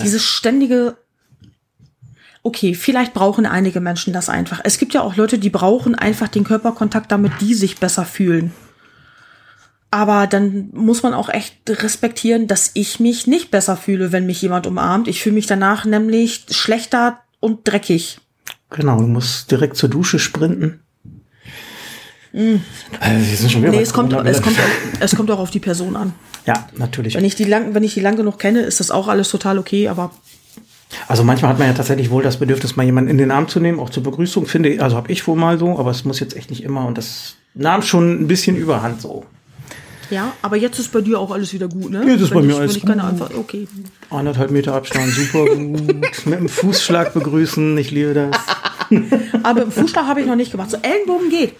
dieses 0.02 0.24
ständige. 0.24 0.96
Okay, 2.42 2.74
vielleicht 2.74 3.14
brauchen 3.14 3.46
einige 3.46 3.82
Menschen 3.82 4.14
das 4.14 4.30
einfach. 4.30 4.62
Es 4.64 4.78
gibt 4.78 4.94
ja 4.94 5.02
auch 5.02 5.18
Leute, 5.18 5.40
die 5.40 5.50
brauchen 5.50 5.96
einfach 5.96 6.30
den 6.30 6.46
Körperkontakt, 6.46 7.12
damit 7.12 7.34
die 7.42 7.54
sich 7.54 7.80
besser 7.82 8.06
fühlen. 8.06 8.54
Aber 9.92 10.26
dann 10.26 10.70
muss 10.72 11.04
man 11.04 11.14
auch 11.14 11.28
echt 11.28 11.58
respektieren, 11.68 12.48
dass 12.48 12.72
ich 12.76 13.02
mich 13.02 13.28
nicht 13.28 13.52
besser 13.52 13.76
fühle, 13.76 14.14
wenn 14.14 14.26
mich 14.26 14.42
jemand 14.42 14.68
umarmt. 14.68 15.10
Ich 15.10 15.22
fühle 15.22 15.36
mich 15.36 15.48
danach 15.48 15.84
nämlich 15.84 16.46
schlechter 16.50 17.20
und 17.42 17.68
dreckig. 17.68 18.22
Genau, 18.70 19.00
du 19.00 19.08
musst 19.08 19.52
direkt 19.52 19.76
zur 19.76 19.90
Dusche 19.90 20.18
sprinten. 20.18 20.83
Wir 22.34 23.38
sind 23.38 23.52
schon 23.52 23.62
wieder. 23.62 23.72
Nee, 23.72 23.82
es 23.82 23.94
kommt, 23.94 24.12
es, 24.12 24.42
kommt 24.42 24.58
es 25.00 25.16
kommt 25.16 25.30
auch 25.30 25.38
auf 25.40 25.52
die 25.52 25.60
Person 25.60 25.96
an. 25.96 26.14
Ja, 26.48 26.68
natürlich. 26.76 27.14
Wenn 27.16 27.26
ich 27.26 27.36
die 27.36 27.44
lang, 27.46 27.76
wenn 27.76 27.84
ich 27.84 27.94
die 27.94 28.00
lang 28.00 28.16
genug 28.16 28.40
kenne, 28.40 28.62
ist 28.62 28.80
das 28.80 28.90
auch 28.90 29.08
alles 29.08 29.30
total 29.30 29.60
okay, 29.60 29.88
aber 29.88 30.12
Also 31.08 31.24
manchmal 31.24 31.52
hat 31.52 31.60
man 31.60 31.68
ja 31.68 31.74
tatsächlich 31.76 32.10
wohl 32.10 32.24
das 32.24 32.38
Bedürfnis, 32.38 32.76
mal 32.76 32.84
jemanden 32.84 33.12
in 33.12 33.18
den 33.20 33.30
Arm 33.32 33.48
zu 33.48 33.60
nehmen, 33.60 33.80
auch 33.80 33.92
zur 33.92 34.02
Begrüßung, 34.04 34.48
finde 34.48 34.70
ich. 34.70 34.82
Also 34.82 34.96
habe 34.98 35.12
ich 35.12 35.28
wohl 35.28 35.36
mal 35.36 35.60
so, 35.60 35.78
aber 35.78 35.92
es 35.92 36.06
muss 36.06 36.20
jetzt 36.20 36.36
echt 36.36 36.50
nicht 36.50 36.64
immer. 36.64 36.86
Und 36.88 36.98
das 36.98 37.36
nahm 37.54 37.84
schon 37.84 38.24
ein 38.24 38.28
bisschen 38.28 38.56
überhand 38.58 39.00
so. 39.00 39.26
ja, 40.10 40.34
aber 40.42 40.58
jetzt 40.58 40.80
ist 40.80 40.92
bei 40.92 41.02
dir 41.02 41.20
auch 41.20 41.30
alles 41.30 41.54
wieder 41.54 41.68
gut, 41.68 41.92
ne? 41.92 42.04
Jetzt 42.08 42.22
ist 42.22 42.32
wenn 42.32 42.40
bei 42.40 42.44
mir 42.46 42.54
ich, 42.54 42.60
alles 42.60 42.76
ich 42.78 42.86
keine 42.86 43.04
gut. 43.04 43.12
einfach, 43.12 43.30
okay. 43.38 43.68
Anderthalb 44.10 44.50
Meter 44.50 44.74
Abstand, 44.74 45.12
super 45.14 45.46
gut. 45.56 46.26
Mit 46.26 46.40
dem 46.40 46.50
Fußschlag 46.50 47.14
begrüßen, 47.14 47.78
ich 47.78 47.92
liebe 47.92 48.16
das. 48.16 48.36
Aber 49.44 49.62
im 49.62 49.72
Fußschlag 49.72 50.08
habe 50.08 50.22
ich 50.22 50.28
noch 50.28 50.36
nicht 50.36 50.52
gemacht. 50.52 50.72
So 50.72 50.78
Ellenbogen 50.82 51.30
geht. 51.30 51.54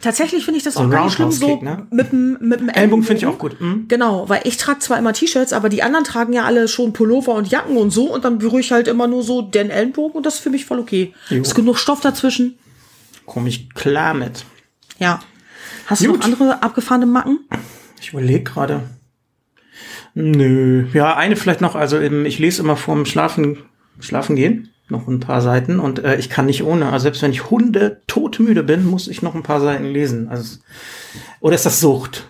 Tatsächlich 0.00 0.44
finde 0.46 0.58
ich 0.58 0.64
das 0.64 0.74
So 0.74 0.80
auch 0.80 0.90
gar 0.90 1.04
nicht 1.04 1.14
schlimm, 1.14 1.30
so 1.30 1.60
ne? 1.60 1.86
mit 1.90 2.10
dem 2.10 2.38
mit 2.40 2.60
dem 2.60 2.70
Ellbogen 2.70 3.04
finde 3.04 3.18
ich 3.18 3.26
auch 3.26 3.38
gut. 3.38 3.60
Hm? 3.60 3.84
Genau, 3.86 4.28
weil 4.30 4.40
ich 4.44 4.56
trage 4.56 4.78
zwar 4.78 4.98
immer 4.98 5.12
T-Shirts, 5.12 5.52
aber 5.52 5.68
die 5.68 5.82
anderen 5.82 6.04
tragen 6.04 6.32
ja 6.32 6.44
alle 6.44 6.68
schon 6.68 6.94
Pullover 6.94 7.34
und 7.34 7.50
Jacken 7.50 7.76
und 7.76 7.90
so 7.90 8.12
und 8.12 8.24
dann 8.24 8.38
berühre 8.38 8.60
ich 8.60 8.72
halt 8.72 8.88
immer 8.88 9.06
nur 9.06 9.22
so 9.22 9.42
den 9.42 9.68
Ellenbogen 9.68 10.16
und 10.16 10.24
das 10.24 10.36
ist 10.36 10.40
für 10.40 10.48
mich 10.48 10.64
voll 10.64 10.78
okay. 10.78 11.12
Jo. 11.28 11.42
Ist 11.42 11.54
genug 11.54 11.78
Stoff 11.78 12.00
dazwischen. 12.00 12.58
Komme 13.26 13.50
ich 13.50 13.74
klar 13.74 14.14
mit. 14.14 14.46
Ja. 14.98 15.20
Hast 15.86 16.02
du 16.02 16.08
Gut. 16.08 16.20
noch 16.20 16.24
andere 16.24 16.62
abgefahrene 16.62 17.06
Macken? 17.06 17.40
Ich 18.00 18.12
überlege 18.12 18.44
gerade. 18.44 18.82
Nö. 20.14 20.86
Ja, 20.94 21.16
eine 21.16 21.36
vielleicht 21.36 21.60
noch. 21.60 21.74
Also 21.74 21.98
ähm, 21.98 22.24
ich 22.24 22.38
lese 22.38 22.62
immer 22.62 22.76
vorm 22.76 23.04
Schlafen, 23.04 23.58
Schlafen 24.00 24.34
gehen 24.34 24.69
noch 24.90 25.06
ein 25.08 25.20
paar 25.20 25.40
Seiten 25.40 25.78
und 25.80 25.98
äh, 26.00 26.16
ich 26.16 26.30
kann 26.30 26.46
nicht 26.46 26.64
ohne. 26.64 26.92
Also 26.92 27.04
selbst 27.04 27.22
wenn 27.22 27.30
ich 27.32 27.50
Hunde 27.50 28.02
todmüde 28.06 28.62
bin, 28.62 28.86
muss 28.86 29.08
ich 29.08 29.22
noch 29.22 29.34
ein 29.34 29.42
paar 29.42 29.60
Seiten 29.60 29.84
lesen. 29.84 30.28
Also 30.28 30.58
oder 31.40 31.54
ist 31.54 31.66
das 31.66 31.80
Sucht? 31.80 32.28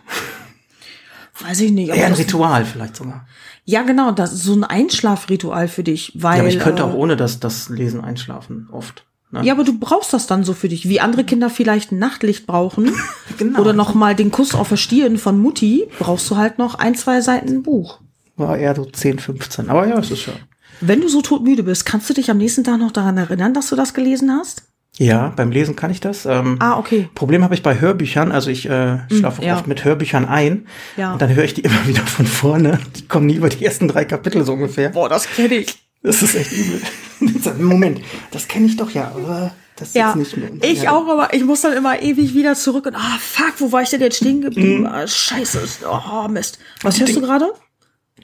Weiß 1.41 1.61
ich 1.61 1.73
nicht. 1.73 1.91
Eher 1.91 2.07
ein 2.07 2.13
Ritual 2.13 2.65
vielleicht 2.65 2.97
sogar. 2.97 3.27
Ja, 3.65 3.83
genau, 3.83 4.11
das 4.11 4.33
ist 4.33 4.45
so 4.45 4.55
ein 4.55 4.65
Einschlafritual 4.65 5.69
für 5.69 5.85
dich, 5.85 6.13
weil. 6.15 6.37
Ja, 6.37 6.41
aber 6.41 6.49
ich 6.49 6.59
könnte 6.59 6.83
äh, 6.83 6.87
auch 6.87 6.95
ohne 6.95 7.17
das, 7.17 7.41
das 7.41 7.69
Lesen 7.69 8.03
einschlafen, 8.03 8.69
oft. 8.73 9.05
Ne? 9.31 9.45
Ja, 9.45 9.53
aber 9.53 9.65
du 9.65 9.79
brauchst 9.79 10.13
das 10.13 10.27
dann 10.27 10.43
so 10.43 10.55
für 10.55 10.69
dich, 10.69 10.89
wie 10.89 11.01
andere 11.01 11.25
Kinder 11.25 11.51
vielleicht 11.51 11.93
ein 11.93 11.99
Nachtlicht 11.99 12.47
brauchen 12.47 12.93
Genau. 13.39 13.61
oder 13.61 13.73
noch 13.73 13.95
mal 13.95 14.17
den 14.17 14.33
Kuss 14.33 14.55
auf 14.55 14.71
der 14.71 14.77
Stirn 14.77 15.19
von 15.19 15.39
Mutti, 15.39 15.87
brauchst 15.99 16.29
du 16.31 16.37
halt 16.37 16.59
noch 16.59 16.75
ein, 16.75 16.97
zwei 16.97 17.21
Seiten 17.21 17.63
Buch. 17.63 18.01
War 18.37 18.59
eher 18.59 18.75
so 18.75 18.85
10, 18.85 19.19
15. 19.19 19.69
Aber 19.71 19.87
ja, 19.87 19.99
es 19.99 20.11
ist 20.11 20.27
ja. 20.27 20.33
Wenn 20.81 21.01
du 21.01 21.09
so 21.09 21.21
todmüde 21.23 21.63
bist, 21.63 21.85
kannst 21.87 22.09
du 22.11 22.15
dich 22.15 22.31
am 22.31 22.39
nächsten 22.39 22.65
Tag 22.65 22.79
noch 22.79 22.93
daran 22.93 23.17
erinnern, 23.19 23.55
dass 23.55 23.69
du 23.69 23.77
das 23.77 23.95
gelesen 23.95 24.33
hast? 24.33 24.63
Ja, 24.99 25.33
beim 25.37 25.51
Lesen 25.51 25.77
kann 25.77 25.91
ich 25.91 26.01
das. 26.01 26.27
Ähm, 26.27 26.57
Ah, 26.61 26.77
okay. 26.79 27.09
Problem 27.15 27.45
habe 27.45 27.55
ich 27.55 27.63
bei 27.63 27.81
Hörbüchern, 27.81 28.33
also 28.33 28.51
ich 28.51 28.69
äh, 28.69 28.99
schlafe 29.11 29.43
ja. 29.45 29.55
oft 29.57 29.67
mit 29.67 29.85
Hörbüchern 29.85 30.27
ein 30.27 30.67
Ja. 30.97 31.13
und 31.13 31.23
dann 31.23 31.35
höre 31.35 31.45
ich 31.45 31.55
die 31.55 31.61
immer 31.65 31.87
wieder 31.87 32.03
von 32.03 32.27
vorne. 32.27 32.79
Die 32.97 33.07
kommen 33.09 33.27
nie 33.27 33.35
über 33.37 33.49
die 33.49 33.65
ersten 33.65 33.89
drei 33.89 34.05
Kapitel 34.05 34.45
so 34.45 34.53
ungefähr. 34.55 34.91
Boah, 34.91 35.09
das 35.09 35.27
kenne 35.29 35.55
ich. 35.55 35.75
Das 36.03 36.23
ist 36.23 36.35
echt 36.35 36.53
übel. 36.53 36.81
Moment, 37.59 38.01
das 38.31 38.49
kenne 38.49 38.67
ich 38.67 38.77
doch 38.77 38.91
ja, 38.91 39.13
aber 39.15 39.53
das 39.77 39.89
ist 39.89 39.95
Ja, 39.95 40.09
jetzt 40.09 40.17
nicht 40.17 40.37
mehr. 40.37 40.51
ich 40.71 40.83
ja. 40.83 40.93
auch, 40.93 41.07
aber 41.07 41.35
ich 41.35 41.45
muss 41.45 41.61
dann 41.61 41.75
immer 41.75 42.01
ewig 42.03 42.35
wieder 42.35 42.55
zurück 42.55 42.87
und 42.87 42.95
ah, 42.95 43.19
fuck, 43.21 43.55
wo 43.59 43.71
war 43.73 43.83
ich 43.83 43.91
denn 43.91 44.01
jetzt 44.01 44.17
stehen 44.17 44.41
geblieben? 44.41 44.87
Ah, 44.87 45.07
scheiße, 45.07 45.61
oh, 45.87 46.27
Mist. 46.29 46.59
Was 46.83 46.99
hörst 46.99 47.15
du 47.17 47.21
gerade? 47.21 47.53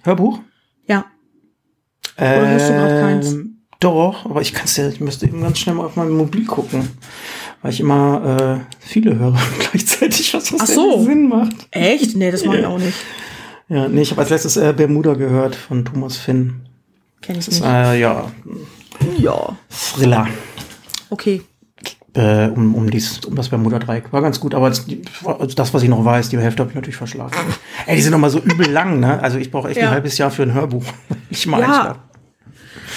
Hörbuch? 0.03 0.41
Ja. 0.89 1.05
Oder 2.19 2.49
hörst 2.49 2.69
du 2.71 2.73
keins? 3.01 3.33
Ähm, 3.33 3.57
Doch, 3.81 4.25
aber 4.25 4.41
ich 4.41 4.53
kann 4.55 4.65
es 4.65 4.77
ja, 4.77 4.89
ich 4.89 5.01
müsste 5.01 5.27
eben 5.27 5.43
ganz 5.43 5.59
schnell 5.59 5.75
mal 5.75 5.85
auf 5.87 5.97
meinem 5.97 6.17
Mobil 6.17 6.45
gucken. 6.47 6.89
Weil 7.63 7.73
ich 7.73 7.81
immer 7.81 8.61
äh, 8.71 8.75
viele 8.81 9.19
höre 9.19 9.35
gleichzeitig, 9.71 10.33
was 10.35 10.53
Ach 10.59 10.67
so. 10.67 11.03
Sinn 11.05 11.29
macht. 11.29 11.55
Echt? 11.71 12.17
Nee, 12.17 12.31
das 12.31 12.45
mache 12.45 12.59
ich 12.59 12.67
auch 12.67 12.79
nicht. 12.79 12.97
Ja, 13.69 13.89
nee, 13.89 14.03
ich 14.03 14.11
habe 14.13 14.21
als 14.21 14.31
letztes 14.31 14.57
äh, 14.57 14.73
Bermuda 14.77 15.15
gehört 15.15 15.57
von 15.57 15.85
Thomas 15.85 16.17
Finn. 16.17 16.61
Kenn 17.21 17.37
ich 17.39 17.47
Das, 17.47 17.55
nicht. 17.61 17.65
äh, 17.69 17.99
ja, 18.01 18.31
Ja. 19.19 19.57
Thriller. 19.69 20.29
Okay. 21.11 21.43
Äh, 22.15 22.49
um, 22.49 22.75
um, 22.75 22.91
dies, 22.91 23.19
um 23.27 23.35
das 23.35 23.51
Bermuda-Dreieck. 23.51 24.11
War 24.13 24.23
ganz 24.23 24.41
gut, 24.41 24.55
aber 24.55 24.71
das, 24.71 24.87
also 25.25 25.55
das, 25.55 25.75
was 25.75 25.83
ich 25.83 25.89
noch 25.91 26.03
weiß, 26.03 26.31
die 26.31 26.39
Hälfte 26.39 26.61
habe 26.63 26.71
ich 26.71 26.75
natürlich 26.77 26.97
verschlafen. 26.97 27.37
Ey, 27.87 27.97
die 27.97 28.01
sind 28.03 28.13
noch 28.13 28.19
mal 28.19 28.31
so 28.31 28.39
übel 28.39 28.71
lang, 28.71 29.01
ne? 29.01 29.21
Also 29.23 29.37
ich 29.37 29.51
brauche 29.51 29.69
echt 29.69 29.77
Ja. 29.79 29.89
ein 29.89 29.91
halbes 29.91 30.17
Jahr 30.17 30.31
für 30.31 30.43
ein 30.45 30.55
Hörbuch. 30.55 30.85
Ich 31.29 31.47
mal 31.47 31.61
Ja. 31.61 31.97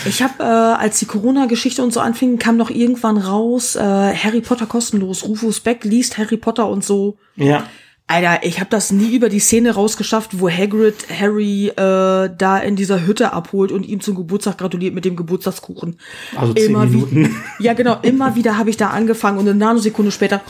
Ich 0.06 0.22
habe, 0.24 0.42
äh, 0.44 0.46
als 0.46 1.00
die 1.00 1.06
Corona-Geschichte 1.06 1.84
und 1.84 1.92
so 1.94 2.00
anfing, 2.00 2.38
kam 2.40 2.58
noch 2.58 2.70
irgendwann 2.70 3.18
raus, 3.18 3.76
äh, 3.76 3.80
Harry 3.82 4.42
Potter 4.42 4.66
kostenlos. 4.66 5.28
Rufus 5.28 5.60
Beck 5.60 5.84
liest 5.84 6.18
Harry 6.18 6.38
Potter 6.38 6.68
und 6.70 6.84
so. 6.84 7.18
Ja. 7.36 7.64
Alter, 8.08 8.40
ich 8.44 8.60
habe 8.60 8.72
das 8.72 8.92
nie 8.92 9.14
über 9.16 9.30
die 9.30 9.40
Szene 9.40 9.72
rausgeschafft, 9.76 10.40
wo 10.40 10.50
Hagrid 10.50 10.96
Harry 11.20 11.68
äh, 11.68 11.76
da 11.76 12.58
in 12.58 12.76
dieser 12.76 13.06
Hütte 13.06 13.34
abholt 13.34 13.72
und 13.72 13.86
ihm 13.86 14.00
zum 14.02 14.16
Geburtstag 14.16 14.58
gratuliert 14.58 14.96
mit 14.96 15.06
dem 15.06 15.16
Geburtstagskuchen. 15.16 16.00
Also 16.36 16.54
zehn 16.54 16.72
Immer 16.72 16.92
wie- 16.92 16.96
Minuten. 16.98 17.36
Ja, 17.60 17.74
genau. 17.74 18.00
Immer 18.02 18.36
wieder 18.36 18.58
habe 18.58 18.72
ich 18.72 18.78
da 18.78 18.90
angefangen 18.90 19.38
und 19.38 19.48
eine 19.48 19.58
Nanosekunde 19.58 20.12
später 20.12 20.42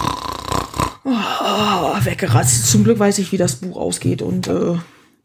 oh, 1.04 1.12
weggeratzt. 2.06 2.68
Zum 2.72 2.84
Glück 2.84 3.00
weiß 3.00 3.20
ich, 3.20 3.32
wie 3.32 3.38
das 3.38 3.56
Buch 3.56 3.76
ausgeht 3.78 4.22
und 4.22 4.48
äh, 4.48 4.76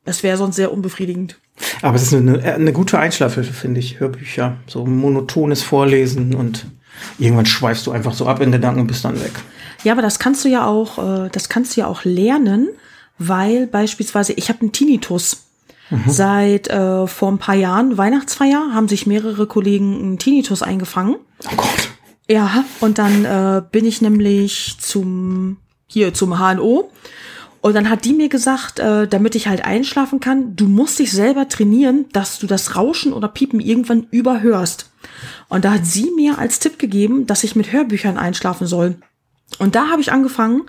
Es 0.05 0.23
wäre 0.23 0.37
sonst 0.37 0.57
sehr 0.57 0.73
unbefriedigend. 0.73 1.39
Aber 1.83 1.97
es 1.97 2.03
ist 2.03 2.15
eine, 2.15 2.43
eine 2.43 2.73
gute 2.73 2.99
Einschlafhilfe, 2.99 3.53
finde 3.53 3.81
ich, 3.81 4.01
Hörbücher. 4.01 4.57
So 4.67 4.85
monotones 4.85 5.63
Vorlesen 5.63 6.35
und 6.35 6.67
irgendwann 7.19 7.47
schweifst 7.47 7.87
du 7.87 7.93
einfach 7.93 8.15
so 8.15 8.27
ab 8.27 8.41
in 8.41 8.53
Gedanken 8.53 8.81
und 8.81 8.87
bist 8.87 9.05
dann 9.05 9.21
weg. 9.21 9.33
Ja, 9.83 9.93
aber 9.93 10.03
das 10.03 10.19
kannst 10.19 10.45
du 10.45 10.49
ja 10.49 10.67
auch, 10.67 10.99
äh, 10.99 11.29
das 11.31 11.49
kannst 11.49 11.77
du 11.77 11.83
ja 11.83 11.87
auch 11.87 12.05
lernen, 12.05 12.69
weil 13.19 13.67
beispielsweise 13.67 14.33
ich 14.33 14.49
habe 14.49 14.61
einen 14.63 14.73
Tinnitus. 14.73 15.45
Mhm. 15.91 16.05
Seit 16.07 16.69
äh, 16.69 17.07
vor 17.07 17.31
ein 17.31 17.39
paar 17.39 17.55
Jahren, 17.55 17.99
Weihnachtsfeier, 17.99 18.71
haben 18.73 18.89
sich 18.89 19.07
mehrere 19.07 19.47
Kollegen 19.47 19.99
einen 19.99 20.19
Tinnitus 20.19 20.63
eingefangen. 20.63 21.17
Oh 21.45 21.57
Gott. 21.57 21.91
Ja, 22.29 22.65
und 22.81 22.97
dann 22.97 23.25
äh, 23.27 23.63
bin 23.71 23.85
ich 23.85 24.01
nämlich 24.01 24.77
zum 24.81 25.59
hier 25.87 26.15
zum 26.15 26.39
HNO 26.39 26.91
und 27.65 27.73
dann 27.73 27.89
hat 27.89 28.05
die 28.05 28.13
mir 28.13 28.29
gesagt, 28.29 28.79
äh, 28.79 29.09
damit 29.09 29.35
ich 29.35 29.49
halt 29.49 29.65
einschlafen 29.65 30.21
kann, 30.21 30.55
du 30.55 30.67
musst 30.67 30.99
dich 30.99 31.11
selber 31.11 31.49
trainieren, 31.49 32.05
dass 32.13 32.39
du 32.39 32.47
das 32.47 32.77
Rauschen 32.77 33.15
oder 33.15 33.27
Piepen 33.27 33.59
irgendwann 33.59 34.07
überhörst. 34.11 34.91
Und 35.49 35.65
da 35.65 35.73
hat 35.73 35.87
sie 35.87 36.11
mir 36.15 36.39
als 36.39 36.59
Tipp 36.59 36.79
gegeben, 36.79 37.27
dass 37.27 37.43
ich 37.43 37.57
mit 37.57 37.73
Hörbüchern 37.73 38.19
einschlafen 38.19 38.67
soll. 38.67 38.97
Und 39.59 39.77
da 39.77 39.89
habe 39.89 40.03
ich 40.03 40.13
angefangen, 40.13 40.65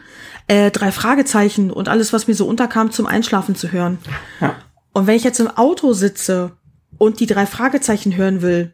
äh, 0.47 0.71
drei 0.71 0.93
Fragezeichen 0.93 1.69
und 1.69 1.89
alles, 1.89 2.13
was 2.13 2.29
mir 2.29 2.33
so 2.33 2.47
unterkam, 2.47 2.91
zum 2.91 3.07
Einschlafen 3.07 3.55
zu 3.55 3.73
hören. 3.73 3.97
Ja. 4.39 4.55
Und 4.93 5.05
wenn 5.05 5.17
ich 5.17 5.25
jetzt 5.25 5.41
im 5.41 5.49
Auto 5.49 5.91
sitze 5.91 6.53
und 6.97 7.19
die 7.19 7.25
drei 7.25 7.45
Fragezeichen 7.45 8.15
hören 8.15 8.41
will, 8.41 8.73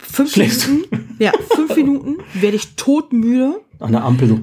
fünf 0.00 0.32
Schläfst. 0.32 0.66
Minuten, 0.66 1.14
ja, 1.20 1.30
fünf 1.54 1.76
Minuten 1.76 2.16
werde 2.34 2.56
ich 2.56 2.74
todmüde. 2.74 3.60
An 3.80 3.92
der 3.92 4.04
Ampel. 4.04 4.40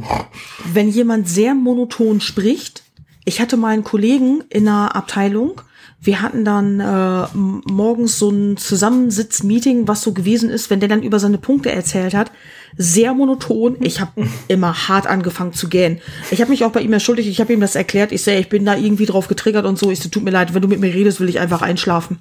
Wenn 0.74 0.90
jemand 0.90 1.30
sehr 1.30 1.56
monoton 1.56 2.22
spricht, 2.22 2.84
ich 3.24 3.40
hatte 3.40 3.58
mal 3.58 3.70
einen 3.70 3.84
Kollegen 3.84 4.44
in 4.50 4.68
einer 4.68 4.96
Abteilung, 4.96 5.62
wir 6.00 6.22
hatten 6.22 6.46
dann 6.46 6.80
äh, 6.80 7.28
morgens 7.36 8.20
so 8.20 8.30
ein 8.30 8.58
Zusammensitzmeeting, 8.58 9.88
was 9.88 10.04
so 10.04 10.14
gewesen 10.14 10.50
ist, 10.50 10.70
wenn 10.70 10.80
der 10.80 10.90
dann 10.90 11.02
über 11.02 11.20
seine 11.20 11.40
Punkte 11.40 11.72
erzählt 11.72 12.14
hat. 12.14 12.32
Sehr 12.78 13.14
monoton. 13.14 13.78
Ich 13.80 14.00
habe 14.00 14.28
immer 14.48 14.88
hart 14.88 15.08
angefangen 15.08 15.54
zu 15.54 15.70
gähnen. 15.70 16.00
Ich 16.30 16.40
habe 16.40 16.52
mich 16.52 16.64
auch 16.64 16.72
bei 16.72 16.82
ihm 16.82 16.94
entschuldigt. 16.94 17.28
Ich 17.30 17.42
habe 17.42 17.52
ihm 17.52 17.60
das 17.60 17.76
erklärt. 17.76 18.12
Ich 18.12 18.22
sehe, 18.22 18.40
ich 18.40 18.50
bin 18.50 18.64
da 18.64 18.78
irgendwie 18.78 19.08
drauf 19.08 19.28
getriggert 19.28 19.66
und 19.66 19.80
so. 19.80 19.90
Ich 19.90 20.00
so, 20.00 20.10
tut 20.10 20.24
mir 20.24 20.32
leid, 20.32 20.54
wenn 20.54 20.62
du 20.62 20.68
mit 20.68 20.80
mir 20.80 20.94
redest, 20.94 21.20
will 21.20 21.30
ich 21.30 21.40
einfach 21.40 21.64
einschlafen. 21.64 22.20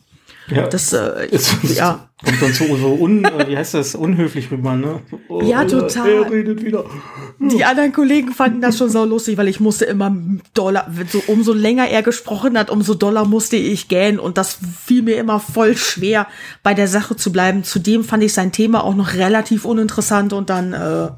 Ja. 0.49 0.69
Das, 0.69 0.93
äh, 0.93 1.29
Es 1.33 1.55
ja. 1.75 2.09
kommt 2.25 2.41
dann 2.41 2.53
so, 2.53 2.77
so 2.77 2.95
un, 2.95 3.25
äh, 3.25 3.49
wie 3.49 3.57
heißt 3.57 3.75
das, 3.75 3.95
unhöflich 3.95 4.51
rüber, 4.51 4.75
ne? 4.75 5.01
Oh, 5.29 5.43
Ja, 5.43 5.63
äh, 5.63 5.67
total. 5.67 6.09
Er 6.09 6.31
redet 6.31 6.65
wieder. 6.65 6.85
Die 7.39 7.65
anderen 7.65 7.93
Kollegen 7.93 8.33
fanden 8.33 8.61
das 8.61 8.79
schon 8.79 8.89
so 8.89 9.05
lustig, 9.05 9.37
weil 9.39 9.49
ich 9.49 9.61
musste 9.61 9.85
immer 9.87 10.17
doller, 10.55 10.87
so, 11.11 11.23
umso 11.27 11.53
länger 11.53 11.89
er 11.89 12.03
gesprochen 12.03 12.57
hat, 12.57 12.71
umso 12.71 12.95
doller 12.95 13.25
musste 13.25 13.57
ich 13.57 13.89
gähnen 13.89 14.19
und 14.19 14.39
das 14.39 14.59
fiel 14.85 15.03
mir 15.03 15.17
immer 15.17 15.41
voll 15.41 15.77
schwer, 15.77 16.27
bei 16.63 16.75
der 16.75 16.89
Sache 16.89 17.17
zu 17.17 17.33
bleiben. 17.33 17.65
Zudem 17.65 18.05
fand 18.05 18.23
ich 18.23 18.33
sein 18.33 18.53
Thema 18.53 18.85
auch 18.85 18.95
noch 18.95 19.15
relativ 19.15 19.65
uninteressant 19.65 20.33
und 20.33 20.49
dann, 20.49 20.73
äh, 20.73 21.09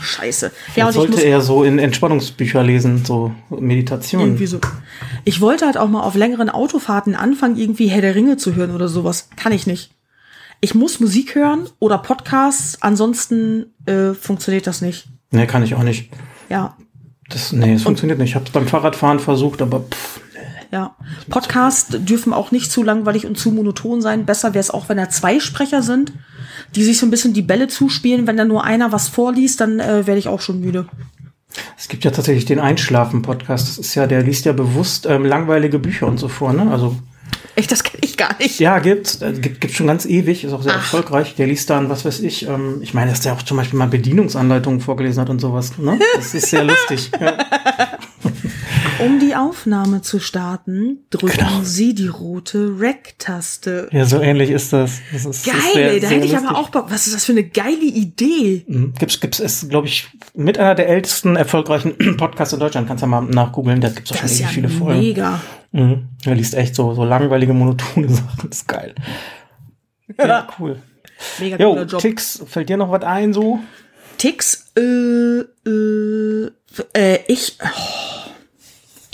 scheiße. 0.00 0.52
Ja, 0.74 0.84
und 0.84 0.90
ich 0.90 0.96
sollte 0.96 1.12
muss 1.12 1.22
er 1.22 1.40
so 1.40 1.64
in 1.64 1.78
Entspannungsbücher 1.78 2.62
lesen, 2.62 3.04
so 3.04 3.32
Meditation. 3.50 4.22
irgendwie 4.22 4.46
so. 4.46 4.60
Ich 5.24 5.40
wollte 5.40 5.66
halt 5.66 5.76
auch 5.76 5.88
mal 5.88 6.02
auf 6.02 6.14
längeren 6.14 6.50
Autofahrten 6.50 7.14
anfangen, 7.14 7.56
irgendwie 7.56 7.86
Herr 7.88 8.00
der 8.00 8.14
Ringe 8.14 8.36
zu 8.36 8.54
hören 8.54 8.74
oder 8.74 8.88
sowas. 8.88 9.28
Kann 9.36 9.52
ich 9.52 9.66
nicht. 9.66 9.90
Ich 10.60 10.74
muss 10.74 11.00
Musik 11.00 11.34
hören 11.34 11.68
oder 11.78 11.98
Podcasts, 11.98 12.78
ansonsten 12.80 13.66
äh, 13.84 14.14
funktioniert 14.14 14.66
das 14.66 14.80
nicht. 14.80 15.08
Nee, 15.30 15.46
kann 15.46 15.62
ich 15.62 15.74
auch 15.74 15.82
nicht. 15.82 16.10
Ja, 16.48 16.76
Das, 17.28 17.52
nee, 17.52 17.74
es 17.74 17.82
funktioniert 17.82 18.18
nicht. 18.18 18.30
Ich 18.30 18.34
habe 18.36 18.46
es 18.46 18.52
beim 18.52 18.66
Fahrradfahren 18.66 19.18
versucht, 19.18 19.60
aber 19.60 19.80
pff, 19.80 20.20
Ja, 20.76 20.94
Podcasts 21.30 21.88
dürfen 22.00 22.34
auch 22.34 22.50
nicht 22.50 22.70
zu 22.70 22.82
langweilig 22.82 23.24
und 23.24 23.38
zu 23.38 23.50
monoton 23.50 24.02
sein. 24.02 24.26
Besser 24.26 24.52
wäre 24.52 24.60
es 24.60 24.68
auch, 24.68 24.90
wenn 24.90 24.98
da 24.98 25.08
zwei 25.08 25.40
Sprecher 25.40 25.80
sind, 25.80 26.12
die 26.74 26.84
sich 26.84 26.98
so 26.98 27.06
ein 27.06 27.10
bisschen 27.10 27.32
die 27.32 27.40
Bälle 27.40 27.66
zuspielen. 27.66 28.26
Wenn 28.26 28.36
da 28.36 28.44
nur 28.44 28.62
einer 28.62 28.92
was 28.92 29.08
vorliest, 29.08 29.62
dann 29.62 29.80
äh, 29.80 30.06
werde 30.06 30.18
ich 30.18 30.28
auch 30.28 30.42
schon 30.42 30.60
müde. 30.60 30.86
es 31.78 31.88
gibt 31.88 32.04
ja 32.04 32.10
tatsächlich 32.10 32.44
den 32.44 32.60
Einschlafen-Podcast. 32.60 33.68
Das 33.68 33.78
ist 33.78 33.94
ja, 33.94 34.06
der 34.06 34.22
liest 34.22 34.44
ja 34.44 34.52
bewusst 34.52 35.06
ähm, 35.06 35.24
langweilige 35.24 35.78
Bücher 35.78 36.08
und 36.08 36.18
so 36.18 36.28
vor, 36.28 36.52
ne? 36.52 36.70
Also 36.70 36.98
Echt, 37.54 37.72
das 37.72 37.82
kenne 37.82 38.02
ich 38.04 38.18
gar 38.18 38.36
nicht. 38.38 38.60
ja, 38.60 38.78
gibt's, 38.80 39.22
äh, 39.22 39.32
gibt, 39.32 39.62
gibt 39.62 39.72
schon 39.72 39.86
ganz 39.86 40.04
ewig, 40.04 40.44
ist 40.44 40.52
auch 40.52 40.62
sehr 40.62 40.74
erfolgreich. 40.74 41.36
Der 41.36 41.46
liest 41.46 41.70
dann, 41.70 41.88
was 41.88 42.04
weiß 42.04 42.20
ich, 42.20 42.46
ähm, 42.46 42.80
ich 42.82 42.92
meine, 42.92 43.12
dass 43.12 43.22
der 43.22 43.32
auch 43.32 43.40
zum 43.40 43.56
Beispiel 43.56 43.78
mal 43.78 43.88
Bedienungsanleitungen 43.88 44.82
vorgelesen 44.82 45.22
hat 45.22 45.30
und 45.30 45.40
sowas, 45.40 45.78
ne? 45.78 45.98
Das 46.16 46.34
ist 46.34 46.50
sehr 46.50 46.64
lustig. 46.64 47.10
Ja. 47.18 47.38
Um 49.00 49.18
die 49.20 49.34
Aufnahme 49.34 50.02
zu 50.02 50.18
starten, 50.20 51.04
drücken 51.10 51.36
Genau. 51.38 51.60
Sie 51.62 51.94
die 51.94 52.06
rote 52.08 52.78
Rec-Taste. 52.78 53.88
ja, 53.92 54.04
so 54.04 54.20
ähnlich 54.20 54.50
ist 54.50 54.72
das. 54.72 55.00
das 55.12 55.24
ist, 55.26 55.44
Geil, 55.46 55.54
ist 55.56 55.72
sehr- 55.74 56.00
da 56.00 56.08
sehr 56.08 56.16
hätte 56.18 56.26
ich 56.26 56.36
aber 56.36 56.56
auch 56.58 56.68
Bock. 56.70 56.86
Was 56.90 57.06
ist 57.06 57.14
das 57.16 57.24
für 57.24 57.32
eine 57.32 57.44
geile 57.44 57.84
Idee? 57.84 58.64
Mhm. 58.68 58.94
Gibt's, 58.98 59.20
gibt's, 59.20 59.40
ist, 59.40 59.68
glaube 59.70 59.86
ich, 59.88 60.08
mit 60.34 60.58
einer 60.58 60.74
der 60.74 60.88
ältesten 60.88 61.36
erfolgreichen 61.36 61.94
Podcasts 62.16 62.52
in 62.54 62.60
Deutschland. 62.60 62.88
Kannst 62.88 63.02
du 63.02 63.06
mal 63.06 63.22
nachgoogeln. 63.22 63.80
Da 63.80 63.88
gibt's 63.88 64.12
auch 64.12 64.16
schon 64.16 64.22
Das 64.24 64.32
ewig 64.32 64.42
ja 64.42 64.48
viele 64.48 64.68
Folgen. 64.68 65.00
mega. 65.00 65.40
Mhm. 65.72 66.08
Er 66.24 66.34
liest 66.34 66.54
echt 66.54 66.74
so, 66.74 66.94
so 66.94 67.04
langweilige, 67.04 67.52
monotone 67.52 68.08
Sachen. 68.12 68.48
Das 68.50 68.58
ist 68.58 68.68
geil. 68.68 68.94
Ja, 70.18 70.46
cool. 70.58 70.76
Mega 71.40 71.56
cooler 71.56 71.80
Jo, 71.82 71.86
Job. 71.86 72.00
Tix, 72.00 72.42
fällt 72.46 72.68
dir 72.68 72.76
noch 72.76 72.90
was 72.90 73.02
ein 73.02 73.32
so? 73.32 73.58
Ticks, 74.18 74.72
äh, 74.76 75.40
äh, 75.68 76.50
äh, 76.94 77.18
ich, 77.26 77.58
oh, 77.62 77.68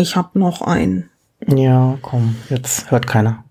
ich 0.02 0.16
habe 0.16 0.38
noch 0.38 0.60
einen. 0.60 1.08
Ja, 1.46 1.98
komm, 2.02 2.36
jetzt 2.50 2.90
hört 2.90 3.06
keiner. 3.06 3.44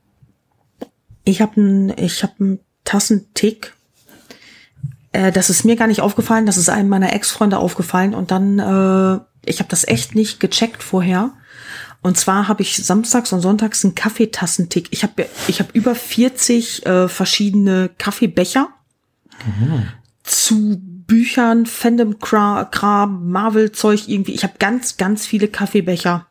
Ich 1.24 1.42
habe 1.42 1.60
einen, 1.60 1.98
ich 1.98 2.24
habe 2.24 2.34
einen 2.40 2.60
Tassentick. 2.84 3.74
Äh, 5.12 5.32
das 5.32 5.50
ist 5.50 5.66
mir 5.66 5.76
gar 5.76 5.88
nicht 5.88 6.02
aufgefallen, 6.02 6.46
das 6.46 6.58
ist 6.58 6.70
einem 6.70 6.90
meiner 6.90 7.14
Ex-Freunde 7.14 7.58
aufgefallen 7.58 8.14
und 8.14 8.32
dann, 8.32 8.60
äh, 8.60 9.20
ich 9.46 9.60
habe 9.60 9.70
das 9.70 9.88
echt 9.88 10.16
nicht 10.16 10.40
gecheckt 10.40 10.84
vorher. 10.84 11.32
Und 12.04 12.18
zwar 12.18 12.48
habe 12.48 12.64
ich 12.64 12.78
samstags 12.78 13.32
und 13.32 13.42
sonntags 13.42 13.86
einen 13.86 13.94
Kaffeetassentick. 13.94 14.88
Ich 14.92 15.04
habe 15.04 15.28
ich 15.48 15.60
hab 15.60 15.76
über 15.76 15.94
40 15.94 16.86
äh, 16.86 17.08
verschiedene 17.08 17.92
Kaffeebecher 17.98 18.70
zu 20.24 20.82
Büchern, 20.82 21.66
Fandom-Kram, 21.66 23.30
Marvel-Zeug 23.30 24.08
irgendwie. 24.08 24.34
Ich 24.34 24.44
habe 24.44 24.54
ganz, 24.60 24.98
ganz 24.98 25.26
viele 25.26 25.48
Kaffeebecher. 25.48 26.28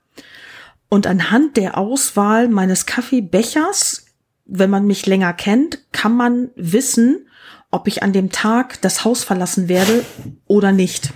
Und 0.90 1.06
anhand 1.06 1.56
der 1.56 1.78
Auswahl 1.78 2.48
meines 2.48 2.84
Kaffeebechers, 2.84 4.04
wenn 4.44 4.68
man 4.68 4.86
mich 4.86 5.06
länger 5.06 5.32
kennt, 5.32 5.78
kann 5.92 6.14
man 6.14 6.50
wissen, 6.56 7.26
ob 7.70 7.86
ich 7.86 8.02
an 8.02 8.12
dem 8.12 8.30
Tag 8.30 8.82
das 8.82 9.04
Haus 9.04 9.24
verlassen 9.24 9.68
werde 9.68 10.04
oder 10.46 10.72
nicht. 10.72 11.12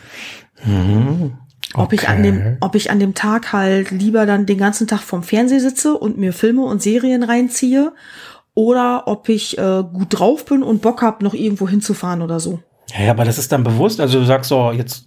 Ob 1.74 1.92
ich 1.92 2.08
an 2.08 2.22
dem, 2.22 2.56
ob 2.60 2.76
ich 2.76 2.90
an 2.90 3.00
dem 3.00 3.14
Tag 3.14 3.52
halt 3.52 3.90
lieber 3.90 4.26
dann 4.26 4.46
den 4.46 4.58
ganzen 4.58 4.86
Tag 4.86 5.00
vorm 5.00 5.24
Fernseher 5.24 5.60
sitze 5.60 5.94
und 5.94 6.16
mir 6.16 6.32
Filme 6.32 6.62
und 6.62 6.80
Serien 6.80 7.24
reinziehe 7.24 7.92
oder 8.54 9.08
ob 9.08 9.28
ich 9.28 9.58
äh, 9.58 9.82
gut 9.92 10.06
drauf 10.10 10.44
bin 10.44 10.62
und 10.62 10.80
Bock 10.80 11.02
hab, 11.02 11.22
noch 11.22 11.34
irgendwo 11.34 11.68
hinzufahren 11.68 12.22
oder 12.22 12.38
so. 12.38 12.60
Ja, 12.96 13.10
aber 13.10 13.24
das 13.24 13.38
ist 13.38 13.50
dann 13.50 13.64
bewusst. 13.64 14.00
Also 14.00 14.20
du 14.20 14.26
sagst 14.26 14.48
so, 14.48 14.70
jetzt 14.70 15.06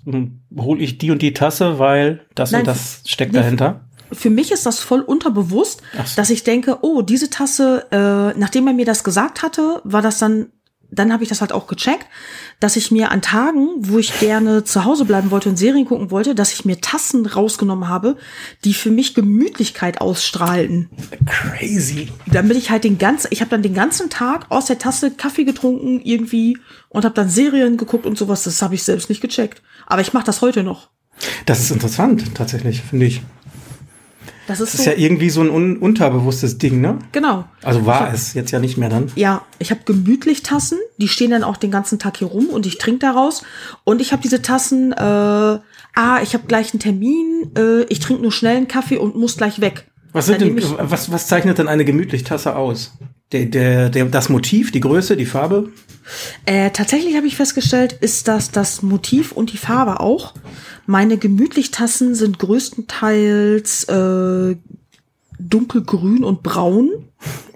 hole 0.57 0.81
ich 0.81 0.97
die 0.97 1.11
und 1.11 1.21
die 1.21 1.33
Tasse, 1.33 1.79
weil 1.79 2.25
das 2.35 2.51
Nein, 2.51 2.61
und 2.61 2.67
das 2.67 3.03
steckt 3.05 3.33
dahinter. 3.33 3.87
Für 4.11 4.29
mich 4.29 4.51
ist 4.51 4.65
das 4.65 4.79
voll 4.79 5.01
unterbewusst, 5.01 5.81
so. 5.93 6.15
dass 6.15 6.29
ich 6.29 6.43
denke, 6.43 6.79
oh, 6.81 7.01
diese 7.01 7.29
Tasse, 7.29 7.87
äh, 7.91 8.37
nachdem 8.37 8.67
er 8.67 8.73
mir 8.73 8.85
das 8.85 9.03
gesagt 9.03 9.43
hatte, 9.43 9.81
war 9.83 10.01
das 10.01 10.19
dann, 10.19 10.47
dann 10.89 11.11
habe 11.11 11.23
ich 11.23 11.29
das 11.29 11.41
halt 11.41 11.51
auch 11.51 11.67
gecheckt, 11.67 12.05
dass 12.59 12.75
ich 12.75 12.91
mir 12.91 13.11
an 13.11 13.21
Tagen, 13.21 13.67
wo 13.79 13.99
ich 13.99 14.19
gerne 14.19 14.63
zu 14.63 14.85
Hause 14.85 15.05
bleiben 15.05 15.31
wollte 15.31 15.49
und 15.49 15.57
Serien 15.57 15.85
gucken 15.85 16.11
wollte, 16.11 16.33
dass 16.33 16.53
ich 16.53 16.65
mir 16.65 16.79
Tassen 16.79 17.25
rausgenommen 17.25 17.89
habe, 17.89 18.17
die 18.63 18.73
für 18.73 18.89
mich 18.89 19.13
Gemütlichkeit 19.13 20.01
ausstrahlten. 20.01 20.89
Crazy. 21.25 22.09
damit 22.25 22.57
ich 22.57 22.69
halt 22.69 22.83
den 22.83 22.97
ganzen, 22.97 23.27
ich 23.31 23.41
habe 23.41 23.51
dann 23.51 23.61
den 23.61 23.73
ganzen 23.73 24.09
Tag 24.09 24.45
aus 24.49 24.65
der 24.65 24.79
Tasse 24.79 25.11
Kaffee 25.11 25.43
getrunken 25.43 26.01
irgendwie 26.01 26.57
und 26.89 27.05
habe 27.05 27.15
dann 27.15 27.29
Serien 27.29 27.77
geguckt 27.77 28.05
und 28.05 28.17
sowas. 28.17 28.43
Das 28.43 28.61
habe 28.61 28.75
ich 28.75 28.83
selbst 28.83 29.09
nicht 29.09 29.21
gecheckt. 29.21 29.61
Aber 29.85 30.01
ich 30.01 30.13
mache 30.13 30.25
das 30.25 30.41
heute 30.41 30.63
noch. 30.63 30.89
Das 31.45 31.59
ist 31.59 31.71
interessant, 31.71 32.35
tatsächlich, 32.35 32.81
finde 32.81 33.07
ich. 33.07 33.21
Das 34.47 34.59
ist 34.59 34.73
Das 34.73 34.79
ist 34.79 34.85
so. 34.85 34.91
ja 34.91 34.97
irgendwie 34.97 35.29
so 35.29 35.41
ein 35.41 35.49
un 35.49 35.77
unterbewusstes 35.77 36.57
Ding, 36.57 36.81
ne? 36.81 36.97
genau. 37.11 37.45
Also 37.63 37.85
war 37.85 38.13
es 38.13 38.33
jetzt 38.33 38.51
ja 38.51 38.59
nicht 38.59 38.77
mehr 38.77 38.89
dann. 38.89 39.11
Ja, 39.15 39.43
ich 39.59 39.71
habe 39.71 39.81
gemütlich 39.85 40.41
Tassen, 40.41 40.77
die 40.97 41.07
stehen 41.07 41.31
dann 41.31 41.43
auch 41.43 41.57
den 41.57 41.69
ganzen 41.69 41.99
Tag 41.99 42.17
hier 42.17 42.27
rum 42.27 42.47
und 42.47 42.65
ich 42.65 42.77
trinke 42.77 42.99
daraus. 42.99 43.43
Und 43.83 44.01
ich 44.01 44.11
habe 44.13 44.21
diese 44.21 44.41
Tassen, 44.41 44.93
äh, 44.93 44.95
ah, 44.95 45.61
ich 46.23 46.33
habe 46.33 46.45
gleich 46.47 46.73
einen 46.73 46.79
Termin, 46.79 47.51
äh, 47.57 47.83
ich 47.89 47.99
trinke 47.99 48.21
nur 48.21 48.31
schnell 48.31 48.57
einen 48.57 48.67
Kaffee 48.67 48.97
und 48.97 49.15
muss 49.15 49.37
gleich 49.37 49.59
weg. 49.59 49.87
Was, 50.13 50.27
sind 50.27 50.41
denn, 50.41 50.59
was, 50.79 51.11
was 51.11 51.27
zeichnet 51.27 51.57
denn 51.57 51.67
eine 51.67 51.85
gemütlich 51.85 52.23
Tasse 52.23 52.55
aus? 52.55 52.93
Der, 53.33 53.45
der, 53.45 53.89
der, 53.89 54.05
das 54.05 54.29
Motiv, 54.29 54.71
die 54.71 54.79
Größe, 54.79 55.17
die 55.17 55.25
Farbe? 55.25 55.69
Äh, 56.45 56.71
tatsächlich 56.71 57.15
habe 57.15 57.27
ich 57.27 57.35
festgestellt, 57.35 57.93
ist 57.93 58.27
das 58.27 58.51
das 58.51 58.81
Motiv 58.81 59.31
und 59.31 59.51
die 59.53 59.57
Farbe 59.57 59.99
auch. 59.99 60.33
Meine 60.85 61.17
Gemütlich-Tassen 61.17 62.15
sind 62.15 62.39
größtenteils 62.39 63.83
äh, 63.85 64.55
dunkelgrün 65.39 66.23
und 66.23 66.43
braun. 66.43 66.89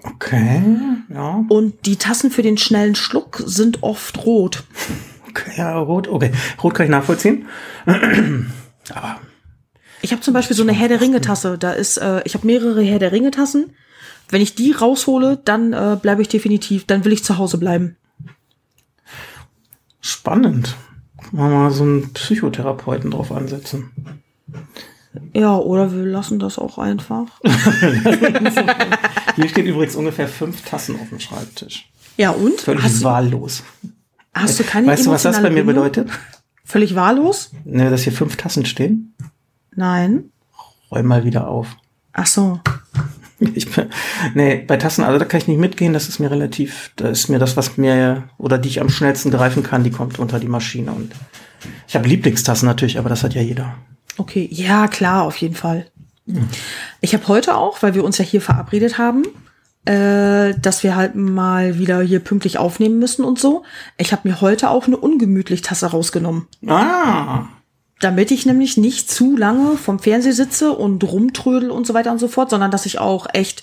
Okay, 0.02 0.62
ja. 1.08 1.44
Und 1.48 1.86
die 1.86 1.96
Tassen 1.96 2.30
für 2.30 2.42
den 2.42 2.58
schnellen 2.58 2.94
Schluck 2.94 3.42
sind 3.46 3.82
oft 3.82 4.24
rot. 4.24 4.64
Okay, 5.30 5.52
ja, 5.56 5.78
rot, 5.78 6.08
okay. 6.08 6.32
Rot 6.62 6.74
kann 6.74 6.86
ich 6.86 6.90
nachvollziehen. 6.90 7.46
Aber 7.86 9.20
Ich 10.02 10.12
habe 10.12 10.20
zum 10.22 10.34
Beispiel 10.34 10.56
so 10.56 10.62
eine 10.62 10.72
Herr 10.72 10.88
der 10.88 11.00
Ringe 11.00 11.20
Tasse. 11.20 11.56
Da 11.58 11.72
ist, 11.72 11.96
äh, 11.96 12.22
ich 12.24 12.34
habe 12.34 12.46
mehrere 12.46 12.82
Herr 12.82 12.98
der 12.98 13.12
Ringe 13.12 13.30
Tassen. 13.30 13.74
Wenn 14.28 14.42
ich 14.42 14.54
die 14.54 14.72
raushole, 14.72 15.40
dann 15.44 15.72
äh, 15.72 15.96
bleibe 16.00 16.22
ich 16.22 16.28
definitiv, 16.28 16.86
dann 16.86 17.04
will 17.04 17.12
ich 17.12 17.24
zu 17.24 17.38
Hause 17.38 17.58
bleiben. 17.58 17.96
Spannend. 20.02 20.76
Mal 21.30 21.50
mal 21.50 21.70
so 21.70 21.84
einen 21.84 22.12
Psychotherapeuten 22.12 23.10
drauf 23.10 23.32
ansetzen. 23.32 23.90
Ja, 25.32 25.56
oder 25.56 25.92
wir 25.92 26.04
lassen 26.04 26.38
das 26.38 26.58
auch 26.58 26.78
einfach. 26.78 27.28
Hier 29.36 29.48
steht 29.48 29.66
übrigens 29.66 29.96
ungefähr 29.96 30.28
fünf 30.28 30.62
Tassen 30.62 30.98
auf 31.00 31.08
dem 31.08 31.20
Schreibtisch. 31.20 31.88
Ja, 32.16 32.30
und? 32.30 32.60
Völlig 32.60 32.82
Hast, 32.82 33.02
wahllos. 33.02 33.62
hast 34.34 34.60
du 34.60 34.64
keine 34.64 34.86
Weißt 34.88 35.06
du, 35.06 35.10
was 35.10 35.22
das 35.22 35.36
bei 35.40 35.50
mir 35.50 35.64
Bindung? 35.64 35.84
bedeutet? 35.84 36.10
Völlig 36.64 36.94
wahllos? 36.94 37.50
Ne, 37.64 37.90
dass 37.90 38.02
hier 38.02 38.12
fünf 38.12 38.36
Tassen 38.36 38.66
stehen. 38.66 39.14
Nein. 39.74 40.30
Räum 40.90 41.06
mal 41.06 41.24
wieder 41.24 41.48
auf. 41.48 41.68
Ach 42.12 42.26
so. 42.26 42.60
Ich 43.54 43.70
bin, 43.70 43.86
nee, 44.34 44.64
bei 44.66 44.76
Tassen, 44.76 45.04
also 45.04 45.18
da 45.18 45.24
kann 45.24 45.40
ich 45.40 45.48
nicht 45.48 45.58
mitgehen, 45.58 45.92
das 45.92 46.08
ist 46.08 46.18
mir 46.20 46.30
relativ, 46.30 46.92
da 46.96 47.08
ist 47.08 47.28
mir 47.28 47.38
das, 47.38 47.56
was 47.56 47.76
mir, 47.76 48.24
oder 48.38 48.58
die 48.58 48.68
ich 48.68 48.80
am 48.80 48.88
schnellsten 48.88 49.30
greifen 49.30 49.62
kann, 49.62 49.84
die 49.84 49.90
kommt 49.90 50.18
unter 50.18 50.38
die 50.38 50.48
Maschine 50.48 50.92
und 50.92 51.12
ich 51.88 51.94
habe 51.94 52.08
Lieblingstassen 52.08 52.66
natürlich, 52.66 52.98
aber 52.98 53.08
das 53.08 53.22
hat 53.22 53.34
ja 53.34 53.42
jeder. 53.42 53.74
Okay, 54.18 54.48
ja, 54.50 54.88
klar, 54.88 55.22
auf 55.22 55.36
jeden 55.36 55.54
Fall. 55.54 55.86
Ich 57.00 57.14
habe 57.14 57.28
heute 57.28 57.56
auch, 57.56 57.82
weil 57.82 57.94
wir 57.94 58.04
uns 58.04 58.18
ja 58.18 58.24
hier 58.24 58.40
verabredet 58.40 58.98
haben, 58.98 59.24
äh, 59.84 60.54
dass 60.60 60.82
wir 60.82 60.94
halt 60.94 61.14
mal 61.14 61.78
wieder 61.78 62.00
hier 62.02 62.20
pünktlich 62.20 62.58
aufnehmen 62.58 62.98
müssen 62.98 63.24
und 63.24 63.40
so. 63.40 63.64
Ich 63.98 64.12
habe 64.12 64.28
mir 64.28 64.40
heute 64.40 64.70
auch 64.70 64.86
eine 64.86 64.96
ungemütlich 64.96 65.62
Tasse 65.62 65.86
rausgenommen. 65.86 66.46
Ah, 66.66 67.46
Damit 68.02 68.32
ich 68.32 68.46
nämlich 68.46 68.76
nicht 68.76 69.08
zu 69.10 69.36
lange 69.36 69.76
vom 69.76 69.98
Fernseher 70.00 70.32
sitze 70.32 70.72
und 70.72 71.02
rumtrödel 71.04 71.70
und 71.70 71.86
so 71.86 71.94
weiter 71.94 72.10
und 72.10 72.18
so 72.18 72.26
fort, 72.26 72.50
sondern 72.50 72.72
dass 72.72 72.84
ich 72.84 72.98
auch 72.98 73.26
echt 73.32 73.62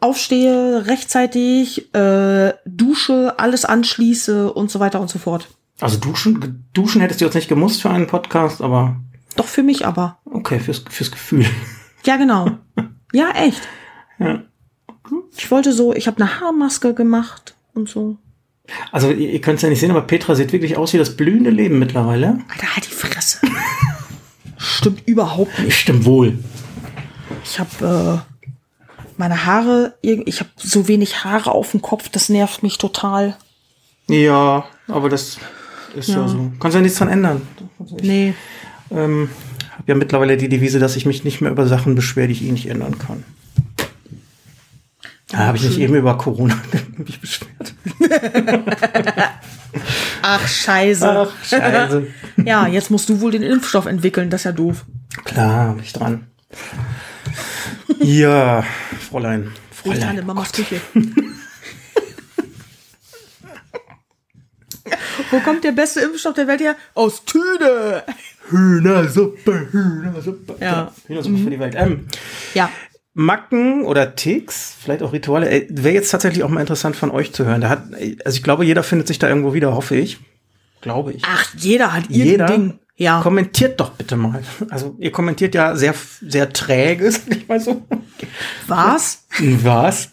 aufstehe, 0.00 0.86
rechtzeitig, 0.86 1.92
äh, 1.92 2.52
dusche, 2.64 3.34
alles 3.38 3.64
anschließe 3.64 4.52
und 4.52 4.70
so 4.70 4.78
weiter 4.78 5.00
und 5.00 5.10
so 5.10 5.18
fort. 5.18 5.48
also 5.80 5.98
duschen, 5.98 6.64
duschen 6.72 7.00
hättest 7.00 7.20
du 7.20 7.24
jetzt 7.24 7.34
nicht 7.34 7.48
gemusst 7.48 7.82
für 7.82 7.90
einen 7.90 8.06
Podcast, 8.06 8.62
aber 8.62 8.96
Doch 9.34 9.46
für 9.48 9.64
mich 9.64 9.84
aber. 9.84 10.18
okay, 10.24 10.60
fürs, 10.60 10.84
fürs 10.88 11.10
Gefühl. 11.10 11.44
Ja, 12.04 12.16
genau. 12.16 12.50
Ja, 13.12 13.30
echt. 13.30 13.60
Ja. 14.18 14.42
Ich 15.36 15.48
wollte 15.52 15.72
so, 15.72 15.94
ich 15.94 16.08
habe 16.08 16.20
eine 16.20 16.40
Haarmaske 16.40 16.94
gemacht 16.94 17.54
und 17.72 17.88
so. 17.88 18.18
Also 18.92 19.10
ihr, 19.10 19.30
ihr 19.30 19.40
könnt 19.40 19.56
es 19.56 19.62
ja 19.62 19.68
nicht 19.68 19.80
sehen, 19.80 19.90
aber 19.90 20.02
Petra 20.02 20.34
sieht 20.34 20.52
wirklich 20.52 20.76
aus 20.76 20.92
wie 20.92 20.98
das 20.98 21.16
blühende 21.16 21.50
Leben 21.50 21.78
mittlerweile. 21.78 22.38
Alter, 22.50 22.74
halt 22.74 22.86
die 22.86 22.94
Fresse. 22.94 23.38
Stimmt 24.56 25.02
überhaupt 25.06 25.58
nicht. 25.58 25.76
Stimmt 25.76 26.04
wohl. 26.04 26.38
Ich 27.44 27.58
habe 27.58 28.22
äh, 28.24 28.44
meine 29.16 29.44
Haare, 29.44 29.94
ich 30.00 30.40
habe 30.40 30.50
so 30.56 30.88
wenig 30.88 31.24
Haare 31.24 31.52
auf 31.52 31.72
dem 31.72 31.82
Kopf, 31.82 32.08
das 32.08 32.28
nervt 32.28 32.62
mich 32.62 32.78
total. 32.78 33.36
Ja, 34.08 34.64
aber 34.88 35.08
das 35.08 35.38
ist 35.94 36.08
ja, 36.08 36.20
Ja. 36.22 36.28
so. 36.28 36.52
Kannst 36.60 36.74
ja 36.74 36.80
nichts 36.80 36.98
dran 36.98 37.08
ändern. 37.08 37.42
Nee. 38.00 38.34
Ähm, 38.90 39.28
habe 39.72 39.84
ja 39.86 39.94
mittlerweile 39.94 40.36
die 40.36 40.48
Devise, 40.48 40.78
dass 40.78 40.96
ich 40.96 41.04
mich 41.06 41.24
nicht 41.24 41.40
mehr 41.40 41.50
über 41.50 41.66
Sachen 41.66 41.94
beschwere, 41.94 42.28
die 42.28 42.32
ich 42.34 42.44
eh 42.44 42.52
nicht 42.52 42.66
ändern 42.66 42.98
kann. 42.98 43.24
Da 45.36 45.46
habe 45.48 45.56
ich 45.56 45.64
mich 45.64 45.80
eben 45.80 45.96
über 45.96 46.16
Corona 46.16 46.56
mich 46.96 47.20
beschwert. 47.20 47.74
Ach, 50.22 50.46
scheiße. 50.46 51.28
scheiße. 51.42 52.06
Ja, 52.44 52.68
jetzt 52.68 52.90
musst 52.92 53.08
du 53.08 53.20
wohl 53.20 53.32
den 53.32 53.42
Impfstoff 53.42 53.86
entwickeln, 53.86 54.30
das 54.30 54.42
ist 54.42 54.44
ja 54.44 54.52
doof. 54.52 54.84
Klar, 55.24 55.74
bin 55.74 55.82
ich 55.82 55.92
dran. 55.92 56.26
Ja, 58.00 58.64
Fräulein. 59.10 59.50
Fräulein. 59.72 60.18
in 60.18 60.26
Mamas 60.26 60.52
Küche. 60.52 60.80
Wo 65.30 65.40
kommt 65.40 65.64
der 65.64 65.72
beste 65.72 66.00
Impfstoff 66.00 66.34
der 66.34 66.46
Welt 66.46 66.60
her? 66.60 66.76
Aus 66.94 67.24
Tüde. 67.24 68.04
Hühnersuppe, 68.50 69.68
Hühnersuppe. 69.72 70.54
Ja. 70.60 70.92
Hühnersuppe 71.08 71.38
für 71.38 71.50
die 71.50 71.58
Welt. 71.58 71.74
Ähm, 71.76 72.06
Ja. 72.54 72.70
Macken 73.14 73.84
oder 73.84 74.16
Ticks, 74.16 74.76
vielleicht 74.78 75.02
auch 75.02 75.12
Rituale, 75.12 75.48
äh, 75.48 75.66
wäre 75.70 75.94
jetzt 75.94 76.10
tatsächlich 76.10 76.42
auch 76.42 76.48
mal 76.48 76.60
interessant 76.60 76.96
von 76.96 77.10
euch 77.10 77.32
zu 77.32 77.46
hören. 77.46 77.60
Da 77.60 77.68
hat, 77.68 77.84
also 78.24 78.36
ich 78.36 78.42
glaube, 78.42 78.64
jeder 78.64 78.82
findet 78.82 79.06
sich 79.06 79.18
da 79.20 79.28
irgendwo 79.28 79.54
wieder, 79.54 79.74
hoffe 79.74 79.96
ich. 79.96 80.18
Glaube 80.80 81.12
ich. 81.12 81.22
Ach, 81.24 81.46
jeder 81.56 81.94
hat 81.94 82.04
Jeder? 82.08 82.46
Ding. 82.46 82.78
Ja. 82.96 83.20
Kommentiert 83.22 83.80
doch 83.80 83.90
bitte 83.90 84.16
mal. 84.16 84.42
Also 84.70 84.94
ihr 84.98 85.10
kommentiert 85.10 85.54
ja 85.54 85.74
sehr, 85.74 85.94
sehr 86.20 86.52
träge, 86.52 87.10
sag 87.10 87.22
ich 87.36 87.48
mal 87.48 87.58
so. 87.58 87.82
Was? 88.68 89.24
Was? 89.62 90.10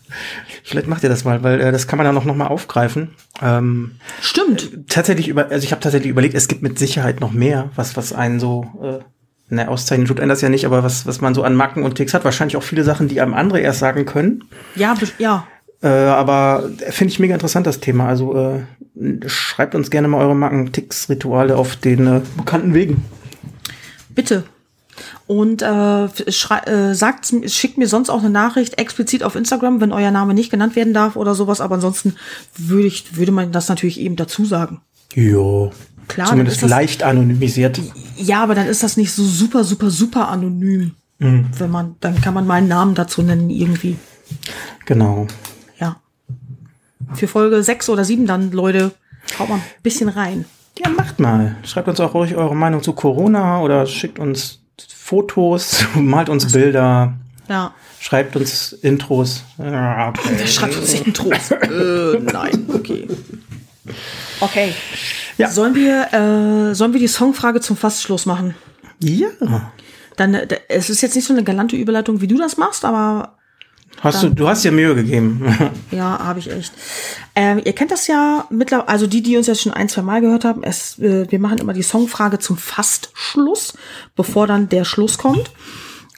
Vielleicht 0.64 0.88
macht 0.88 1.04
ihr 1.04 1.10
das 1.10 1.24
mal, 1.24 1.44
weil 1.44 1.62
äh, 1.62 1.72
das 1.72 1.88
kann 1.88 1.98
man 1.98 2.06
dann 2.06 2.16
noch, 2.16 2.26
noch 2.26 2.36
mal 2.36 2.48
aufgreifen. 2.48 3.16
Ähm, 3.42 3.98
Stimmt. 4.22 4.88
tatsächlich 4.88 5.28
über, 5.28 5.50
also 5.50 5.64
ich 5.64 5.72
habe 5.72 5.82
tatsächlich 5.82 6.10
überlegt, 6.10 6.34
es 6.34 6.48
gibt 6.48 6.62
mit 6.64 6.80
Sicherheit 6.80 7.20
noch 7.20 7.32
mehr, 7.32 7.70
was 7.76 7.98
was 7.98 8.14
einen 8.14 8.40
so 8.40 8.66
äh, 8.82 9.04
ne, 9.52 9.70
auszeichnen 9.70 10.08
tut 10.08 10.20
einen 10.20 10.30
das 10.30 10.42
ja 10.42 10.50
nicht, 10.50 10.66
aber 10.66 10.84
was 10.84 11.06
was 11.06 11.22
man 11.22 11.34
so 11.34 11.44
an 11.44 11.56
Macken 11.56 11.84
und 11.84 11.96
Ticks 11.96 12.14
hat, 12.14 12.26
wahrscheinlich 12.26 12.58
auch 12.58 12.64
viele 12.64 12.84
Sachen, 12.84 13.08
die 13.08 13.22
einem 13.22 13.34
andere 13.34 13.60
erst 13.60 13.80
sagen 13.80 14.06
können. 14.06 14.44
Ja, 14.76 14.96
ja. 15.20 15.48
Äh, 15.84 15.88
aber 15.88 16.70
finde 16.90 17.12
ich 17.12 17.20
mega 17.20 17.34
interessant 17.34 17.68
das 17.68 17.80
Thema. 17.80 18.08
Also 18.08 18.36
äh, 18.36 19.28
schreibt 19.28 19.76
uns 19.76 19.90
gerne 19.90 20.08
mal 20.08 20.22
eure 20.22 20.36
Macken, 20.36 20.72
Ticks, 20.72 21.10
Rituale 21.10 21.58
auf 21.58 21.76
den 21.76 22.08
äh, 22.08 22.22
bekannten 22.38 22.74
Wegen. 22.74 23.04
Bitte. 24.10 24.44
Und 25.28 25.62
äh, 25.62 26.06
äh, 26.06 26.94
sagt, 26.94 27.34
schickt 27.48 27.78
mir 27.78 27.88
sonst 27.88 28.10
auch 28.10 28.20
eine 28.20 28.30
Nachricht 28.30 28.78
explizit 28.78 29.24
auf 29.24 29.36
Instagram, 29.36 29.82
wenn 29.82 29.92
euer 29.92 30.12
Name 30.12 30.34
nicht 30.34 30.52
genannt 30.52 30.76
werden 30.76 30.94
darf 30.94 31.16
oder 31.16 31.34
sowas. 31.34 31.62
Aber 31.62 31.76
ansonsten 31.76 32.16
würde 32.58 32.88
ich, 32.88 33.16
würde 33.16 33.32
man 33.32 33.52
das 33.52 33.70
natürlich 33.70 34.00
eben 34.00 34.16
dazu 34.16 34.46
sagen. 34.46 34.82
Jo. 35.14 35.72
Klar, 36.12 36.28
Zumindest 36.28 36.62
das- 36.62 36.70
leicht 36.70 37.04
anonymisiert. 37.04 37.80
Ja, 38.18 38.44
aber 38.44 38.54
dann 38.56 38.68
ist 38.68 38.84
das 38.84 38.98
nicht 38.98 39.12
so 39.14 39.24
super, 39.24 39.64
super, 39.64 39.90
super 39.90 40.28
anonym. 40.30 40.92
Wenn 41.20 41.70
man, 41.70 41.96
dann 42.00 42.20
kann 42.20 42.34
man 42.34 42.48
mal 42.48 42.56
einen 42.56 42.68
Namen 42.68 42.96
dazu 42.96 43.22
nennen 43.22 43.52
irgendwie. 43.52 43.96
Genau. 44.88 45.28
Ja. 45.80 45.98
Für 47.14 47.28
Folge 47.28 47.62
6 47.62 47.90
oder 47.90 48.04
7 48.04 48.26
dann, 48.26 48.52
Leute, 48.52 48.92
haut 49.38 49.48
mal 49.50 49.56
ein 49.56 49.64
bisschen 49.84 50.10
rein. 50.10 50.46
Ja, 50.80 50.90
macht 50.90 51.20
mal. 51.20 51.58
Schreibt 51.64 51.88
uns 51.90 52.00
auch 52.00 52.16
ruhig 52.16 52.36
eure 52.36 52.56
Meinung 52.56 52.82
zu 52.82 52.94
Corona 52.94 53.62
oder 53.62 53.86
schickt 53.86 54.18
uns 54.18 54.62
Fotos, 54.96 55.86
malt 55.96 56.28
uns 56.30 56.52
Bilder, 56.52 57.14
Ja. 57.48 57.72
schreibt 58.00 58.36
uns 58.36 58.74
Intros. 58.74 59.44
Ja, 59.60 60.10
okay. 60.10 60.48
Schreibt 60.48 60.76
uns 60.76 60.94
Intros? 60.96 61.52
äh, 61.52 62.20
nein, 62.20 62.66
okay. 62.74 63.08
Okay. 64.40 64.74
Ja. 65.38 65.50
Sollen 65.50 65.76
wir, 65.76 66.14
äh, 66.14 66.76
sollen 66.76 66.94
wir 66.94 67.00
die 67.00 67.08
Songfrage 67.08 67.62
zum 67.62 67.78
Fastschluss 67.78 68.26
machen? 68.26 68.56
Ja. 69.00 69.30
Dann, 70.18 70.34
äh, 70.34 70.60
es 70.68 70.90
ist 70.90 71.02
jetzt 71.02 71.16
nicht 71.16 71.26
so 71.26 71.34
eine 71.34 71.44
galante 71.44 71.76
Überleitung, 71.76 72.22
wie 72.22 72.28
du 72.28 72.38
das 72.38 72.58
machst, 72.58 72.86
aber 72.86 73.38
Hast 74.00 74.24
du, 74.24 74.30
du 74.30 74.48
hast 74.48 74.64
dir 74.64 74.72
Mühe 74.72 74.96
gegeben. 74.96 75.46
ja, 75.92 76.18
habe 76.20 76.40
ich 76.40 76.50
echt. 76.50 76.74
Ähm, 77.36 77.62
ihr 77.64 77.74
kennt 77.74 77.92
das 77.92 78.08
ja 78.08 78.46
mittlerweile, 78.50 78.90
also 78.90 79.06
die, 79.06 79.22
die 79.22 79.38
uns 79.38 79.48
jetzt 79.48 79.62
schon 79.62 79.74
ein, 79.74 79.90
zwei 79.90 80.02
Mal 80.02 80.22
gehört 80.22 80.44
haben, 80.44 80.64
es, 80.64 80.98
äh, 80.98 81.30
wir 81.30 81.40
machen 81.40 81.60
immer 81.60 81.74
die 81.74 81.84
Songfrage 81.84 82.40
zum 82.40 82.58
Fastschluss, 82.58 83.74
bevor 84.16 84.48
dann 84.48 84.70
der 84.70 84.86
Schluss 84.86 85.18
kommt. 85.18 85.52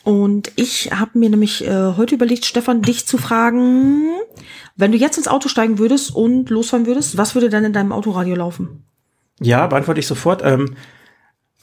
Und 0.03 0.51
ich 0.55 0.91
habe 0.91 1.17
mir 1.19 1.29
nämlich 1.29 1.65
äh, 1.65 1.93
heute 1.97 2.15
überlegt, 2.15 2.45
Stefan, 2.45 2.81
dich 2.81 3.05
zu 3.05 3.17
fragen, 3.17 4.07
wenn 4.75 4.91
du 4.91 4.97
jetzt 4.97 5.17
ins 5.17 5.27
Auto 5.27 5.49
steigen 5.49 5.77
würdest 5.77 6.15
und 6.15 6.49
losfahren 6.49 6.85
würdest, 6.85 7.17
was 7.17 7.35
würde 7.35 7.49
dann 7.49 7.65
in 7.65 7.73
deinem 7.73 7.91
Autoradio 7.91 8.35
laufen? 8.35 8.85
Ja, 9.39 9.67
beantworte 9.67 9.99
ich 9.99 10.07
sofort. 10.07 10.41
Ähm, 10.43 10.75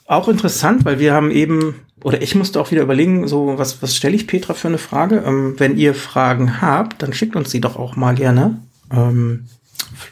auch 0.07 0.29
interessant, 0.29 0.85
weil 0.85 0.99
wir 0.99 1.14
haben 1.14 1.31
eben, 1.31 1.77
oder 2.03 2.21
ich 2.21 2.35
musste 2.35 2.61
auch 2.61 2.71
wieder 2.71 2.83
überlegen, 2.83 3.29
so, 3.29 3.59
was, 3.59 3.83
was 3.83 3.95
stelle 3.95 4.16
ich 4.16 4.27
Petra 4.27 4.55
für 4.55 4.68
eine 4.68 4.79
Frage? 4.79 5.23
Ähm, 5.25 5.55
wenn 5.59 5.77
ihr 5.77 5.95
Fragen 5.95 6.61
habt, 6.61 7.03
dann 7.03 7.12
schickt 7.12 7.37
uns 7.37 7.51
die 7.51 7.61
doch 7.61 7.77
auch 7.77 7.97
mal 7.97 8.14
gerne. 8.14 8.59
Ähm, 8.93 9.47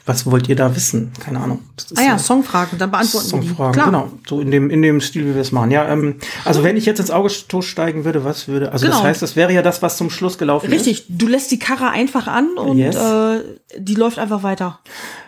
was 0.07 0.27
wollt 0.27 0.49
ihr 0.49 0.57
da 0.57 0.75
wissen? 0.75 1.13
Keine 1.25 1.41
Ahnung. 1.41 1.61
Ist 1.77 1.97
Ah 1.99 2.03
ja, 2.03 2.19
Songfragen, 2.19 2.79
dann 2.79 2.91
beantworten 2.91 3.31
wir 3.33 3.41
die. 3.41 3.47
Songfragen, 3.49 3.73
Klar. 3.73 3.87
genau. 3.87 4.11
So 4.29 4.41
in 4.41 4.51
dem, 4.51 4.71
in 4.71 4.83
dem 4.83 5.01
Stil, 5.01 5.27
wie 5.27 5.35
wir 5.35 5.41
es 5.43 5.53
machen. 5.53 5.71
Ja, 5.71 5.89
ähm, 5.89 6.17
also 6.45 6.63
wenn 6.65 6.77
ich 6.77 6.87
jetzt 6.87 6.99
ins 7.01 7.11
Auto 7.11 7.61
steigen 7.63 8.05
würde, 8.05 8.25
was 8.25 8.49
würde, 8.49 8.73
also 8.73 8.87
Genau. 8.87 8.97
das 8.99 9.05
heißt, 9.07 9.23
das 9.23 9.37
wäre 9.37 9.53
ja 9.53 9.63
das, 9.63 9.83
was 9.83 9.97
zum 9.97 10.11
Schluss 10.11 10.39
gelaufen 10.39 10.71
Richtig, 10.71 11.05
du 11.09 11.27
lässt 11.27 11.51
die 11.51 11.59
Karre 11.59 11.91
einfach 11.91 12.27
an 12.27 12.57
und 12.57 12.79
Yes. 12.79 12.97
äh, 12.97 13.41
die 13.79 13.95
läuft 13.95 14.19
einfach 14.19 14.43
weiter. 14.43 14.81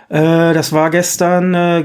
ist. 0.08 0.16
Äh, 0.16 0.52
das 0.54 0.72
war 0.72 0.90
gestern 0.90 1.54
äh, 1.54 1.84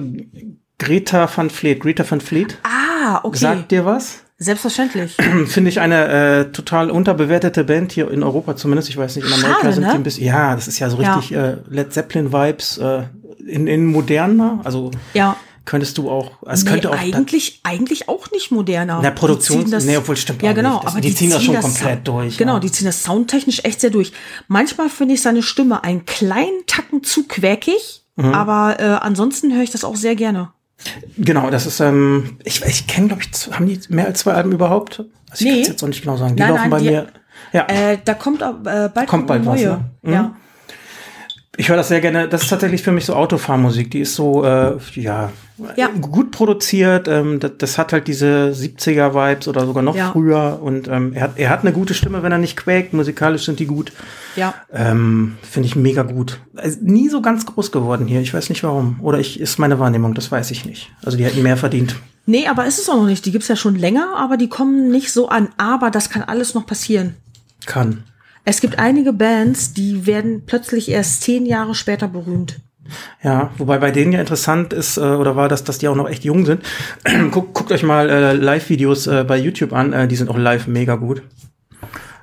Greta 0.78 1.30
van 1.34 1.50
Fleet. 1.50 1.80
Greta 1.80 2.04
van 2.10 2.20
Fleet. 2.22 2.58
Ah, 2.64 3.20
okay. 3.24 3.38
Sagt 3.38 3.72
dir 3.72 3.86
was? 3.86 4.20
Selbstverständlich. 4.38 5.16
Finde 5.48 5.70
ich 5.70 5.80
eine 5.80 6.08
äh, 6.08 6.52
total 6.52 6.92
unterbewertete 6.92 7.64
Band 7.64 7.92
hier 7.94 8.12
in 8.12 8.22
Europa 8.24 8.56
zumindest. 8.56 8.90
Ich 8.90 8.98
weiß 8.98 9.16
nicht, 9.16 9.26
in 9.28 9.34
Amerika 9.34 9.62
Schade, 9.62 9.74
sind 9.74 9.84
ne? 9.84 9.90
die 9.92 9.96
ein 9.96 10.04
bisschen. 10.04 10.26
Ja, 10.26 10.56
das 10.56 10.68
ist 10.68 10.80
ja 10.80 10.90
so 10.90 11.02
Ja. 11.02 11.16
richtig 11.16 11.38
Äh, 11.38 11.58
Led 11.70 11.94
Zeppelin-Vibes 11.94 12.78
äh, 12.80 13.04
in, 13.48 13.68
in 13.68 13.86
moderner. 13.86 14.60
Also 14.66 14.92
Ja. 15.14 15.38
könntest 15.64 15.98
du 15.98 16.10
auch. 16.10 16.32
Es 16.48 16.64
Nee, 16.66 16.72
könnte 16.72 16.90
auch. 16.92 16.98
eigentlich, 17.00 17.62
eigentlich 17.64 18.10
auch 18.10 18.30
nicht 18.32 18.52
moderner. 18.52 19.00
Na, 19.02 19.10
Die 19.12 19.40
ziehen 19.40 19.72
das- 19.72 19.86
nee, 19.86 19.96
obwohl 19.96 20.18
stimmt 20.18 20.42
Ja, 20.44 20.52
auch 20.52 20.56
genau. 20.56 20.82
Das- 20.84 20.92
aber 20.92 21.02
die 21.02 21.16
ziehen 21.16 21.30
das 21.32 21.42
schon 21.44 21.56
komplett 21.56 21.94
Sound- 22.06 22.08
durch, 22.08 22.38
Genau, 22.38 22.56
ja. 22.56 22.60
die 22.60 22.72
ziehen 22.72 22.86
das 22.88 23.04
soundtechnisch 23.04 23.62
echt 23.64 23.80
sehr 23.80 23.90
durch. 23.90 24.12
Manchmal 24.50 24.90
finde 24.90 25.14
ich 25.14 25.22
seine 25.22 25.44
Stimme 25.44 25.84
einen 25.86 26.06
kleinen 26.06 26.66
Tacken 26.68 27.04
zu 27.04 27.24
quäkig, 27.28 28.04
Mhm. 28.18 28.34
aber 28.34 28.80
äh, 28.80 28.84
ansonsten 29.02 29.54
höre 29.56 29.64
ich 29.64 29.72
das 29.72 29.84
auch 29.86 29.96
sehr 29.96 30.16
gerne. 30.16 30.50
Genau, 31.18 31.50
das 31.50 31.66
ist, 31.66 31.80
ähm, 31.80 32.38
ich, 32.44 32.62
ich 32.64 32.88
kenne, 32.88 33.08
glaube 33.08 33.24
ich, 33.24 33.52
haben 33.52 33.66
die 33.66 33.80
mehr 33.90 34.06
als 34.06 34.20
zwei 34.20 34.34
Alben 34.34 34.52
überhaupt? 34.52 35.00
Also 35.00 35.10
ich 35.34 35.42
Nee. 35.46 35.52
kann 35.52 35.62
es 35.62 35.68
jetzt 35.70 35.84
auch 35.84 35.88
nicht 35.88 36.02
genau 36.02 36.18
sagen. 36.18 36.36
Die 36.36 36.42
Nein, 36.42 36.50
laufen 36.50 36.62
nein, 36.62 36.70
bei 36.70 36.80
die- 36.80 36.90
mir. 36.90 37.08
Ja, 37.54 37.66
Äh, 37.68 37.98
da 38.04 38.14
kommt 38.14 38.42
äh, 38.42 38.90
bald 38.94 39.08
Kommt 39.08 39.28
bald 39.28 39.42
eine 39.42 39.52
was, 39.52 39.62
neue. 39.62 39.70
ne? 39.70 39.90
Mhm. 40.02 40.14
Ja. 40.14 40.36
Ich 41.58 41.70
höre 41.70 41.78
das 41.78 41.88
sehr 41.88 42.02
gerne. 42.02 42.28
Das 42.28 42.44
ist 42.44 42.50
tatsächlich 42.50 42.82
für 42.84 42.92
mich 42.92 43.06
so 43.06 43.14
Autofahrmusik. 43.16 43.92
Die 43.92 44.00
ist 44.00 44.16
so, 44.16 44.44
äh, 44.44 44.78
ja, 44.96 45.32
Ja. 45.78 45.88
gut 45.88 46.32
produziert. 46.32 47.08
Ähm, 47.08 47.40
das, 47.40 47.52
das 47.58 47.78
hat 47.78 47.94
halt 47.94 48.08
diese 48.08 48.52
70er-Vibes 48.54 49.48
oder 49.48 49.66
sogar 49.66 49.84
noch 49.84 49.96
Ja. 49.96 50.12
früher. 50.12 50.60
Und 50.62 50.88
ähm, 50.88 51.14
er, 51.14 51.22
hat, 51.24 51.32
er 51.38 51.50
hat 51.50 51.62
eine 51.62 51.72
gute 51.72 51.94
Stimme, 51.94 52.24
wenn 52.24 52.32
er 52.32 52.38
nicht 52.38 52.58
quäkt. 52.58 52.94
Musikalisch 52.94 53.46
sind 53.46 53.60
die 53.60 53.66
gut. 53.68 53.92
ja. 54.36 54.54
Ähm, 54.74 55.38
Finde 55.42 55.68
ich 55.68 55.76
mega 55.76 56.04
gut. 56.04 56.40
Also, 56.56 56.78
nie 56.82 57.08
so 57.10 57.22
ganz 57.22 57.46
groß 57.46 57.72
geworden 57.72 58.06
hier. 58.08 58.22
Ich 58.22 58.34
weiß 58.34 58.50
nicht 58.50 58.64
warum. 58.64 59.00
Oder 59.02 59.20
ich 59.20 59.40
ist 59.40 59.58
meine 59.60 59.80
Wahrnehmung, 59.80 60.14
das 60.14 60.32
weiß 60.32 60.52
ich 60.52 60.66
nicht. 60.66 60.92
Also 61.04 61.18
die 61.18 61.24
hätten 61.26 61.42
mehr 61.44 61.58
verdient. 61.58 61.96
Nee, 62.26 62.48
aber 62.48 62.66
ist 62.66 62.80
es 62.80 62.90
auch 62.90 62.96
noch 62.96 63.06
nicht. 63.06 63.26
Die 63.26 63.32
gibt's 63.32 63.48
ja 63.48 63.56
schon 63.56 63.76
länger, 63.76 64.16
aber 64.18 64.36
die 64.36 64.50
kommen 64.50 64.90
nicht 64.92 65.12
so 65.14 65.30
an. 65.30 65.50
Aber 65.58 65.92
das 65.92 66.10
kann 66.10 66.24
alles 66.24 66.54
noch 66.56 66.66
passieren. 66.66 67.16
Kann. 67.68 68.04
Es 68.46 68.62
gibt 68.62 68.78
einige 68.80 69.12
Bands, 69.12 69.74
die 69.74 70.06
werden 70.06 70.44
plötzlich 70.46 70.90
erst 70.90 71.24
zehn 71.24 71.46
Jahre 71.46 71.74
später 71.76 72.08
berühmt. 72.08 72.60
Ja, 73.24 73.50
wobei 73.58 73.80
bei 73.80 73.90
denen 73.90 74.12
ja 74.12 74.20
interessant 74.20 74.72
ist, 74.72 74.98
äh, 74.98 75.02
oder 75.02 75.36
war 75.36 75.50
das, 75.50 75.64
dass 75.64 75.80
die 75.80 75.88
auch 75.88 75.96
noch 75.96 76.08
echt 76.08 76.24
jung 76.24 76.46
sind. 76.46 76.62
guckt, 77.32 77.56
guckt 77.56 77.72
euch 77.72 77.82
mal 77.82 78.08
äh, 78.08 78.34
Live-Videos 78.34 79.08
äh, 79.08 79.24
bei 79.28 79.38
YouTube 79.38 79.74
an, 79.74 79.92
äh, 79.92 80.08
die 80.08 80.16
sind 80.16 80.30
auch 80.30 80.38
live 80.38 80.68
mega 80.68 80.96
gut. 80.96 81.24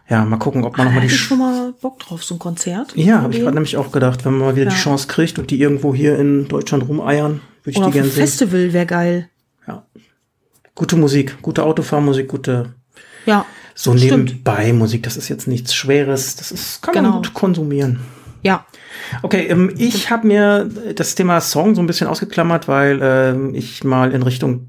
Ja, 0.08 0.24
mal 0.24 0.36
gucken, 0.36 0.62
ob 0.64 0.76
man 0.76 0.86
noch 0.86 0.92
mal 0.92 1.00
Hätte 1.00 1.08
die 1.08 1.14
ich 1.14 1.20
Sch 1.20 1.26
schon 1.28 1.38
mal 1.38 1.72
Bock 1.80 1.98
drauf, 1.98 2.22
so 2.22 2.36
ein 2.36 2.38
Konzert. 2.38 2.92
Ja, 2.94 3.22
habe 3.22 3.32
ich 3.32 3.40
gerade 3.40 3.54
nämlich 3.54 3.76
auch 3.76 3.90
gedacht, 3.90 4.24
wenn 4.24 4.32
man 4.32 4.48
mal 4.48 4.56
wieder 4.56 4.66
die 4.66 4.76
Ja. 4.76 4.80
Chance 4.82 5.08
kriegt 5.08 5.38
und 5.40 5.50
die 5.50 5.60
irgendwo 5.60 5.94
hier 5.94 6.16
in 6.18 6.46
Deutschland 6.46 6.86
rumeiern, 6.88 7.40
würde 7.64 7.70
ich 7.70 7.76
Oder 7.78 7.86
die 7.86 7.92
gerne 7.94 8.08
sehen. 8.08 8.20
Festival 8.22 8.72
wäre 8.72 8.86
geil. 8.86 9.28
Ja. 9.66 9.84
Gute 10.74 10.96
Musik, 10.96 11.40
gute 11.42 11.64
Autofahrmusik, 11.64 12.28
gute 12.28 12.74
Ja. 13.26 13.44
So 13.82 13.96
stimmt. 13.96 14.30
nebenbei 14.30 14.72
Musik. 14.72 15.02
Das 15.02 15.16
ist 15.16 15.28
jetzt 15.28 15.46
nichts 15.48 15.74
Schweres, 15.74 16.36
das 16.36 16.52
ist 16.52 16.82
kann 16.82 16.94
man 16.94 17.04
Genau. 17.04 17.16
gut 17.16 17.34
konsumieren. 17.34 18.00
Ja. 18.42 18.64
Okay, 19.22 19.46
ähm, 19.48 19.72
ich 19.76 20.10
habe 20.10 20.26
mir 20.26 20.68
das 20.96 21.14
Thema 21.14 21.40
Song 21.40 21.74
so 21.74 21.80
ein 21.82 21.86
bisschen 21.86 22.06
ausgeklammert, 22.08 22.66
weil 22.68 22.98
ähm, 23.02 23.54
ich 23.54 23.84
mal 23.84 24.12
in 24.12 24.22
Richtung 24.22 24.68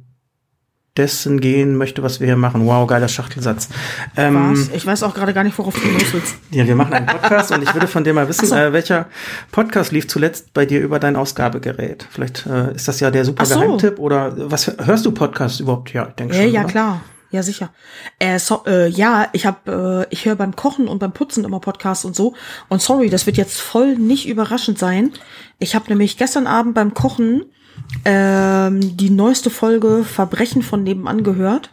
dessen 0.95 1.39
gehen 1.41 1.75
möchte, 1.75 2.03
was 2.03 2.19
wir 2.19 2.27
hier 2.27 2.35
machen. 2.35 2.67
Wow, 2.67 2.85
geiler 2.87 3.07
Schachtelsatz. 3.07 3.67
Ähm, 4.15 4.51
Was? 4.51 4.69
Ich 4.75 4.85
weiß 4.85 5.01
auch 5.01 5.15
gerade 5.15 5.33
gar 5.33 5.43
nicht, 5.43 5.57
worauf 5.57 5.73
du 5.73 5.81
hinaus 5.81 6.13
willst. 6.13 6.35
ja, 6.51 6.67
wir 6.67 6.75
machen 6.75 6.93
einen 6.93 7.07
Podcast 7.07 7.51
und 7.51 7.63
ich 7.63 7.73
würde 7.73 7.87
von 7.87 8.03
dir 8.03 8.13
mal 8.13 8.27
wissen, 8.29 8.45
so. 8.45 8.53
äh, 8.55 8.71
welcher 8.73 9.07
Podcast 9.51 9.91
lief 9.91 10.07
zuletzt 10.07 10.53
bei 10.53 10.67
dir 10.67 10.81
über 10.81 10.99
dein 10.99 11.15
Ausgabegerät? 11.15 12.07
Vielleicht 12.11 12.45
äh, 12.45 12.75
ist 12.75 12.87
das 12.87 12.99
ja 12.99 13.09
der 13.09 13.25
super 13.25 13.43
so. 13.43 13.59
Geheimtipp 13.59 13.97
oder 13.97 14.33
was 14.51 14.71
hörst 14.85 15.03
du 15.07 15.11
Podcasts 15.11 15.59
überhaupt? 15.59 15.91
Ja, 15.93 16.09
ich 16.09 16.13
denke 16.13 16.35
Ja, 16.35 16.43
schon. 16.43 16.51
ja, 16.53 16.61
oder? 16.61 16.69
klar. 16.69 17.01
Ja, 17.33 17.41
sicher. 17.41 17.71
Äh, 18.19 18.37
so, 18.37 18.61
äh, 18.67 18.87
ja, 18.89 19.27
ich 19.33 19.47
habe, 19.47 20.05
äh, 20.07 20.13
ich 20.13 20.25
höre 20.25 20.35
beim 20.35 20.55
Kochen 20.55 20.87
und 20.87 20.99
beim 20.99 21.13
Putzen 21.13 21.43
immer 21.43 21.59
Podcasts 21.59 22.05
und 22.05 22.15
so. 22.15 22.35
Und 22.69 22.79
sorry, 22.79 23.09
das 23.09 23.25
wird 23.25 23.37
jetzt 23.37 23.59
voll 23.59 23.95
nicht 23.97 24.27
überraschend 24.27 24.77
sein. 24.77 25.11
Ich 25.57 25.73
habe 25.73 25.85
nämlich 25.89 26.15
gestern 26.17 26.45
Abend 26.45 26.75
beim 26.75 26.93
Kochen 26.93 27.45
ähm, 28.05 28.95
die 28.97 29.09
neueste 29.09 29.49
Folge 29.49 30.03
Verbrechen 30.03 30.61
von 30.61 30.83
nebenan 30.83 31.23
gehört. 31.23 31.69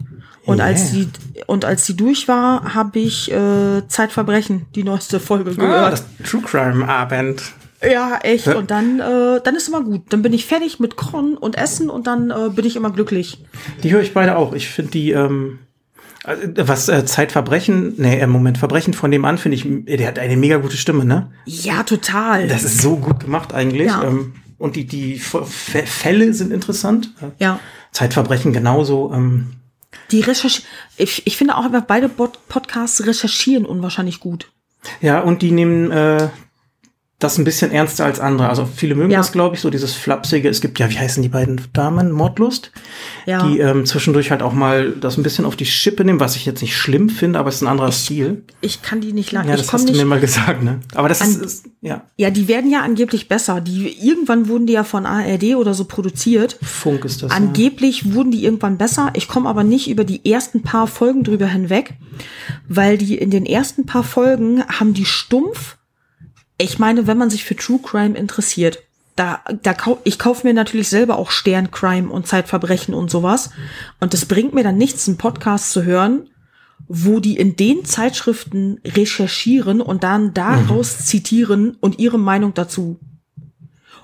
Und 0.46 0.56
Yeah. 0.56 0.66
als 0.68 0.92
die 0.92 1.08
und 1.46 1.66
als 1.66 1.84
die 1.84 1.94
durch 1.94 2.26
war, 2.26 2.74
habe 2.74 2.98
ich 2.98 3.30
äh, 3.30 3.86
Zeitverbrechen 3.86 4.64
die 4.74 4.82
neueste 4.82 5.20
Folge 5.20 5.50
Ah, 5.50 5.54
gehört. 5.60 5.92
das 5.92 6.04
True 6.24 6.40
Crime 6.42 6.88
Abend. 6.88 7.42
Ja, 7.82 8.18
echt. 8.22 8.46
Ja. 8.46 8.56
Und 8.56 8.70
dann, 8.70 9.00
äh, 9.00 9.40
dann 9.42 9.56
ist 9.56 9.68
immer 9.68 9.82
gut. 9.82 10.02
Dann 10.10 10.22
bin 10.22 10.32
ich 10.32 10.46
fertig 10.46 10.80
mit 10.80 10.96
Kochen 10.96 11.36
und 11.36 11.56
Essen 11.56 11.88
und 11.88 12.06
dann 12.06 12.30
äh, 12.30 12.50
bin 12.50 12.66
ich 12.66 12.76
immer 12.76 12.90
glücklich. 12.90 13.42
Die 13.82 13.90
höre 13.92 14.02
ich 14.02 14.12
beide 14.12 14.36
auch. 14.36 14.52
Ich 14.52 14.68
finde 14.68 14.90
die, 14.90 15.12
ähm, 15.12 15.60
also, 16.24 16.42
was 16.56 16.88
äh, 16.88 17.06
Zeitverbrechen, 17.06 17.94
nee, 17.96 18.18
äh, 18.20 18.26
Moment, 18.26 18.58
Verbrechen 18.58 18.92
von 18.92 19.10
dem 19.10 19.24
an, 19.24 19.38
finde 19.38 19.56
ich, 19.56 19.66
der 19.96 20.06
hat 20.06 20.18
eine 20.18 20.36
mega 20.36 20.58
gute 20.58 20.76
Stimme, 20.76 21.04
ne? 21.06 21.32
Ja, 21.46 21.82
total. 21.82 22.48
Das 22.48 22.64
ist 22.64 22.82
so 22.82 22.96
gut 22.96 23.20
gemacht 23.20 23.54
eigentlich. 23.54 23.86
Ja. 23.86 24.02
Ähm, 24.02 24.34
und 24.58 24.76
die, 24.76 24.84
die 24.84 25.18
Fälle 25.18 26.34
sind 26.34 26.52
interessant. 26.52 27.14
Äh, 27.22 27.42
ja. 27.42 27.60
Zeitverbrechen 27.92 28.52
genauso. 28.52 29.10
Ähm, 29.14 29.52
Die 30.10 30.20
Recherche, 30.20 30.62
ich, 30.98 31.26
ich 31.26 31.38
finde 31.38 31.56
auch 31.56 31.64
einfach 31.64 31.84
beide 31.84 32.10
Pod 32.10 32.38
Podcasts 32.48 33.06
recherchieren 33.06 33.64
unwahrscheinlich 33.64 34.20
gut. 34.20 34.52
ja, 35.00 35.20
und 35.20 35.40
die 35.40 35.50
nehmen 35.50 35.90
äh, 35.90 36.28
das 37.20 37.38
ein 37.38 37.44
bisschen 37.44 37.70
ernster 37.70 38.04
als 38.06 38.18
andere. 38.18 38.48
Also 38.48 38.66
viele 38.74 38.94
mögen 38.94 39.10
Ja. 39.12 39.18
das, 39.18 39.30
glaube 39.30 39.54
ich, 39.54 39.60
so 39.60 39.70
dieses 39.70 39.92
flapsige. 39.94 40.48
Es 40.48 40.60
gibt 40.60 40.78
ja, 40.78 40.90
wie 40.90 40.98
heißen 40.98 41.22
die 41.22 41.28
beiden 41.28 41.60
Damen? 41.72 42.10
Mordlust. 42.10 42.72
Ja. 43.26 43.46
Die 43.46 43.58
ähm, 43.60 43.86
zwischendurch 43.86 44.30
halt 44.30 44.42
auch 44.42 44.52
mal 44.54 44.90
das 44.92 45.16
ein 45.18 45.22
bisschen 45.22 45.44
auf 45.44 45.54
die 45.54 45.66
Schippe 45.66 46.04
nehmen, 46.04 46.18
was 46.18 46.34
ich 46.36 46.46
jetzt 46.46 46.62
nicht 46.62 46.76
schlimm 46.76 47.08
finde, 47.10 47.38
aber 47.38 47.50
es 47.50 47.56
ist 47.56 47.62
ein 47.62 47.68
anderer 47.68 47.92
Stil. 47.92 48.42
Ich 48.62 48.82
kann 48.82 49.00
die 49.00 49.12
nicht 49.12 49.32
lang. 49.32 49.46
Ja, 49.46 49.54
ich 49.54 49.60
das 49.60 49.72
hast 49.72 49.88
du 49.88 49.92
mir 49.92 50.04
mal 50.06 50.18
gesagt, 50.18 50.62
ne? 50.62 50.80
Aber 50.94 51.08
das 51.08 51.20
ist, 51.20 51.36
An- 51.38 51.44
ist, 51.44 51.64
ja, 51.82 52.02
Ja, 52.16 52.30
die 52.30 52.48
werden 52.48 52.70
ja 52.70 52.80
angeblich 52.80 53.28
besser. 53.28 53.60
Die 53.60 53.94
irgendwann 54.02 54.48
wurden 54.48 54.66
die 54.66 54.72
ja 54.72 54.82
von 54.84 55.04
ARD 55.06 55.54
oder 55.56 55.74
so 55.74 55.84
produziert. 55.84 56.58
Funk 56.62 57.04
ist 57.04 57.22
das. 57.22 57.30
ja. 57.30 57.36
Angeblich 57.36 58.14
wurden 58.14 58.30
die 58.30 58.44
irgendwann 58.44 58.78
besser. 58.78 59.10
Ich 59.14 59.28
komme 59.28 59.48
aber 59.48 59.62
nicht 59.62 59.90
über 59.90 60.04
die 60.04 60.24
ersten 60.30 60.62
paar 60.62 60.86
Folgen 60.86 61.22
drüber 61.22 61.46
hinweg, 61.46 61.94
weil 62.68 62.96
die 62.98 63.16
in 63.18 63.30
den 63.30 63.44
ersten 63.44 63.84
paar 63.84 64.04
Folgen 64.04 64.64
haben 64.66 64.94
die 64.94 65.04
stumpf. 65.04 65.76
Ich 66.60 66.78
meine, 66.78 67.06
wenn 67.06 67.16
man 67.16 67.30
sich 67.30 67.44
für 67.44 67.56
True 67.56 67.80
Crime 67.82 68.18
interessiert, 68.18 68.82
da, 69.16 69.40
da 69.62 69.72
kau 69.72 69.98
ich 70.04 70.18
kaufe 70.18 70.46
mir 70.46 70.52
natürlich 70.52 70.88
selber 70.88 71.18
auch 71.18 71.30
Sterncrime 71.30 72.10
und 72.10 72.26
Zeitverbrechen 72.26 72.92
und 72.92 73.10
sowas. 73.10 73.50
Und 73.98 74.12
es 74.12 74.26
bringt 74.26 74.52
mir 74.52 74.62
dann 74.62 74.76
nichts, 74.76 75.08
einen 75.08 75.16
Podcast 75.16 75.72
zu 75.72 75.84
hören, 75.84 76.28
wo 76.86 77.18
die 77.18 77.38
in 77.38 77.56
den 77.56 77.86
Zeitschriften 77.86 78.78
recherchieren 78.84 79.80
und 79.80 80.04
dann 80.04 80.34
daraus 80.34 81.06
zitieren 81.06 81.78
und 81.80 81.98
ihre 81.98 82.18
Meinung 82.18 82.52
dazu 82.52 83.00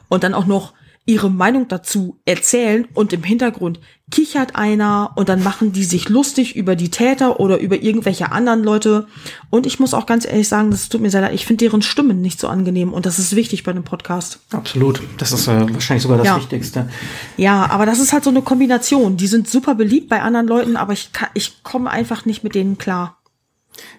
und 0.08 0.24
dann 0.24 0.32
auch 0.32 0.46
noch 0.46 0.72
ihre 1.06 1.30
Meinung 1.30 1.68
dazu 1.68 2.18
erzählen 2.24 2.86
und 2.92 3.12
im 3.12 3.22
Hintergrund 3.22 3.78
kichert 4.10 4.54
einer 4.56 5.12
und 5.16 5.28
dann 5.28 5.42
machen 5.42 5.72
die 5.72 5.84
sich 5.84 6.08
lustig 6.08 6.54
über 6.56 6.76
die 6.76 6.90
Täter 6.90 7.40
oder 7.40 7.58
über 7.58 7.80
irgendwelche 7.82 8.30
anderen 8.32 8.62
Leute. 8.62 9.06
Und 9.50 9.66
ich 9.66 9.80
muss 9.80 9.94
auch 9.94 10.06
ganz 10.06 10.24
ehrlich 10.26 10.48
sagen, 10.48 10.70
das 10.70 10.88
tut 10.88 11.00
mir 11.00 11.10
sehr 11.10 11.20
leid, 11.22 11.32
ich 11.34 11.46
finde 11.46 11.64
deren 11.64 11.82
Stimmen 11.82 12.20
nicht 12.20 12.38
so 12.40 12.48
angenehm 12.48 12.92
und 12.92 13.06
das 13.06 13.18
ist 13.18 13.34
wichtig 13.34 13.62
bei 13.64 13.70
einem 13.72 13.84
Podcast. 13.84 14.40
Absolut. 14.52 15.00
Das 15.18 15.32
ist 15.32 15.48
äh, 15.48 15.72
wahrscheinlich 15.72 16.02
sogar 16.02 16.18
das 16.18 16.26
Ja. 16.26 16.36
Wichtigste. 16.36 16.88
Ja, 17.36 17.68
aber 17.70 17.86
das 17.86 17.98
ist 18.00 18.12
halt 18.12 18.24
so 18.24 18.30
eine 18.30 18.42
Kombination. 18.42 19.16
Die 19.16 19.26
sind 19.28 19.48
super 19.48 19.74
beliebt 19.74 20.08
bei 20.08 20.22
anderen 20.22 20.46
Leuten, 20.46 20.76
aber 20.76 20.92
ich, 20.92 21.12
kann- 21.12 21.30
ich 21.34 21.62
komme 21.62 21.90
einfach 21.90 22.24
nicht 22.26 22.44
mit 22.44 22.54
denen 22.54 22.78
klar. 22.78 23.16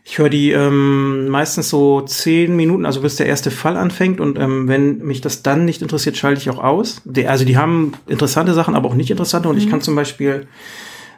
Ich 0.04 0.18
höre 0.18 0.30
die 0.30 0.52
ähm, 0.52 1.28
meistens 1.28 1.70
so 1.70 2.02
zehn 2.02 2.56
Minuten, 2.56 2.86
also 2.86 3.02
bis 3.02 3.18
der 3.18 3.26
erste 3.28 3.52
Fall 3.52 3.76
anfängt. 3.78 4.20
Und 4.22 4.40
ähm, 4.40 4.68
wenn 4.68 5.00
mich 5.00 5.22
das 5.22 5.44
dann 5.44 5.66
nicht 5.66 5.82
interessiert, 5.82 6.16
schalte 6.18 6.40
ich 6.42 6.50
auch 6.50 6.64
aus. 6.64 7.02
Die, 7.06 7.28
also 7.28 7.44
die 7.46 7.58
haben 7.58 7.94
interessante 8.08 8.54
Sachen, 8.54 8.76
aber 8.76 8.90
auch 8.90 8.96
nicht 8.96 9.12
interessante. 9.12 9.50
Und 9.50 9.56
Mhm. 9.56 9.62
ich 9.62 9.70
kann 9.70 9.82
zum 9.82 9.96
Beispiel 9.96 10.48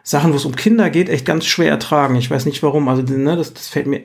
Sachen, 0.04 0.32
wo 0.32 0.38
es 0.38 0.46
um 0.46 0.56
Kinder 0.56 0.90
geht, 0.90 1.08
echt 1.10 1.26
ganz 1.26 1.46
schwer 1.46 1.70
ertragen. 1.70 2.16
Ich 2.16 2.32
weiß 2.32 2.46
nicht 2.46 2.64
warum. 2.64 2.88
Also 2.88 3.04
ne, 3.04 3.36
das, 3.36 3.54
das 3.54 3.68
fällt 3.68 3.86
mir, 3.86 4.02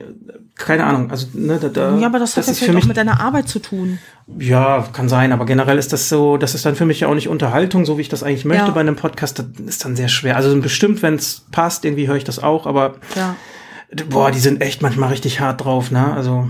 keine 0.55 0.83
Ahnung. 0.85 1.09
Also 1.09 1.27
ne, 1.33 1.57
da, 1.59 1.69
da, 1.69 1.97
Ja, 1.97 2.07
aber 2.07 2.19
das, 2.19 2.37
hat 2.37 2.45
ja 2.45 2.53
vielleicht 2.53 2.73
mich 2.75 2.83
auch 2.83 2.87
mit 2.89 2.97
deiner 2.97 3.19
Arbeit 3.21 3.47
zu 3.49 3.59
tun. 3.59 3.97
Ja, 4.37 4.87
kann 4.93 5.09
sein, 5.09 5.31
aber 5.31 5.45
generell 5.45 5.79
ist 5.79 5.93
das 5.93 6.09
so, 6.09 6.37
das 6.37 6.53
ist 6.53 6.65
dann 6.65 6.75
für 6.75 6.85
mich 6.85 6.99
ja 6.99 7.07
auch 7.07 7.15
nicht 7.15 7.27
Unterhaltung, 7.29 7.85
so 7.85 7.97
wie 7.97 8.01
ich 8.01 8.09
das 8.09 8.21
eigentlich 8.23 8.45
möchte 8.45 8.65
Ja. 8.67 8.71
bei 8.71 8.81
einem 8.81 8.95
Podcast, 8.95 9.39
das 9.39 9.45
ist 9.65 9.83
dann 9.85 9.95
sehr 9.95 10.07
schwer. 10.09 10.35
Also 10.35 10.55
bestimmt, 10.61 11.01
wenn 11.01 11.15
es 11.15 11.45
passt, 11.51 11.85
irgendwie 11.85 12.07
höre 12.07 12.15
ich 12.17 12.23
das 12.23 12.37
auch, 12.43 12.67
aber 12.67 12.95
Ja. 13.15 13.35
Boah, 14.09 14.31
die 14.31 14.39
sind 14.39 14.61
echt 14.61 14.81
manchmal 14.81 15.09
richtig 15.09 15.39
hart 15.39 15.63
drauf, 15.63 15.91
ne? 15.91 16.13
Also 16.13 16.47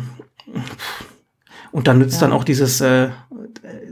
und 1.71 1.87
dann 1.87 1.97
nützt 1.97 2.21
dann 2.21 2.31
auch 2.31 2.45
dieses, 2.45 2.79
äh, 2.79 3.09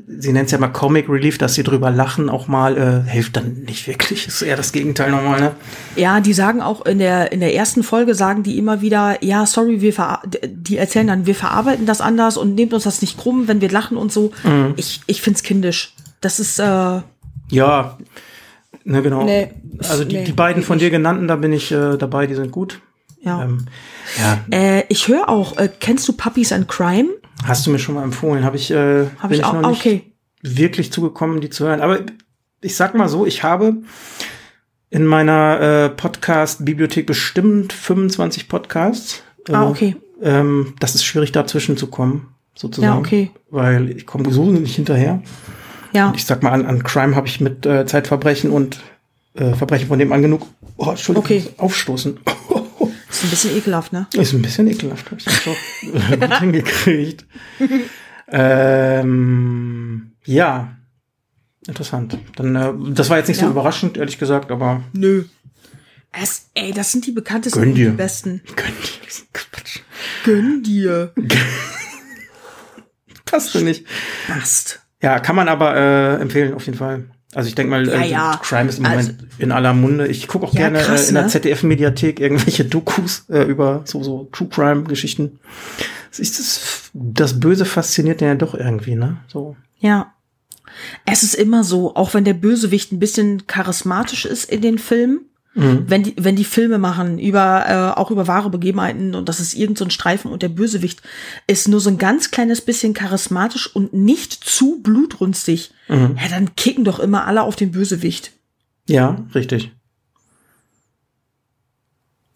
sie 0.08 0.32
nennt 0.32 0.46
es 0.46 0.52
ja 0.52 0.58
mal 0.58 0.70
Comic 0.70 1.10
Relief, 1.10 1.38
dass 1.38 1.56
sie 1.56 1.64
drüber 1.64 1.92
lachen, 1.92 2.30
auch 2.30 2.48
mal 2.48 2.78
äh, 2.78 3.10
hilft 3.10 3.36
dann 3.36 3.64
nicht 3.64 3.88
wirklich. 3.88 4.26
Ist 4.28 4.42
eher 4.42 4.56
das 4.56 4.72
Gegenteil 4.72 5.12
nochmal, 5.12 5.42
ne? 5.42 5.52
Ja, 5.98 6.22
die 6.22 6.34
sagen 6.34 6.62
auch 6.62 6.86
in 6.86 7.00
der, 7.00 7.34
in 7.34 7.42
der 7.42 7.54
ersten 7.54 7.84
Folge 7.84 8.16
sagen 8.16 8.44
die 8.44 8.58
immer 8.58 8.82
wieder, 8.82 9.22
ja, 9.22 9.46
sorry, 9.46 9.82
wir 9.82 9.92
ver 9.92 10.22
die 10.46 10.78
erzählen 10.78 11.08
dann, 11.08 11.26
wir 11.26 11.36
verarbeiten 11.36 11.86
das 11.86 12.00
anders 12.00 12.38
und 12.38 12.56
nehmt 12.56 12.74
uns 12.74 12.84
das 12.84 13.02
nicht 13.02 13.18
krumm, 13.18 13.48
wenn 13.50 13.60
wir 13.60 13.70
lachen 13.70 13.98
und 13.98 14.14
so. 14.14 14.32
Ich, 14.78 15.02
ich 15.08 15.22
find's 15.22 15.44
kindisch. 15.44 15.94
Das 16.22 16.40
ist, 16.40 16.60
äh, 16.60 17.02
Ja, 17.50 17.98
Ne, 18.86 19.02
genau. 19.02 19.24
Nee, 19.24 19.50
also 19.80 20.04
die, 20.04 20.18
nee, 20.18 20.24
die 20.26 20.34
beiden 20.34 20.64
von 20.64 20.78
dir 20.78 20.90
genannten, 20.90 21.28
da 21.28 21.38
bin 21.38 21.54
ich 21.54 21.72
äh, 21.72 21.98
dabei, 21.98 22.28
die 22.28 22.36
sind 22.36 22.52
gut. 22.52 22.82
Ja. 23.24 23.44
Ähm, 23.44 23.66
ja, 24.20 24.40
Äh, 24.52 24.84
ich 24.90 25.08
höre 25.08 25.30
auch, 25.30 25.58
äh, 25.58 25.70
kennst 25.80 26.08
du 26.08 26.14
Puppies 26.14 26.52
and 26.52 26.68
Crime? 26.68 27.10
hast 27.46 27.66
du 27.66 27.72
mir 27.72 27.80
schon 27.80 27.96
mal 27.96 28.04
empfohlen, 28.04 28.44
habe 28.46 28.56
ich, 28.56 28.72
äh, 28.72 29.08
Habe 29.18 29.30
bin 29.30 29.40
ich 29.40 29.44
auch. 29.44 29.54
noch 29.54 29.70
nicht 29.72 29.80
Okay. 29.82 30.14
wirklich 30.44 30.92
zugekommen, 30.94 31.42
die 31.42 31.50
zu 31.50 31.66
hören. 31.66 31.82
Aber 31.82 32.00
ich 32.62 32.76
sag 32.76 32.96
mal 32.96 33.10
so, 33.10 33.26
ich 33.26 33.44
habe 33.44 33.76
in 34.90 35.06
meiner 35.06 35.60
äh, 35.60 35.90
Podcast-Bibliothek 35.90 37.06
bestimmt 37.06 37.74
25 37.74 38.48
Podcasts. 38.48 39.24
Äh, 39.50 39.54
Ah, 39.54 39.68
okay. 39.68 39.96
Ähm, 40.22 40.76
das 40.80 40.96
ist 40.96 41.04
schwierig, 41.04 41.32
dazwischen 41.34 41.76
zu 41.76 41.88
kommen, 41.88 42.28
sozusagen. 42.56 42.94
Ja, 42.94 43.00
okay. 43.00 43.32
Weil 43.50 43.90
ich 43.90 44.06
komme 44.06 44.32
so 44.32 44.46
nicht 44.46 44.76
hinterher. 44.76 45.22
Ja. 45.92 46.08
Und 46.08 46.16
ich 46.16 46.26
sag 46.26 46.44
mal, 46.44 46.52
an, 46.52 46.66
an 46.66 46.84
Crime 46.84 47.16
habe 47.16 47.28
ich 47.28 47.42
mit 47.42 47.66
äh, 47.66 47.86
Zeitverbrechen 47.86 48.52
und 48.52 48.80
äh, 49.34 49.54
Verbrechen 49.54 49.88
von 49.90 50.00
dem 50.00 50.14
an 50.14 50.22
genug. 50.22 50.46
Oh, 50.78 50.90
Entschuldigung, 50.92 51.26
Okay. 51.26 51.44
aufstoßen. 51.58 52.20
Ist 53.24 53.26
ein 53.26 53.30
bisschen 53.30 53.58
ekelhaft, 53.58 53.94
ne? 53.94 54.08
Ist 54.14 54.34
ein 54.34 54.42
bisschen 54.42 54.68
ekelhaft, 54.68 55.06
habe 55.10 55.20
ich 55.20 55.26
jetzt 55.26 55.48
auch 55.48 55.56
gut 56.20 56.40
hingekriegt. 56.40 57.26
ähm, 58.28 60.12
ja, 60.26 60.76
interessant. 61.68 62.18
Dann, 62.36 62.56
äh, 62.56 62.74
das 62.94 63.10
war 63.10 63.18
jetzt 63.18 63.28
nicht 63.30 63.40
so 63.40 63.46
Ja. 63.46 63.52
überraschend, 63.52 63.98
ehrlich 63.98 64.18
gesagt, 64.20 64.52
aber 64.52 64.84
Nö. 64.94 65.24
Es, 66.12 66.50
ey, 66.54 66.72
das 66.72 66.92
sind 66.92 67.08
die 67.08 67.12
bekanntesten 67.12 67.60
Gönn 67.60 67.70
und 67.70 67.76
dir. 67.76 67.90
die 67.92 67.96
besten. 67.98 68.42
gönn 68.56 68.68
dir 68.68 69.34
Quatsch. 69.34 69.80
Gönn 70.26 70.62
dir. 70.64 71.14
Passt 73.26 73.56
du 73.56 73.62
nicht. 73.62 73.86
Passt. 74.28 74.82
Ja, 75.02 75.20
kann 75.20 75.36
man 75.36 75.48
aber 75.50 75.76
äh, 75.76 76.22
empfehlen, 76.22 76.54
auf 76.54 76.66
jeden 76.68 76.78
Fall. 76.78 77.06
Also 77.36 77.48
ich 77.50 77.56
denke 77.56 77.72
mal, 77.72 77.88
Ja, 77.88 78.02
äh, 78.02 78.10
ja. 78.10 78.40
Crime 78.44 78.70
ist 78.70 78.80
im 78.80 78.86
Also- 78.86 79.12
Moment 79.12 79.28
in 79.40 79.52
aller 79.52 79.74
Munde. 79.74 80.08
Ich 80.08 80.28
gucke 80.28 80.46
auch 80.46 80.54
Ja, 80.54 80.70
gerne 80.70 80.80
krass, 80.80 81.06
äh, 81.06 81.10
in 81.10 81.16
der 81.16 81.24
ne? 81.24 81.30
ZDF-Mediathek 81.30 82.20
irgendwelche 82.20 82.66
Dokus 82.66 83.26
äh, 83.30 83.44
über 83.44 83.82
so, 83.86 84.04
so 84.04 84.30
True 84.32 84.48
Crime-Geschichten. 84.50 85.40
Das, 86.10 86.20
ist 86.20 86.40
das, 86.40 86.92
das 86.94 87.40
Böse 87.40 87.66
fasziniert 87.66 88.22
den 88.22 88.28
ja 88.28 88.36
doch 88.36 88.54
irgendwie, 88.54 88.96
ne? 88.96 89.18
So. 89.28 89.56
Ja. 89.80 90.14
Es 91.06 91.24
ist 91.24 91.36
immer 91.36 91.64
so, 91.64 91.96
auch 91.96 92.14
wenn 92.14 92.24
der 92.24 92.34
Bösewicht 92.34 92.92
ein 92.92 93.00
bisschen 93.00 93.46
charismatisch 93.48 94.26
ist 94.26 94.50
in 94.52 94.62
den 94.62 94.78
Filmen, 94.80 95.22
Mhm. 95.56 95.84
wenn 95.88 96.02
die, 96.04 96.16
wenn 96.18 96.36
die 96.36 96.46
Filme 96.46 96.80
machen, 96.80 97.20
über, 97.20 97.66
äh, 97.96 98.00
auch 98.00 98.10
über 98.10 98.28
wahre 98.28 98.50
Begebenheiten 98.50 99.14
und 99.14 99.30
das 99.30 99.40
ist 99.40 99.54
irgend 99.54 99.78
so 99.78 99.86
ein 99.86 99.92
Streifen 99.92 100.32
und 100.32 100.42
der 100.42 100.50
Bösewicht 100.50 101.02
ist 101.46 101.68
nur 101.68 101.80
so 101.80 101.90
ein 101.92 102.00
ganz 102.00 102.32
kleines 102.32 102.62
bisschen 102.62 102.94
charismatisch 102.96 103.68
und 103.76 103.94
nicht 103.94 104.34
zu 104.34 104.82
blutrünstig, 104.82 105.72
Mhm. 105.90 106.18
ja, 106.22 106.28
dann 106.30 106.56
kicken 106.56 106.84
doch 106.86 107.00
immer 107.00 107.26
alle 107.28 107.44
auf 107.44 107.56
den 107.56 107.72
Bösewicht. 107.72 108.32
Ja, 108.88 109.18
richtig. 109.36 109.72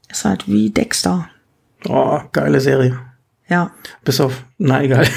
Ist 0.09 0.23
halt 0.25 0.47
wie 0.47 0.69
Dexter. 0.69 1.29
Oh, 1.87 2.19
geile 2.31 2.61
Serie. 2.61 2.99
Ja. 3.49 3.71
Bis 4.03 4.19
auf, 4.19 4.43
na 4.57 4.83
egal, 4.83 5.07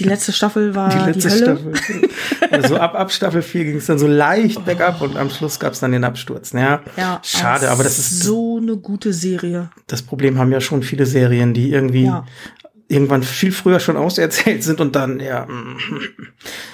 Die 0.00 0.08
letzte 0.08 0.32
Staffel 0.32 0.74
war 0.74 0.88
die 0.90 0.98
die, 1.12 1.20
letzte 1.20 1.30
Hölle. 1.30 1.58
Staffel. 1.76 2.08
Also 2.50 2.76
ab, 2.76 2.94
ab 2.94 3.12
Staffel 3.12 3.42
4 3.42 3.64
ging 3.64 3.76
es 3.76 3.86
dann 3.86 3.98
so 3.98 4.06
leicht 4.08 4.64
bergab 4.64 5.00
und 5.02 5.16
am 5.16 5.30
Schluss 5.30 5.60
gab 5.60 5.72
es 5.74 5.80
dann 5.80 5.92
den 5.92 6.04
Absturz. 6.04 6.52
Ja, 6.52 6.80
Ja, 6.96 7.20
schade, 7.22 7.70
aber 7.70 7.84
das 7.84 7.98
ist 7.98 8.22
so 8.24 8.58
eine 8.60 8.76
gute 8.76 9.12
Serie. 9.12 9.70
das 9.86 10.02
Problem 10.02 10.38
haben 10.38 10.50
ja 10.50 10.60
schon 10.60 10.82
viele 10.82 11.06
Serien, 11.06 11.54
die 11.54 11.70
irgendwie 11.70 12.04
Ja. 12.06 12.26
irgendwann 12.88 13.22
viel 13.22 13.52
früher 13.52 13.78
schon 13.78 13.96
auserzählt 13.96 14.64
sind 14.64 14.80
und 14.80 14.96
dann, 14.96 15.20
ja, 15.20 15.46
mm, 15.46 15.76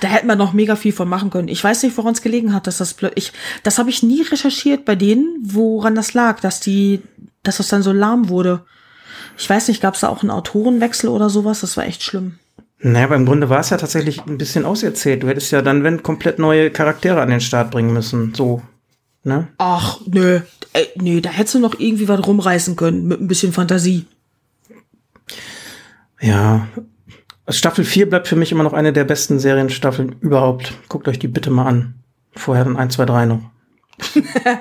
Da 0.01 0.09
hätten 0.09 0.27
wir 0.29 0.37
noch 0.37 0.53
mega 0.55 0.77
viel 0.77 0.93
von 0.93 1.09
machen 1.09 1.29
können. 1.31 1.49
Ich 1.49 1.63
weiß 1.63 1.83
nicht, 1.83 1.97
woran 1.99 2.15
es 2.15 2.23
gelegen 2.23 2.55
hat, 2.55 2.67
dass 2.67 2.79
das 2.79 2.97
plö- 2.99 3.13
ich 3.15 3.33
das 3.63 3.79
habe 3.79 3.91
ich 3.91 4.03
nie 4.03 4.23
recherchiert 4.23 4.85
bei 4.87 4.95
denen, 4.95 5.37
woran 5.43 5.95
das 5.95 6.15
lag, 6.15 6.41
dass 6.41 6.61
die 6.61 7.03
dass 7.43 7.59
das 7.59 7.69
dann 7.69 7.83
so 7.83 7.93
lahm 7.93 8.29
wurde. 8.29 8.63
Ich 9.39 9.49
weiß 9.51 9.69
nicht, 9.69 9.83
gab 9.83 9.95
es 9.95 10.01
da 10.01 10.09
auch 10.09 10.23
einen 10.23 10.31
Autorenwechsel 10.31 11.11
oder 11.11 11.29
sowas? 11.29 11.61
Das 11.61 11.77
war 11.77 11.85
echt 11.87 12.03
schlimm. 12.03 12.39
Naja, 12.79 13.07
aber 13.07 13.17
im 13.17 13.27
Grunde 13.27 13.49
war 13.49 13.61
es 13.61 13.71
ja 13.71 13.79
tatsächlich 13.79 14.25
ein 14.27 14.39
bisschen 14.39 14.65
auserzählt. 14.65 15.23
Du 15.23 15.29
hättest 15.29 15.51
ja 15.51 15.63
dann, 15.63 15.83
wenn, 15.83 16.03
komplett 16.03 16.39
neue 16.39 16.71
Charaktere 16.71 17.21
an 17.21 17.31
den 17.31 17.41
Start 17.41 17.71
bringen 17.71 17.93
müssen. 17.93 18.35
So, 18.35 18.63
ne? 19.25 19.49
Ach, 19.59 20.01
nö. 20.07 20.41
Ey, 20.73 20.89
nee, 20.97 21.21
da 21.21 21.31
hättest 21.31 21.55
du 21.55 21.59
noch 21.59 21.79
irgendwie 21.79 22.09
was 22.09 22.27
rumreißen 22.27 22.77
können 22.77 23.07
mit 23.07 23.21
ein 23.21 23.29
bisschen 23.29 23.53
Fantasie. 23.53 24.07
Ja. 26.21 26.69
Staffel 27.49 27.85
4 27.85 28.11
bleibt 28.11 28.29
für 28.29 28.37
mich 28.37 28.53
immer 28.53 28.65
noch 28.65 28.73
eine 28.73 28.93
der 28.93 29.05
besten 29.05 29.39
Serienstaffeln 29.39 30.17
überhaupt. 30.21 30.75
Guckt 30.89 31.09
euch 31.09 31.19
die 31.19 31.29
bitte 31.29 31.51
mal 31.51 31.67
an. 31.67 31.95
Vorher 32.35 32.65
dann 32.65 32.77
1, 32.77 32.95
2, 32.95 33.05
3 33.07 33.27
noch. 33.27 33.41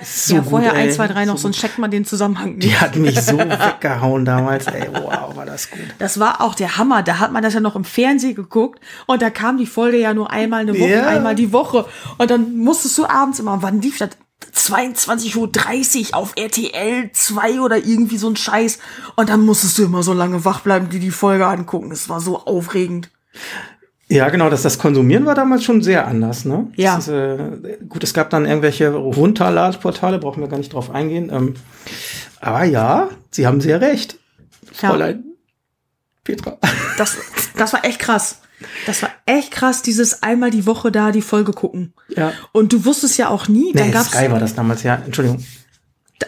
So 0.03 0.35
ja, 0.35 0.43
vorher 0.43 0.71
gut, 0.71 0.79
ey. 0.79 0.85
1, 0.87 0.95
2, 0.95 1.07
3 1.07 1.25
noch, 1.25 1.37
So 1.37 1.43
sonst 1.43 1.59
checkt 1.59 1.77
man 1.77 1.91
den 1.91 2.05
Zusammenhang 2.05 2.55
nicht. 2.55 2.63
Die 2.69 2.77
hat 2.77 2.95
mich 2.95 3.19
so 3.21 3.37
weggehauen 3.37 4.25
damals. 4.25 4.67
Ey, 4.67 4.87
wow, 4.93 5.35
war 5.35 5.45
das 5.45 5.69
gut. 5.69 5.79
Das 5.99 6.19
war 6.19 6.41
auch 6.41 6.55
der 6.55 6.77
Hammer. 6.77 7.03
Da 7.03 7.19
hat 7.19 7.31
man 7.31 7.43
das 7.43 7.53
ja 7.53 7.59
noch 7.59 7.75
im 7.75 7.83
Fernsehen 7.83 8.35
geguckt 8.35 8.79
und 9.07 9.21
da 9.21 9.29
kam 9.29 9.57
die 9.57 9.65
Folge 9.65 9.97
ja 9.97 10.13
nur 10.13 10.31
einmal 10.31 10.61
eine 10.61 10.73
Woche, 10.79 10.89
Ja. 10.89 11.07
einmal 11.07 11.35
die 11.35 11.51
Woche. 11.51 11.85
Und 12.17 12.31
dann 12.31 12.57
musstest 12.57 12.97
du 12.97 13.05
abends 13.05 13.39
immer, 13.39 13.61
wann 13.61 13.81
lief 13.81 13.97
das? 13.97 14.09
22.30 14.53 16.09
Uhr 16.11 16.17
auf 16.17 16.33
RTL 16.37 17.11
2 17.11 17.59
oder 17.61 17.77
irgendwie 17.77 18.17
so 18.17 18.29
ein 18.29 18.35
Scheiß. 18.35 18.79
Und 19.15 19.29
dann 19.29 19.41
musstest 19.41 19.77
du 19.77 19.83
immer 19.83 20.03
so 20.03 20.13
lange 20.13 20.45
wach 20.45 20.61
bleiben, 20.61 20.89
die 20.89 20.99
die 20.99 21.11
Folge 21.11 21.45
angucken. 21.47 21.91
Es 21.91 22.09
war 22.09 22.21
so 22.21 22.45
aufregend. 22.45 23.09
Ja, 24.07 24.29
genau, 24.29 24.49
dass 24.49 24.61
das 24.61 24.77
Konsumieren 24.77 25.25
war 25.25 25.33
damals 25.33 25.63
schon 25.63 25.81
sehr 25.81 26.07
anders, 26.07 26.45
ne? 26.45 26.67
Ja. 26.75 26.95
Das 26.95 27.07
ist, 27.07 27.13
äh, 27.13 27.77
gut, 27.89 28.03
es 28.03 28.13
gab 28.13 28.29
dann 28.29 28.45
irgendwelche 28.45 28.93
Runterladportale, 28.93 30.19
brauchen 30.19 30.41
wir 30.41 30.47
gar 30.47 30.57
nicht 30.57 30.73
drauf 30.73 30.91
eingehen. 30.91 31.31
Ähm, 31.33 31.55
aber 32.39 32.63
ja, 32.65 33.09
Sie 33.31 33.47
haben 33.47 33.61
sehr 33.61 33.81
recht. 33.81 34.19
Ja. 34.81 34.89
Fräulein 34.89 35.23
Petra. 36.23 36.57
Das, 36.97 37.17
das 37.57 37.73
war 37.73 37.83
echt 37.83 37.99
krass. 37.99 38.39
Das 38.85 39.01
war 39.01 39.09
echt 39.25 39.51
krass, 39.51 39.81
dieses 39.81 40.23
einmal 40.23 40.49
die 40.49 40.65
Woche 40.65 40.91
da 40.91 41.11
die 41.11 41.21
Folge 41.21 41.51
gucken. 41.51 41.93
Ja. 42.15 42.31
Und 42.53 42.71
du 42.71 42.85
wusstest 42.85 43.17
ja 43.17 43.29
auch 43.29 43.47
nie, 43.47 43.73
dann 43.73 43.87
Nee, 43.87 43.93
gab's 43.93 44.11
Sky 44.11 44.31
war 44.31 44.39
das 44.39 44.55
damals, 44.55 44.83
ja. 44.83 44.95
Entschuldigung. 44.95 45.43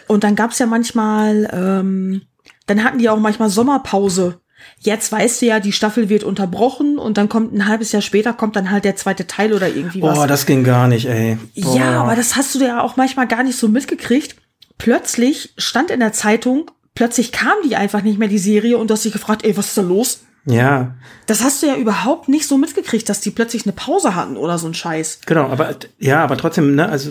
Und 0.06 0.24
dann 0.24 0.34
gab's 0.34 0.58
ja 0.58 0.66
manchmal, 0.66 1.48
ähm, 1.52 2.22
dann 2.66 2.84
hatten 2.84 2.98
die 2.98 3.08
auch 3.08 3.18
manchmal 3.18 3.48
Sommerpause. 3.48 4.40
Jetzt 4.80 5.10
weißt 5.10 5.42
du 5.42 5.46
ja, 5.46 5.60
die 5.60 5.72
Staffel 5.72 6.08
wird 6.08 6.24
unterbrochen 6.24 6.98
und 6.98 7.18
dann 7.18 7.28
kommt 7.28 7.52
ein 7.52 7.66
halbes 7.66 7.92
Jahr 7.92 8.02
später 8.02 8.32
kommt 8.32 8.56
dann 8.56 8.70
halt 8.70 8.84
der 8.84 8.96
zweite 8.96 9.26
Teil 9.26 9.52
oder 9.52 9.68
irgendwie 9.68 10.02
was. 10.02 10.16
Boah, 10.16 10.26
das 10.26 10.46
ging 10.46 10.64
gar 10.64 10.88
nicht, 10.88 11.06
ey. 11.06 11.38
Boah. 11.56 11.76
ja, 11.76 12.02
aber 12.02 12.16
das 12.16 12.36
hast 12.36 12.54
du 12.54 12.60
ja 12.60 12.82
auch 12.82 12.96
manchmal 12.96 13.26
gar 13.26 13.42
nicht 13.42 13.58
so 13.58 13.68
mitgekriegt. 13.68 14.36
Plötzlich 14.78 15.52
stand 15.58 15.90
in 15.90 16.00
der 16.00 16.12
Zeitung, 16.12 16.70
plötzlich 16.94 17.32
kam 17.32 17.54
die 17.68 17.74
einfach 17.76 18.02
nicht 18.02 18.18
mehr, 18.18 18.28
die 18.28 18.38
Serie, 18.38 18.78
und 18.78 18.88
du 18.90 18.94
hast 18.94 19.04
dich 19.04 19.12
gefragt, 19.12 19.44
ey, 19.44 19.56
was 19.56 19.66
ist 19.68 19.78
da 19.78 19.82
los? 19.82 20.20
Ja, 20.46 20.94
Das 21.26 21.42
hast 21.42 21.62
du 21.62 21.66
ja 21.66 21.76
überhaupt 21.76 22.28
nicht 22.28 22.46
so 22.48 22.56
mitgekriegt, 22.56 23.08
dass 23.08 23.20
die 23.20 23.30
plötzlich 23.30 23.66
eine 23.66 23.72
Pause 23.74 24.14
hatten 24.14 24.36
oder 24.36 24.56
so 24.56 24.66
ein 24.66 24.72
Scheiß. 24.74 25.20
genau, 25.26 25.48
aber 25.48 25.74
ja, 25.98 26.22
aber 26.24 26.36
trotzdem, 26.38 26.74
ne, 26.74 26.88
also 26.88 27.10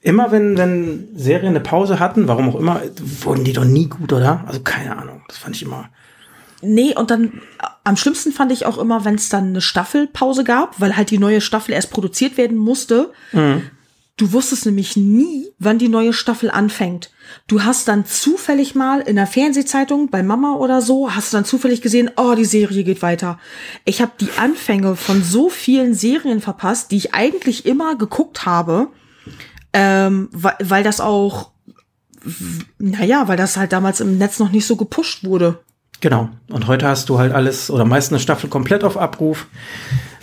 immer 0.00 0.32
wenn, 0.32 0.56
wenn 0.58 1.08
Serien 1.14 1.50
eine 1.50 1.60
Pause 1.60 2.00
hatten, 2.00 2.26
warum 2.26 2.48
auch 2.48 2.58
immer, 2.58 2.80
wurden 3.22 3.44
die 3.44 3.52
doch 3.52 3.64
nie 3.64 3.86
gut, 3.86 4.12
oder? 4.12 4.42
Also 4.46 4.60
keine 4.60 4.96
Ahnung, 4.96 5.22
das 5.28 5.38
fand 5.38 5.54
ich 5.54 5.62
immer. 5.62 5.88
Nee, 6.62 6.94
und 6.94 7.10
dann 7.10 7.40
am 7.84 7.96
schlimmsten 7.96 8.32
fand 8.32 8.52
ich 8.52 8.64
auch 8.64 8.78
immer, 8.78 9.04
wenn 9.04 9.16
es 9.16 9.28
dann 9.28 9.48
eine 9.48 9.60
Staffelpause 9.60 10.44
gab, 10.44 10.80
weil 10.80 10.96
halt 10.96 11.10
die 11.10 11.18
neue 11.18 11.40
Staffel 11.40 11.72
erst 11.72 11.90
produziert 11.90 12.36
werden 12.36 12.56
musste. 12.56 13.12
Du 14.16 14.32
wusstest 14.32 14.66
nämlich 14.66 14.96
nie, 14.96 15.48
wann 15.58 15.78
die 15.78 15.88
neue 15.88 16.12
Staffel 16.12 16.50
anfängt. 16.50 17.10
Du 17.48 17.64
hast 17.64 17.88
dann 17.88 18.04
zufällig 18.04 18.74
mal 18.74 19.00
in 19.00 19.16
der 19.16 19.26
Fernsehzeitung 19.26 20.10
bei 20.10 20.22
Mama 20.22 20.54
oder 20.54 20.82
so, 20.82 21.12
hast 21.12 21.32
du 21.32 21.38
dann 21.38 21.44
zufällig 21.44 21.82
gesehen, 21.82 22.10
oh, 22.16 22.34
die 22.36 22.44
Serie 22.44 22.84
geht 22.84 23.02
weiter. 23.02 23.40
Ich 23.84 24.00
habe 24.02 24.12
die 24.20 24.30
Anfänge 24.36 24.96
von 24.96 25.22
so 25.24 25.48
vielen 25.48 25.94
Serien 25.94 26.40
verpasst, 26.40 26.90
die 26.90 26.98
ich 26.98 27.14
eigentlich 27.14 27.66
immer 27.66 27.96
geguckt 27.96 28.44
habe, 28.46 28.88
ähm, 29.72 30.28
weil, 30.30 30.56
weil 30.62 30.84
das 30.84 31.00
auch, 31.00 31.50
naja, 32.78 33.26
weil 33.26 33.38
das 33.38 33.56
halt 33.56 33.72
damals 33.72 34.00
im 34.00 34.18
Netz 34.18 34.38
noch 34.38 34.52
nicht 34.52 34.66
so 34.66 34.76
gepusht 34.76 35.24
wurde. 35.24 35.58
Genau. 36.02 36.28
Und 36.50 36.66
heute 36.66 36.86
hast 36.88 37.08
du 37.08 37.18
halt 37.18 37.32
alles 37.32 37.70
oder 37.70 37.84
meist 37.86 38.10
eine 38.12 38.18
Staffel 38.20 38.50
komplett 38.50 38.84
auf 38.84 38.98
Abruf. 38.98 39.46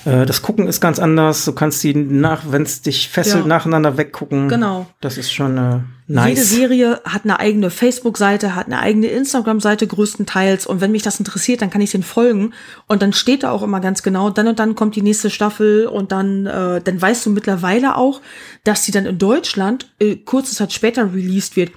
Äh, 0.06 0.26
Das 0.26 0.42
Gucken 0.42 0.68
ist 0.68 0.82
ganz 0.82 1.00
anders. 1.00 1.46
Du 1.46 1.54
kannst 1.54 1.82
die 1.84 1.94
nach, 1.96 2.44
wenn 2.52 2.64
es 2.64 2.82
dich 2.82 3.08
fesselt, 3.10 3.44
Ja. 3.44 3.48
nacheinander 3.48 3.98
weggucken. 3.98 4.50
Genau. 4.50 4.88
Das 5.00 5.18
ist 5.18 5.32
schon 5.32 5.58
äh, 5.58 5.80
nice. 6.08 6.30
Jede 6.30 6.42
Serie 6.44 7.02
hat 7.06 7.24
eine 7.24 7.40
eigene 7.40 7.70
Facebook-Seite, 7.70 8.56
hat 8.56 8.66
eine 8.68 8.80
eigene 8.80 9.08
Instagram-Seite 9.08 9.88
größtenteils. 9.88 10.68
Und 10.68 10.82
wenn 10.82 10.92
mich 10.92 11.02
das 11.04 11.18
interessiert, 11.18 11.62
dann 11.62 11.70
kann 11.70 11.80
ich 11.82 11.92
den 11.92 12.04
folgen. 12.04 12.54
Und 12.88 13.02
dann 13.02 13.14
steht 13.14 13.44
da 13.44 13.52
auch 13.52 13.64
immer 13.64 13.80
ganz 13.80 14.04
genau, 14.04 14.30
dann 14.30 14.48
und 14.50 14.60
dann 14.60 14.76
kommt 14.76 14.98
die 14.98 15.02
nächste 15.02 15.30
Staffel. 15.30 15.86
Und 15.88 16.12
dann, 16.12 16.46
äh, 16.46 16.82
dann 16.82 17.02
weißt 17.02 17.26
du 17.26 17.30
mittlerweile 17.30 17.96
auch, 17.96 18.20
dass 18.66 18.84
die 18.84 18.92
dann 18.92 19.06
in 19.06 19.18
Deutschland 19.18 19.90
äh, 20.02 20.18
kurze 20.18 20.54
Zeit 20.56 20.74
später 20.74 21.14
released 21.14 21.56
wird. 21.56 21.72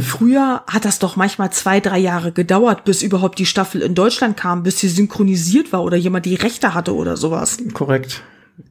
Früher 0.00 0.62
hat 0.66 0.84
das 0.84 0.98
doch 0.98 1.16
manchmal 1.16 1.50
zwei, 1.52 1.80
drei 1.80 1.98
Jahre 1.98 2.32
gedauert, 2.32 2.84
bis 2.84 3.02
überhaupt 3.02 3.38
die 3.38 3.46
Staffel 3.46 3.82
in 3.82 3.94
Deutschland 3.94 4.36
kam, 4.36 4.62
bis 4.62 4.78
sie 4.80 4.88
synchronisiert 4.88 5.72
war 5.72 5.82
oder 5.82 5.96
jemand 5.96 6.24
die 6.26 6.34
Rechte 6.34 6.74
hatte 6.74 6.94
oder 6.94 7.16
sowas. 7.16 7.58
Korrekt. 7.74 8.22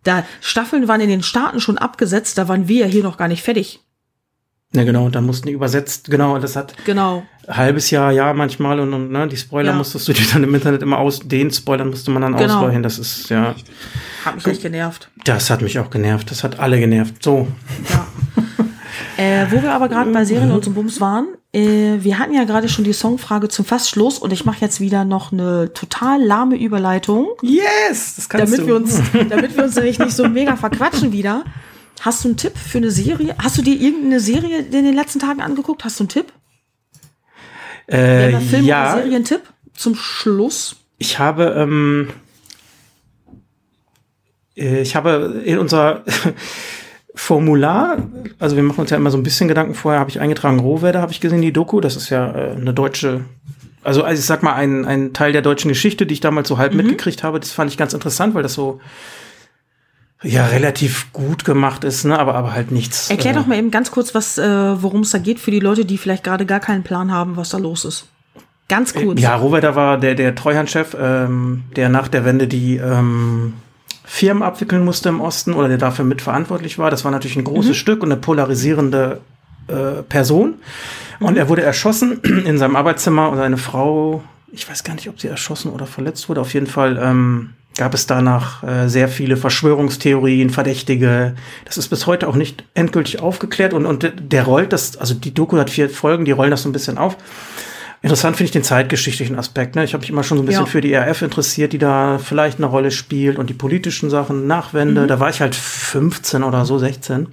Da 0.03 0.23
Staffeln 0.41 0.87
waren 0.87 1.01
in 1.01 1.09
den 1.09 1.21
Staaten 1.23 1.59
schon 1.61 1.77
abgesetzt, 1.77 2.37
da 2.37 2.47
waren 2.47 2.67
wir 2.67 2.81
ja 2.81 2.91
hier 2.91 3.03
noch 3.03 3.17
gar 3.17 3.27
nicht 3.27 3.43
fertig. 3.43 3.81
Ja, 4.73 4.83
genau, 4.83 5.09
da 5.09 5.21
mussten 5.21 5.47
die 5.47 5.53
übersetzt, 5.53 6.09
genau, 6.09 6.37
das 6.39 6.55
hat 6.57 6.73
Genau. 6.85 7.23
ein 7.47 7.55
halbes 7.55 7.91
Jahr, 7.91 8.11
ja, 8.11 8.33
manchmal 8.33 8.79
und, 8.79 8.93
und 8.93 9.09
ne, 9.11 9.25
die 9.27 9.37
Spoiler 9.37 9.71
Ja. 9.71 9.77
musstest 9.77 10.07
du 10.07 10.13
dir 10.13 10.25
dann 10.33 10.43
im 10.43 10.53
Internet 10.53 10.81
immer 10.81 10.97
aus, 10.97 11.19
den 11.19 11.49
Spoilern 11.51 11.89
musste 11.91 12.11
man 12.11 12.23
dann 12.23 12.35
Genau. 12.35 12.57
ausweichen, 12.57 12.83
das 12.83 12.99
ist, 12.99 13.29
ja, 13.29 13.55
Hat 14.25 14.35
mich 14.35 14.45
echt 14.47 14.63
genervt. 14.63 15.09
das 15.23 15.49
hat 15.49 15.61
mich 15.61 15.79
auch 15.79 15.89
genervt, 15.91 16.29
das 16.31 16.43
hat 16.43 16.59
alle 16.59 16.77
genervt, 16.79 17.23
so. 17.23 17.47
Ja. 17.89 18.07
Äh, 19.17 19.45
wo 19.49 19.61
wir 19.61 19.71
aber 19.71 19.87
gerade 19.89 20.11
bei 20.11 20.25
Serien 20.25 20.51
und 20.51 20.63
so 20.65 20.71
Bums 20.71 20.99
waren, 20.99 21.27
äh, 21.53 21.97
wir 21.99 22.19
hatten 22.19 22.33
ja 22.33 22.43
gerade 22.43 22.67
schon 22.69 22.83
die 22.83 22.93
Songfrage 22.93 23.47
zum 23.49 23.63
Fastschluss 23.65 24.17
und 24.19 24.33
ich 24.33 24.45
mache 24.45 24.61
jetzt 24.61 24.79
wieder 24.79 25.05
noch 25.05 25.31
eine 25.31 25.71
total 25.73 26.21
lahme 26.21 26.57
Überleitung, 26.57 27.27
Yes, 27.41 28.15
das 28.15 28.27
kannst 28.29 28.47
damit 28.53 28.61
du. 28.61 28.67
wir 28.67 28.75
uns, 28.75 29.01
damit 29.29 29.55
wir 29.55 29.63
uns 29.63 29.75
nämlich 29.75 29.99
nicht 29.99 30.15
so 30.15 30.27
mega 30.27 30.55
verquatschen 30.55 31.11
wieder. 31.11 31.43
Hast 32.01 32.23
du 32.23 32.29
einen 32.29 32.37
Tipp 32.37 32.57
für 32.57 32.79
eine 32.79 32.91
Serie? 32.91 33.35
Hast 33.41 33.57
du 33.57 33.61
dir 33.61 33.73
irgendeine 33.79 34.19
Serie 34.19 34.59
in 34.59 34.71
den 34.71 34.93
letzten 34.93 35.19
Tagen 35.19 35.41
angeguckt? 35.41 35.83
Hast 35.85 35.99
du 35.99 36.03
einen 36.03 36.09
Tipp? 36.09 36.25
äh, 37.87 38.29
Oder 38.29 38.41
Film 38.41 38.65
ja, 38.65 38.93
oder 38.93 39.03
Serientipp 39.03 39.41
zum 39.75 39.95
Schluss? 39.95 40.75
ich 40.97 41.19
habe, 41.19 41.55
ähm, 41.57 42.09
äh, 44.57 44.81
ich 44.81 44.95
habe 44.95 45.41
in 45.45 45.57
unser 45.57 46.03
Formular, 47.15 47.97
also 48.39 48.55
wir 48.55 48.63
machen 48.63 48.81
uns 48.81 48.89
ja 48.89 48.97
immer 48.97 49.09
so 49.09 49.17
ein 49.17 49.23
bisschen 49.23 49.47
Gedanken 49.47 49.73
vorher, 49.73 49.99
habe 49.99 50.09
ich 50.09 50.19
eingetragen, 50.19 50.59
Rohwedder 50.59 51.01
habe 51.01 51.11
ich 51.11 51.21
gesehen, 51.21 51.41
die 51.41 51.53
Doku, 51.53 51.79
das 51.79 51.95
ist 51.95 52.09
ja 52.09 52.29
äh, 52.31 52.51
eine 52.51 52.73
deutsche, 52.73 53.21
also, 53.83 54.03
also 54.03 54.19
ich 54.19 54.25
sag 54.25 54.43
mal, 54.43 54.53
ein, 54.53 54.85
ein 54.85 55.13
Teil 55.13 55.31
der 55.31 55.41
deutschen 55.41 55.69
Geschichte, 55.69 56.05
die 56.05 56.13
ich 56.13 56.19
damals 56.19 56.47
so 56.49 56.57
halb 56.57 56.73
Mhm. 56.73 56.77
mitgekriegt 56.77 57.23
habe, 57.23 57.39
das 57.39 57.51
fand 57.51 57.71
ich 57.71 57.77
ganz 57.77 57.93
interessant, 57.93 58.35
weil 58.35 58.43
das 58.43 58.53
so 58.53 58.79
ja 60.23 60.45
relativ 60.47 61.11
gut 61.13 61.45
gemacht 61.45 61.83
ist, 61.83 62.03
ne, 62.03 62.17
aber, 62.17 62.35
aber 62.35 62.53
halt 62.53 62.71
nichts. 62.71 63.09
Erklär 63.09 63.33
äh, 63.33 63.35
doch 63.37 63.45
mal 63.45 63.57
eben 63.57 63.71
ganz 63.71 63.91
kurz, 63.91 64.15
was, 64.15 64.37
äh, 64.37 64.81
worum 64.81 65.01
es 65.01 65.11
da 65.11 65.17
geht 65.17 65.39
für 65.39 65.51
die 65.51 65.59
Leute, 65.59 65.85
die 65.85 65.97
vielleicht 65.97 66.23
gerade 66.23 66.45
gar 66.45 66.59
keinen 66.59 66.83
Plan 66.83 67.11
haben, 67.11 67.37
was 67.37 67.49
da 67.49 67.57
los 67.57 67.85
ist. 67.85 68.07
Ganz 68.67 68.93
kurz. 68.95 69.21
Ja, 69.21 69.35
Rohwedder 69.35 69.75
war 69.75 69.99
der, 69.99 70.15
der 70.15 70.33
Treuhandchef, 70.33 70.97
ähm, 70.99 71.65
der 71.75 71.89
nach 71.89 72.07
der 72.07 72.25
Wende 72.25 72.47
die 72.47 72.77
ähm, 72.77 73.53
Firmen 74.05 74.43
abwickeln 74.43 74.85
musste 74.85 75.09
im 75.09 75.21
Osten 75.21 75.53
oder 75.53 75.67
der 75.67 75.77
dafür 75.77 76.05
mitverantwortlich 76.05 76.77
war. 76.77 76.91
Das 76.91 77.03
war 77.03 77.11
natürlich 77.11 77.37
ein 77.37 77.43
großes 77.43 77.75
Stück 77.75 78.03
und 78.03 78.11
eine 78.11 78.21
polarisierende 78.21 79.21
äh, 79.67 80.03
Person. 80.03 80.55
Und 81.19 81.37
er 81.37 81.49
wurde 81.49 81.63
erschossen 81.63 82.21
in 82.45 82.57
seinem 82.57 82.75
Arbeitszimmer 82.75 83.29
und 83.29 83.37
seine 83.37 83.57
Frau, 83.57 84.23
ich 84.51 84.69
weiß 84.69 84.83
gar 84.83 84.93
nicht, 84.93 85.09
ob 85.09 85.19
sie 85.19 85.27
erschossen 85.27 85.71
oder 85.71 85.87
verletzt 85.87 86.29
wurde. 86.29 86.41
Auf 86.41 86.53
jeden 86.53 86.67
Fall 86.67 86.99
ähm, 87.01 87.51
gab 87.77 87.93
es 87.93 88.07
danach 88.07 88.63
äh, 88.63 88.87
sehr 88.87 89.09
viele 89.09 89.37
Verschwörungstheorien, 89.37 90.49
Verdächtige. 90.49 91.35
Das 91.65 91.77
ist 91.77 91.89
bis 91.89 92.05
heute 92.05 92.27
auch 92.27 92.35
nicht 92.35 92.63
endgültig 92.73 93.21
aufgeklärt 93.21 93.73
und, 93.73 93.85
und 93.85 94.13
der 94.17 94.43
rollt 94.43 94.71
das, 94.71 94.97
also 94.97 95.13
die 95.13 95.33
Doku 95.33 95.57
hat 95.57 95.69
vier 95.69 95.89
Folgen, 95.89 96.25
die 96.25 96.31
rollen 96.31 96.51
das 96.51 96.63
so 96.63 96.69
ein 96.69 96.73
bisschen 96.73 96.97
auf. 96.97 97.17
Interessant 98.05 98.37
finde 98.37 98.45
ich 98.45 98.51
den 98.51 98.63
zeitgeschichtlichen 98.63 99.35
Aspekt. 99.35 99.75
Ne? 99.75 99.83
Ich 99.83 99.93
habe 99.93 100.01
mich 100.01 100.11
immer 100.11 100.21
schon 100.21 100.37
so 100.37 100.43
ein 100.43 100.45
bisschen 100.45 100.65
Ja. 100.65 100.69
für 100.69 100.79
die 100.79 100.93
RF 100.93 101.23
interessiert, 101.23 101.73
die 101.73 101.79
da 101.79 102.19
vielleicht 102.19 102.59
eine 102.59 102.67
Rolle 102.67 102.91
spielt 102.91 103.39
und 103.39 103.49
die 103.49 103.55
politischen 103.55 104.11
Sachen, 104.11 104.45
Nachwende. 104.45 105.07
Da 105.07 105.19
war 105.19 105.31
ich 105.31 105.41
halt 105.41 105.55
15 105.55 106.43
oder 106.43 106.65
so, 106.65 106.77
16. 106.77 107.27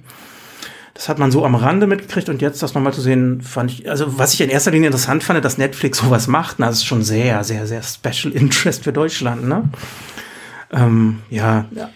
Das 0.95 1.09
hat 1.09 1.19
man 1.19 1.29
so 1.31 1.45
am 1.45 1.53
Rande 1.53 1.85
mitgekriegt 1.85 2.27
und 2.27 2.41
jetzt 2.41 2.63
das 2.63 2.73
nochmal 2.73 2.91
zu 2.91 3.01
sehen, 3.01 3.41
fand 3.43 3.69
ich, 3.69 3.87
also 3.87 4.17
was 4.17 4.33
ich 4.33 4.41
in 4.41 4.49
erster 4.49 4.71
Linie 4.71 4.87
interessant 4.87 5.23
fand, 5.23 5.45
dass 5.45 5.59
Netflix 5.59 5.99
sowas 5.99 6.27
macht, 6.27 6.55
na, 6.57 6.65
das 6.67 6.77
ist 6.77 6.85
schon 6.85 7.03
sehr, 7.03 7.43
sehr, 7.43 7.67
sehr 7.67 7.83
Special 7.83 8.33
Interest 8.33 8.83
für 8.83 8.93
Deutschland, 8.93 9.47
ne? 9.47 9.69
Ähm, 10.71 11.19
ja, 11.29 11.65
Ja, 11.75 11.89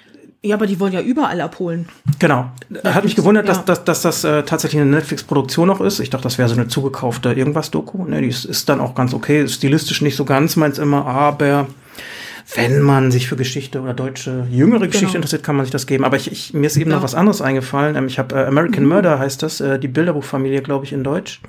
aber 0.54 0.68
die 0.68 0.80
wollen 0.80 0.93
ja 0.93 1.02
überall 1.02 1.39
abholen. 1.41 1.88
Genau. 2.20 2.50
Hat 2.84 3.04
mich 3.04 3.16
gewundert, 3.16 3.48
dass, 3.48 3.58
ja. 3.58 3.64
dass, 3.64 3.84
dass 3.84 4.02
das 4.02 4.24
äh, 4.24 4.43
tatsächlich 4.43 4.82
eine 4.82 4.91
Netflix-Produktion 4.91 5.68
noch 5.68 5.82
ist. 5.82 6.00
Ich 6.00 6.10
dachte, 6.10 6.24
das 6.24 6.38
wäre 6.38 6.48
so 6.50 6.56
eine 6.56 6.68
zugekaufte 6.68 7.34
irgendwas-Doku. 7.34 8.06
Ne, 8.06 8.22
die 8.22 8.28
ist, 8.28 8.45
ist 8.45 8.70
dann 8.70 8.80
auch 8.80 8.95
ganz 8.95 9.14
okay. 9.14 9.48
Stilistisch 9.48 10.02
nicht 10.02 10.16
so 10.16 10.26
ganz 10.26 10.56
meins 10.56 10.78
immer, 10.80 11.06
aber 11.06 11.68
wenn 12.56 12.82
man 12.82 13.12
sich 13.12 13.28
für 13.28 13.36
Geschichte 13.36 13.82
oder 13.82 13.93
deutsche 13.93 14.48
jüngere 14.50 14.88
Geschichte 14.88 15.08
Genau. 15.08 15.16
interessiert, 15.18 15.43
kann 15.43 15.58
man 15.58 15.66
sich 15.66 15.72
das 15.72 15.86
geben. 15.86 16.06
Aber 16.06 16.16
ich, 16.16 16.32
ich, 16.32 16.54
mir 16.54 16.68
ist 16.68 16.78
eben 16.78 16.89
Ja. 16.89 16.95
noch 16.98 17.04
was 17.04 17.14
anderes 17.14 17.41
eingefallen. 17.41 18.08
Ich 18.08 18.20
habe 18.20 18.36
äh, 18.36 18.45
American 18.45 18.86
Murder 18.86 19.20
heißt 19.20 19.43
das, 19.43 19.60
äh, 19.60 19.78
die 19.80 19.89
Bilderbuchfamilie, 19.89 20.62
glaube 20.62 20.86
ich, 20.86 20.93
in 20.93 21.04
Deutsch. 21.04 21.41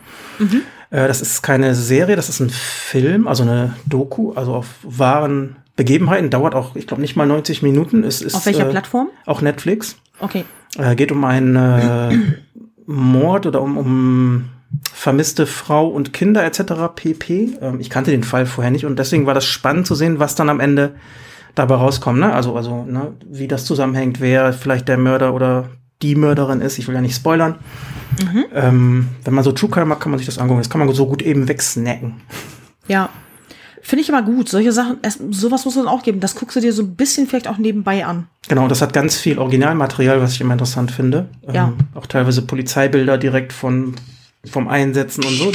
Äh, 0.90 1.06
das 1.06 1.20
ist 1.20 1.42
keine 1.42 1.74
Serie, 1.76 2.16
das 2.16 2.28
ist 2.28 2.40
ein 2.40 2.50
Film, 2.50 3.28
also 3.28 3.44
eine 3.44 3.74
Doku, 3.86 4.32
also 4.32 4.54
auf 4.54 4.66
wahren 4.82 5.56
Begebenheiten. 5.78 6.28
Dauert 6.28 6.56
auch, 6.56 6.74
ich 6.74 6.88
glaube, 6.88 7.00
nicht 7.00 7.14
mal 7.14 7.24
90 7.24 7.62
Minuten. 7.62 8.02
Es 8.02 8.20
ist, 8.20 8.34
Auf 8.34 8.46
welcher 8.46 8.66
äh, 8.66 8.70
Plattform? 8.70 9.10
Auch 9.26 9.42
Netflix. 9.42 9.96
Okay. 10.18 10.44
Äh, 10.76 10.96
geht 10.96 11.12
um 11.12 11.24
einen 11.24 11.54
äh, 11.54 12.18
Mord 12.86 13.46
oder 13.46 13.62
um, 13.62 13.78
um 13.78 14.48
vermisste 14.92 15.46
Frau 15.46 15.86
und 15.86 16.12
Kinder 16.12 16.44
etc. 16.44 16.92
pp. 16.96 17.58
Ähm, 17.62 17.78
ich 17.78 17.90
kannte 17.90 18.10
den 18.10 18.24
Fall 18.24 18.44
vorher 18.44 18.72
nicht 18.72 18.86
und 18.86 18.98
deswegen 18.98 19.24
war 19.26 19.34
das 19.34 19.44
spannend 19.44 19.86
zu 19.86 19.94
sehen, 19.94 20.18
was 20.18 20.34
dann 20.34 20.50
am 20.50 20.58
Ende 20.58 20.96
dabei 21.54 21.76
rauskommt. 21.76 22.18
Ne? 22.18 22.32
Also, 22.32 22.56
also 22.56 22.84
ne? 22.84 23.14
wie 23.30 23.46
das 23.46 23.64
zusammenhängt, 23.64 24.20
wer 24.20 24.52
vielleicht 24.52 24.88
der 24.88 24.98
Mörder 24.98 25.32
oder 25.32 25.68
die 26.02 26.16
Mörderin 26.16 26.60
ist. 26.60 26.78
Ich 26.78 26.88
will 26.88 26.96
ja 26.96 27.00
nicht 27.00 27.14
spoilern. 27.14 27.60
Ähm, 28.52 29.10
wenn 29.22 29.34
man 29.34 29.44
so 29.44 29.52
True 29.52 29.70
Crime 29.70 29.86
mag, 29.86 30.00
kann 30.00 30.10
man 30.10 30.18
sich 30.18 30.26
das 30.26 30.38
angucken. 30.38 30.58
Das 30.58 30.70
kann 30.70 30.80
man 30.80 30.92
so 30.92 31.06
gut 31.06 31.22
eben 31.22 31.46
wegsnacken. 31.46 32.14
Ja. 32.88 33.10
Finde 33.88 34.02
ich 34.02 34.12
aber 34.12 34.20
gut. 34.20 34.50
Solche 34.50 34.70
Sachen, 34.70 34.98
es, 35.00 35.18
sowas 35.30 35.64
muss 35.64 35.74
es 35.74 35.86
auch 35.86 36.02
geben. 36.02 36.20
Das 36.20 36.34
guckst 36.34 36.54
du 36.54 36.60
dir 36.60 36.74
so 36.74 36.82
ein 36.82 36.94
bisschen 36.94 37.26
vielleicht 37.26 37.48
auch 37.48 37.56
nebenbei 37.56 38.04
an. 38.04 38.28
Genau, 38.46 38.68
das 38.68 38.82
hat 38.82 38.92
ganz 38.92 39.16
viel 39.16 39.38
Originalmaterial, 39.38 40.20
was 40.20 40.34
ich 40.34 40.42
immer 40.42 40.52
interessant 40.52 40.90
finde. 40.90 41.30
Ja. 41.50 41.68
Ähm, 41.68 41.78
auch 41.94 42.04
teilweise 42.04 42.42
Polizeibilder 42.42 43.16
direkt 43.16 43.54
von, 43.54 43.94
vom 44.44 44.68
Einsetzen 44.68 45.24
und 45.24 45.38
so. 45.38 45.50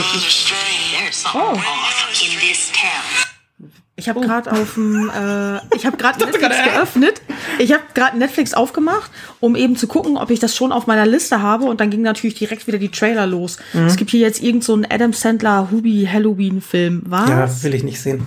Oh. 1.36 1.53
Ich 4.04 4.10
habe 4.10 4.20
gerade 4.20 4.51
auf 4.51 4.74
dem, 4.74 5.10
äh, 5.10 5.58
ich 5.76 5.86
habe 5.86 5.95
gerade 5.97 6.20
Netflix 6.20 6.56
geöffnet. 6.74 7.22
Ich 7.58 7.72
habe 7.72 7.84
gerade 7.93 8.18
Netflix 8.18 8.54
aufgemacht, 8.54 9.10
um 9.39 9.56
eben 9.56 9.78
zu 9.78 9.88
gucken, 9.88 10.18
ob 10.18 10.30
ich 10.30 10.39
das 10.39 10.56
schon 10.56 10.72
auf 10.74 10.88
meiner 10.88 11.06
Liste 11.06 11.41
habe. 11.41 11.64
Und 11.66 11.80
dann 11.80 11.89
ging 11.89 12.01
natürlich 12.01 12.36
direkt 12.36 12.68
wieder 12.68 12.78
die 12.80 12.89
Trailer 12.89 13.26
los. 13.26 13.58
Mhm. 13.74 13.86
Es 13.86 13.95
gibt 13.95 14.12
hier 14.12 14.20
jetzt 14.20 14.43
irgend 14.43 14.64
so 14.66 14.74
einen 14.74 14.86
Adam 14.89 15.14
Sandler 15.14 15.70
Hubi 15.72 16.08
Halloween 16.12 16.60
Film. 16.62 17.04
Was? 17.06 17.30
ja, 17.30 17.64
will 17.64 17.74
ich 17.76 17.84
nicht 17.84 18.01
sehen. 18.01 18.26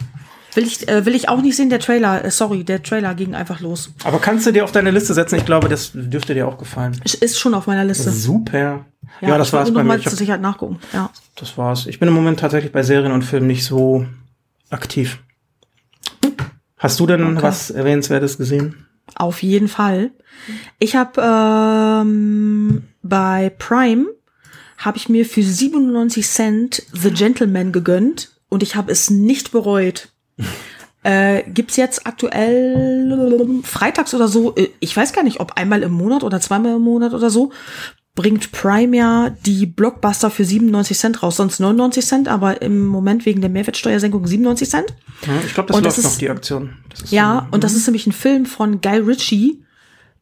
Will 0.54 0.64
ich, 0.64 0.88
äh, 0.88 1.04
will 1.04 1.14
ich 1.14 1.28
auch 1.28 1.42
nicht 1.42 1.54
sehen. 1.54 1.68
Der 1.68 1.80
Trailer, 1.80 2.24
äh, 2.24 2.30
sorry, 2.30 2.64
der 2.64 2.82
Trailer 2.82 3.14
ging 3.14 3.34
einfach 3.34 3.60
los. 3.60 3.90
Aber 4.04 4.18
kannst 4.18 4.46
du 4.46 4.52
dir 4.52 4.64
auf 4.64 4.72
deine 4.72 4.90
Liste 4.90 5.12
setzen? 5.12 5.36
Ich 5.36 5.44
glaube, 5.44 5.68
das 5.68 5.90
dürfte 5.92 6.32
dir 6.32 6.48
auch 6.48 6.56
gefallen. 6.56 6.98
Ist- 7.04 7.16
Ist 7.16 7.38
schon 7.38 7.52
auf 7.52 7.66
meiner 7.66 7.84
Liste. 7.84 8.10
Super. 8.10 8.86
Ja, 9.20 9.36
das 9.38 9.52
wollte 9.52 9.52
war's 9.52 9.68
nur 9.70 9.82
bei 9.82 9.84
mir. 9.84 9.96
Ich 9.98 10.08
zur 10.08 10.16
Sicherheit 10.16 10.40
nachgucken. 10.40 10.78
Ja. 10.94 11.10
das 11.38 11.58
war's. 11.58 11.86
Ich 11.86 11.98
bin 12.00 12.08
im 12.08 12.14
Moment 12.14 12.40
tatsächlich 12.40 12.72
bei 12.72 12.82
Serien 12.82 13.12
und 13.12 13.20
Filmen 13.22 13.46
nicht 13.48 13.64
so 13.66 14.06
aktiv. 14.70 15.18
Hast 16.86 17.00
du 17.00 17.06
denn 17.08 17.24
Okay. 17.36 17.42
was 17.42 17.70
Erwähnenswertes 17.70 18.38
gesehen? 18.38 18.86
Auf 19.16 19.42
jeden 19.42 19.66
Fall. 19.66 20.12
Ich 20.78 20.94
habe 20.94 21.20
ähm, 21.20 22.84
bei 23.02 23.50
Prime 23.58 24.06
habe 24.78 24.96
ich 24.96 25.08
mir 25.08 25.26
für 25.26 25.42
97 25.42 26.24
Cent 26.28 26.82
The 26.92 27.10
Gentleman 27.10 27.72
gegönnt 27.72 28.36
und 28.48 28.62
ich 28.62 28.76
habe 28.76 28.92
es 28.92 29.10
nicht 29.10 29.50
bereut. 29.50 30.10
äh, 31.02 31.42
gibt's 31.50 31.76
jetzt 31.76 32.06
aktuell 32.06 33.60
freitags 33.64 34.14
oder 34.14 34.28
so, 34.28 34.54
äh, 34.54 34.68
ich 34.78 34.96
weiß 34.96 35.12
gar 35.12 35.24
nicht, 35.24 35.40
ob 35.40 35.52
einmal 35.56 35.82
im 35.82 35.92
Monat 35.92 36.22
oder 36.22 36.40
zweimal 36.40 36.76
im 36.76 36.82
Monat 36.82 37.14
oder 37.14 37.30
so, 37.30 37.50
bringt 38.16 38.50
Prime 38.50 38.96
ja 38.96 39.30
die 39.46 39.66
Blockbuster 39.66 40.30
für 40.30 40.44
97 40.44 40.98
Cent 40.98 41.22
raus, 41.22 41.36
sonst 41.36 41.60
99 41.60 42.04
Cent, 42.04 42.28
aber 42.28 42.60
im 42.62 42.84
Moment 42.86 43.24
wegen 43.26 43.40
der 43.40 43.50
Mehrwertsteuersenkung 43.50 44.26
97 44.26 44.68
Cent. 44.68 44.86
Ich 45.46 45.54
glaube, 45.54 45.68
das 45.68 45.76
Und 45.76 45.84
läuft 45.84 45.98
das 45.98 46.04
noch, 46.04 46.10
ist- 46.12 46.20
die 46.20 46.30
Aktion. 46.30 46.70
Ja, 47.10 47.46
und 47.52 47.62
das 47.62 47.74
ist 47.74 47.86
nämlich 47.86 48.06
ein 48.08 48.12
Film 48.12 48.44
von 48.46 48.80
Guy 48.80 48.98
Ritchie. 48.98 49.62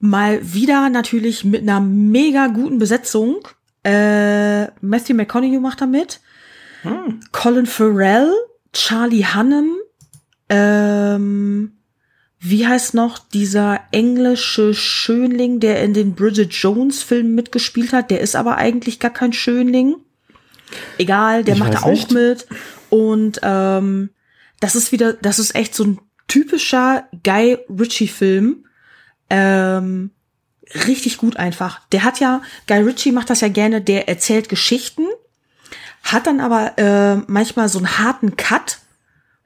Mal 0.00 0.40
wieder 0.52 0.90
natürlich 0.90 1.44
mit 1.44 1.62
einer 1.62 1.80
mega 1.80 2.48
guten 2.48 2.78
Besetzung. 2.78 3.36
Äh, 3.84 4.64
Matthew 4.82 5.14
McConaughey 5.14 5.58
macht 5.60 5.80
da 5.80 5.86
mit. 5.86 6.20
Colin 7.32 7.64
Farrell, 7.66 8.28
Charlie 8.74 9.24
Hunnam, 9.24 9.70
ähm, 10.50 11.72
wie 12.46 12.66
heißt 12.66 12.92
noch 12.92 13.18
dieser 13.18 13.80
englische 13.90 14.74
Schönling, 14.74 15.60
der 15.60 15.82
in 15.82 15.94
den 15.94 16.14
Bridget 16.14 16.52
Jones 16.52 17.02
Filmen 17.02 17.34
mitgespielt 17.34 17.94
hat? 17.94 18.10
Der 18.10 18.20
ist 18.20 18.36
aber 18.36 18.58
eigentlich 18.58 19.00
gar 19.00 19.10
kein 19.10 19.32
Schönling. 19.32 19.96
Egal, 20.98 21.42
der 21.42 21.54
Ich 21.54 21.60
macht 21.60 21.72
da 21.72 21.82
auch 21.84 21.90
nicht. 21.90 22.12
mit. 22.12 22.46
Und 22.90 23.40
ähm, 23.42 24.10
das 24.60 24.76
ist 24.76 24.92
wieder, 24.92 25.14
das 25.14 25.38
ist 25.38 25.54
echt 25.54 25.74
so 25.74 25.84
ein 25.84 26.00
typischer 26.28 27.08
Guy 27.24 27.56
Ritchie-Film. 27.70 28.66
Ähm, 29.30 30.10
richtig 30.86 31.16
gut 31.16 31.38
einfach. 31.38 31.80
Der 31.92 32.04
hat 32.04 32.20
ja, 32.20 32.42
Guy 32.66 32.82
Ritchie 32.82 33.12
macht 33.12 33.30
das 33.30 33.40
ja 33.40 33.48
gerne, 33.48 33.80
der 33.80 34.06
erzählt 34.06 34.50
Geschichten, 34.50 35.06
hat 36.02 36.26
dann 36.26 36.40
aber 36.40 36.76
äh, 36.76 37.16
manchmal 37.26 37.70
so 37.70 37.78
einen 37.78 37.98
harten 37.98 38.36
Cut. 38.36 38.80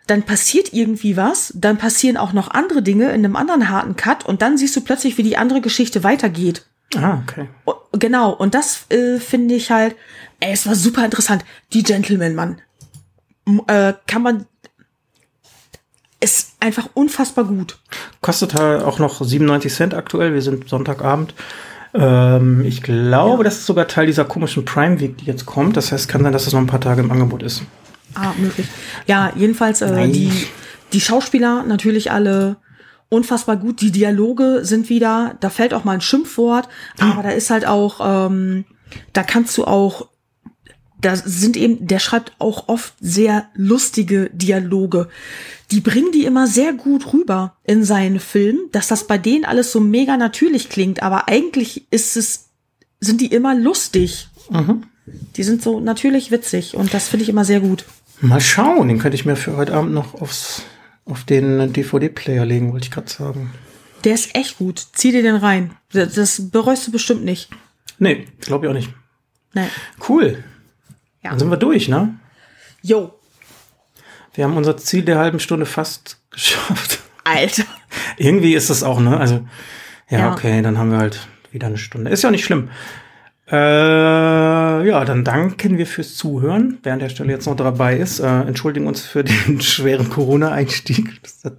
Dann 0.08 0.22
passiert 0.24 0.72
irgendwie 0.72 1.16
was, 1.16 1.52
dann 1.56 1.78
passieren 1.78 2.16
auch 2.16 2.32
noch 2.32 2.50
andere 2.50 2.82
Dinge 2.82 3.06
in 3.10 3.24
einem 3.24 3.36
anderen 3.36 3.68
harten 3.68 3.94
Cut 3.94 4.26
und 4.26 4.42
dann 4.42 4.58
siehst 4.58 4.74
du 4.74 4.80
plötzlich, 4.80 5.16
wie 5.18 5.22
die 5.22 5.36
andere 5.36 5.60
Geschichte 5.60 6.02
weitergeht. 6.02 6.64
Ah, 6.96 7.20
okay. 7.22 7.48
O- 7.66 7.74
Genau, 7.92 8.32
und 8.32 8.54
das 8.54 8.84
äh, 8.90 9.18
finde 9.18 9.54
ich 9.54 9.70
halt, 9.70 9.96
ey, 10.40 10.52
es 10.52 10.66
war 10.66 10.74
super 10.74 11.04
interessant. 11.04 11.44
Die 11.72 11.82
Gentleman, 11.82 12.34
Mann. 12.34 12.60
Äh, 13.66 13.94
kann 14.06 14.22
man, 14.22 14.46
ist 16.20 16.52
einfach 16.60 16.88
unfassbar 16.94 17.44
gut. 17.44 17.78
Kostet 18.20 18.54
halt 18.54 18.82
auch 18.82 18.98
noch 18.98 19.22
97 19.24 19.72
Cent 19.72 19.94
aktuell. 19.94 20.34
Wir 20.34 20.42
sind 20.42 20.68
Sonntagabend. 20.68 21.34
Ähm, 21.94 22.62
ich 22.64 22.82
glaube, 22.82 23.44
das 23.44 23.58
ist 23.58 23.66
sogar 23.66 23.86
Teil 23.88 24.06
dieser 24.06 24.24
komischen 24.24 24.64
Prime 24.64 25.00
Week, 25.00 25.16
die 25.18 25.24
jetzt 25.26 25.46
kommt. 25.46 25.76
Das 25.76 25.92
heißt, 25.92 26.08
kann 26.08 26.22
sein, 26.22 26.32
dass 26.32 26.46
es 26.46 26.52
noch 26.52 26.60
ein 26.60 26.66
paar 26.66 26.80
Tage 26.80 27.00
im 27.00 27.10
Angebot 27.10 27.42
ist. 27.42 27.62
Ah, 28.20 28.34
möglich. 28.36 28.66
Ja, 29.06 29.32
jedenfalls 29.36 29.80
äh, 29.80 30.08
die, 30.08 30.32
die 30.92 31.00
Schauspieler 31.00 31.62
natürlich 31.62 32.10
alle 32.10 32.56
unfassbar 33.08 33.56
gut. 33.56 33.80
Die 33.80 33.92
Dialoge 33.92 34.60
sind 34.64 34.88
wieder, 34.88 35.36
da 35.40 35.50
fällt 35.50 35.72
auch 35.72 35.84
mal 35.84 35.92
ein 35.92 36.00
Schimpfwort, 36.00 36.68
aber 36.98 37.22
da 37.22 37.30
ist 37.30 37.50
halt 37.50 37.66
auch, 37.66 38.00
ähm, 38.02 38.64
da 39.12 39.22
kannst 39.22 39.56
du 39.56 39.64
auch, 39.64 40.08
da 41.00 41.14
sind 41.14 41.56
eben, 41.56 41.86
der 41.86 42.00
schreibt 42.00 42.32
auch 42.38 42.68
oft 42.68 42.94
sehr 43.00 43.48
lustige 43.54 44.30
Dialoge. 44.32 45.08
Die 45.70 45.80
bringen 45.80 46.10
die 46.12 46.24
immer 46.24 46.48
sehr 46.48 46.72
gut 46.72 47.12
rüber 47.12 47.56
in 47.62 47.84
seinen 47.84 48.18
Filmen, 48.18 48.68
dass 48.72 48.88
das 48.88 49.06
bei 49.06 49.16
denen 49.16 49.44
alles 49.44 49.70
so 49.70 49.80
mega 49.80 50.16
natürlich 50.16 50.68
klingt, 50.68 51.02
aber 51.02 51.28
eigentlich 51.28 51.86
ist 51.92 52.16
es, 52.16 52.48
sind 53.00 53.20
die 53.20 53.28
immer 53.32 53.54
lustig. 53.54 54.28
Die 55.36 55.44
sind 55.44 55.62
so 55.62 55.78
natürlich 55.80 56.30
witzig 56.30 56.74
und 56.74 56.92
das 56.92 57.08
finde 57.08 57.22
ich 57.22 57.28
immer 57.28 57.44
sehr 57.44 57.60
gut. 57.60 57.84
Mal 58.20 58.40
schauen, 58.40 58.88
den 58.88 58.98
könnte 58.98 59.14
ich 59.14 59.24
mir 59.24 59.36
für 59.36 59.56
heute 59.56 59.74
Abend 59.74 59.92
noch 59.92 60.14
aufs, 60.14 60.62
auf 61.04 61.24
den 61.24 61.72
DVD-Player 61.72 62.44
legen, 62.44 62.72
wollte 62.72 62.86
ich 62.86 62.90
gerade 62.90 63.08
sagen. 63.08 63.52
Der 64.04 64.14
ist 64.14 64.34
echt 64.34 64.58
gut. 64.58 64.84
Zieh 64.92 65.12
dir 65.12 65.22
den 65.22 65.36
rein. 65.36 65.72
Das, 65.92 66.14
das 66.14 66.50
bereust 66.50 66.86
du 66.86 66.92
bestimmt 66.92 67.24
nicht. 67.24 67.48
Nee, 67.98 68.26
glaube 68.40 68.66
ich 68.66 68.70
auch 68.70 68.74
nicht. 68.74 68.92
Nein. 69.54 69.70
Cool. 70.08 70.42
Ja. 71.22 71.30
Dann 71.30 71.38
sind 71.38 71.50
wir 71.50 71.56
durch, 71.56 71.88
ne? 71.88 72.14
Jo. 72.82 73.12
Wir 74.34 74.44
haben 74.44 74.56
unser 74.56 74.76
Ziel 74.76 75.02
der 75.04 75.18
halben 75.18 75.40
Stunde 75.40 75.66
fast 75.66 76.18
geschafft. 76.30 77.00
Alter. 77.24 77.64
Irgendwie 78.16 78.54
ist 78.54 78.70
es 78.70 78.82
auch, 78.82 79.00
ne? 79.00 79.16
Also, 79.18 79.46
ja, 80.08 80.18
Ja. 80.18 80.32
okay, 80.32 80.62
dann 80.62 80.78
haben 80.78 80.90
wir 80.90 80.98
halt 80.98 81.26
wieder 81.50 81.66
eine 81.66 81.78
Stunde. 81.78 82.10
Ist 82.10 82.22
ja 82.22 82.28
auch 82.28 82.32
nicht 82.32 82.44
schlimm. 82.44 82.70
Äh, 83.50 84.86
ja, 84.86 85.04
dann 85.04 85.24
danken 85.24 85.78
wir 85.78 85.86
fürs 85.86 86.16
Zuhören, 86.16 86.78
wer 86.82 86.92
an 86.92 86.98
der 86.98 87.08
Stelle 87.08 87.32
jetzt 87.32 87.46
noch 87.46 87.56
dabei 87.56 87.96
ist. 87.96 88.20
Äh, 88.20 88.42
entschuldigen 88.42 88.86
uns 88.86 89.00
für 89.00 89.24
den 89.24 89.60
schweren 89.60 90.10
Corona-Einstieg. 90.10 91.22
Das, 91.22 91.52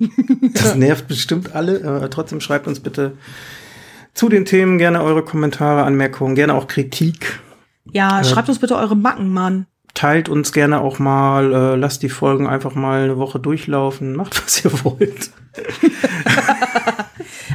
das 0.54 0.76
nervt 0.76 1.08
bestimmt 1.08 1.56
alle. 1.56 1.80
Äh, 1.80 2.10
trotzdem 2.10 2.42
schreibt 2.42 2.68
uns 2.68 2.80
bitte 2.80 3.14
zu 4.14 4.30
den 4.30 4.46
Themen 4.46 4.78
gerne 4.78 5.02
eure 5.02 5.24
Kommentare, 5.24 5.84
Anmerkungen, 5.84 6.36
gerne 6.36 6.54
auch 6.54 6.68
Kritik. 6.68 7.40
Ja, 7.92 8.24
schreibt 8.24 8.50
uns 8.50 8.60
bitte 8.60 8.76
eure 8.76 8.96
Macken, 8.96 9.30
Mann. 9.34 9.66
Teilt 9.96 10.30
uns 10.30 10.52
gerne 10.54 10.82
auch 10.82 11.00
mal, 11.00 11.52
äh, 11.52 11.76
lasst 11.76 12.04
die 12.04 12.10
Folgen 12.10 12.46
einfach 12.48 12.76
mal 12.76 13.04
eine 13.04 13.18
Woche 13.18 13.40
durchlaufen, 13.40 14.16
macht 14.16 14.44
was 14.44 14.64
ihr 14.64 14.72
wollt. 14.84 15.32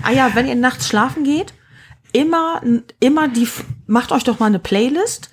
Ah 0.06 0.12
ja, 0.12 0.30
wenn 0.34 0.46
ihr 0.46 0.54
nachts 0.54 0.88
schlafen 0.88 1.24
geht, 1.24 1.54
immer, 2.12 2.60
immer 3.00 3.26
die, 3.26 3.48
macht 3.86 4.12
euch 4.12 4.24
doch 4.24 4.38
mal 4.38 4.46
eine 4.46 4.58
Playlist. 4.58 5.30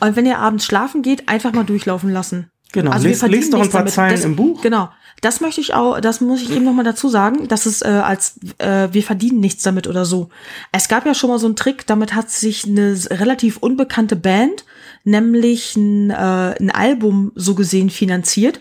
Und 0.00 0.16
wenn 0.16 0.26
ihr 0.26 0.38
abends 0.38 0.64
schlafen 0.64 1.02
geht, 1.02 1.28
einfach 1.28 1.52
mal 1.52 1.64
durchlaufen 1.64 2.10
lassen. 2.10 2.50
Genau, 2.72 2.90
Also 2.92 3.08
lest, 3.08 3.22
lest 3.26 3.52
doch 3.52 3.60
ein 3.60 3.68
paar 3.70 3.80
damit. 3.80 3.92
Zeilen 3.92 4.12
das, 4.14 4.24
im 4.24 4.36
Buch. 4.36 4.62
Genau. 4.62 4.88
Das 5.22 5.40
möchte 5.42 5.60
ich 5.60 5.74
auch, 5.74 6.00
das 6.00 6.22
muss 6.22 6.40
ich 6.40 6.50
eben 6.50 6.64
noch 6.64 6.72
mal 6.72 6.84
dazu 6.84 7.10
sagen, 7.10 7.46
dass 7.48 7.66
es 7.66 7.82
äh, 7.82 7.88
als 7.88 8.38
äh, 8.56 8.88
wir 8.92 9.02
verdienen 9.02 9.40
nichts 9.40 9.62
damit 9.62 9.86
oder 9.86 10.06
so. 10.06 10.30
Es 10.72 10.88
gab 10.88 11.04
ja 11.04 11.12
schon 11.12 11.28
mal 11.28 11.38
so 11.38 11.46
einen 11.46 11.56
Trick, 11.56 11.86
damit 11.86 12.14
hat 12.14 12.30
sich 12.30 12.64
eine 12.66 12.96
relativ 13.10 13.58
unbekannte 13.58 14.16
Band 14.16 14.64
nämlich 15.04 15.76
ein, 15.76 16.10
äh, 16.10 16.14
ein 16.58 16.70
Album 16.70 17.32
so 17.34 17.54
gesehen 17.54 17.90
finanziert. 17.90 18.60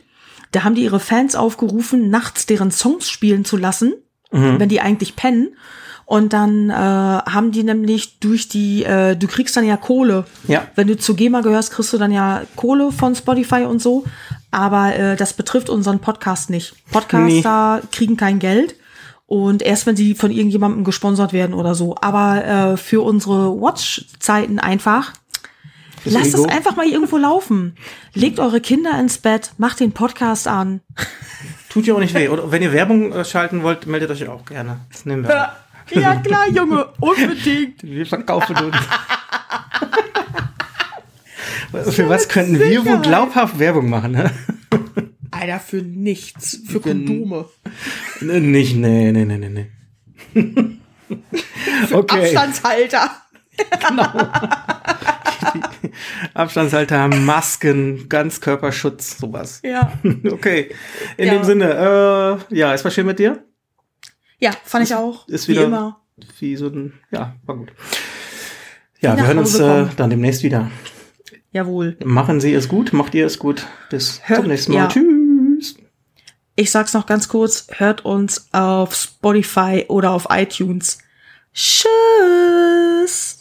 Da 0.52 0.64
haben 0.64 0.76
die 0.76 0.84
ihre 0.84 1.00
Fans 1.00 1.36
aufgerufen, 1.36 2.10
nachts 2.10 2.46
deren 2.46 2.72
Songs 2.72 3.10
spielen 3.10 3.46
zu 3.46 3.56
lassen, 3.58 3.94
Mhm. 4.32 4.60
wenn 4.60 4.70
die 4.70 4.82
eigentlich 4.82 5.16
pennen. 5.16 5.56
Und 6.10 6.34
dann 6.34 6.72
äh, 6.72 6.74
haben 6.74 7.52
die 7.52 7.62
nämlich 7.62 8.18
durch 8.18 8.48
die, 8.50 8.84
äh, 8.84 9.16
du 9.16 9.28
kriegst 9.28 9.56
dann 9.56 9.64
ja 9.64 9.78
Kohle. 9.78 10.26
Ja. 10.48 10.66
Wenn 10.74 10.88
du 10.88 10.98
zu 10.98 11.14
GEMA 11.14 11.42
gehörst, 11.42 11.72
kriegst 11.72 11.94
du 11.94 12.00
dann 12.00 12.12
ja 12.12 12.42
Kohle 12.56 12.92
von 12.92 13.14
Spotify 13.14 13.66
und 13.66 13.80
so. 13.80 14.06
Aber 14.50 14.96
äh, 14.96 15.16
das 15.16 15.34
betrifft 15.34 15.70
unseren 15.70 16.00
Podcast 16.00 16.50
nicht. 16.50 16.74
Podcaster 16.92 17.84
kriegen 17.92 18.18
kein 18.18 18.40
Geld. 18.40 18.74
Und 19.28 19.62
erst 19.62 19.86
wenn 19.86 19.96
sie 19.96 20.16
von 20.16 20.32
irgendjemandem 20.32 20.84
gesponsert 20.84 21.32
werden 21.32 21.54
oder 21.54 21.76
so. 21.76 21.96
Aber 22.02 22.44
äh, 22.44 22.78
für 22.78 23.02
unsere 23.02 23.62
Watch-Zeiten 23.62 24.58
einfach, 24.58 25.14
Fürs 26.02 26.16
lasst 26.16 26.34
Ego. 26.34 26.46
es 26.46 26.50
einfach 26.50 26.76
mal 26.76 26.88
irgendwo 26.88 27.18
laufen. 27.18 27.76
Legt 28.16 28.40
eure 28.40 28.62
Kinder 28.62 29.00
ins 29.00 29.20
Bett, 29.20 29.52
macht 29.60 29.80
den 29.80 29.92
Podcast 29.92 30.48
an. 30.48 30.82
Tut 31.70 31.86
ja 31.86 31.94
auch 31.94 32.00
nicht 32.00 32.16
weh. 32.16 32.30
Oder 32.30 32.52
wenn 32.52 32.64
ihr 32.64 32.74
Werbung 32.74 33.12
äh, 33.12 33.24
schalten 33.24 33.62
wollt, 33.62 33.86
meldet 33.86 34.10
euch 34.10 34.28
auch 34.28 34.44
gerne. 34.46 34.80
Das 34.92 35.06
nehmen 35.06 35.28
wir. 35.28 35.52
Ja 35.92 36.16
klar, 36.16 36.48
Junge, 36.50 36.88
unbedingt. 37.00 37.84
Wir 37.84 38.06
verkaufen 38.06 38.56
uns. 38.58 38.76
Für 41.96 42.10
was 42.10 42.28
könnten 42.28 42.60
wir 42.60 42.86
wohl 42.86 43.00
glaubhaft 43.00 43.60
Werbung 43.60 43.90
machen? 43.90 44.12
Ne? 44.14 44.32
Alter, 45.32 45.60
für 45.60 45.78
nichts. 45.82 46.60
Für 46.68 46.80
Kondome. 46.80 47.46
Nicht, 48.22 48.76
nee, 48.76 49.12
nee, 49.12 49.26
nee, 49.26 49.38
nee, 49.38 49.50
nee. 49.50 50.78
Okay, 51.92 52.36
Abstandshalter. 52.36 53.10
Abstandshalter, 56.34 57.08
Masken, 57.10 58.08
Ganzkörperschutz, 58.10 59.18
sowas. 59.20 59.62
Ja. 59.64 59.92
Okay, 60.32 60.70
in 61.18 61.28
Ja. 61.28 61.34
dem 61.34 61.44
Sinne, 61.44 62.40
äh, 62.52 62.56
ja, 62.56 62.74
es 62.74 62.84
war 62.84 62.92
schön 62.92 63.06
mit 63.06 63.20
dir. 63.20 63.44
Ja, 64.40 64.52
fand 64.64 64.86
ich 64.86 64.96
auch. 64.96 65.28
Ist 65.28 65.48
Wie 65.48 65.52
wieder 65.54 65.66
immer. 65.66 66.00
wie 66.40 66.56
so 66.56 66.68
ein, 66.68 66.94
ja, 67.12 67.36
war 67.46 67.56
gut. 67.58 67.72
Ja, 69.02 69.14
Wie 69.14 69.18
wir 69.18 69.28
hören 69.28 69.38
uns 69.40 69.58
äh, 69.60 69.86
dann 69.98 70.10
demnächst 70.10 70.44
wieder. 70.44 70.70
Jawohl. 71.52 71.98
Machen 72.04 72.40
Sie 72.42 72.54
es 72.54 72.68
gut, 72.68 72.94
macht 72.94 73.16
ihr 73.16 73.26
es 73.26 73.40
gut. 73.40 73.66
Bis 73.90 74.22
Hör- 74.24 74.38
zum 74.38 74.48
nächsten 74.48 74.74
Mal. 74.74 74.80
ja. 74.80 74.88
Tschüss. 74.88 75.76
Ich 76.56 76.72
sag's 76.72 76.94
noch 76.94 77.06
ganz 77.06 77.28
kurz, 77.30 77.68
hört 77.78 78.04
uns 78.06 78.48
auf 78.54 78.94
Spotify 78.94 79.86
oder 79.88 80.12
auf 80.12 80.28
iTunes. 80.30 81.00
Tschüss. 81.54 83.39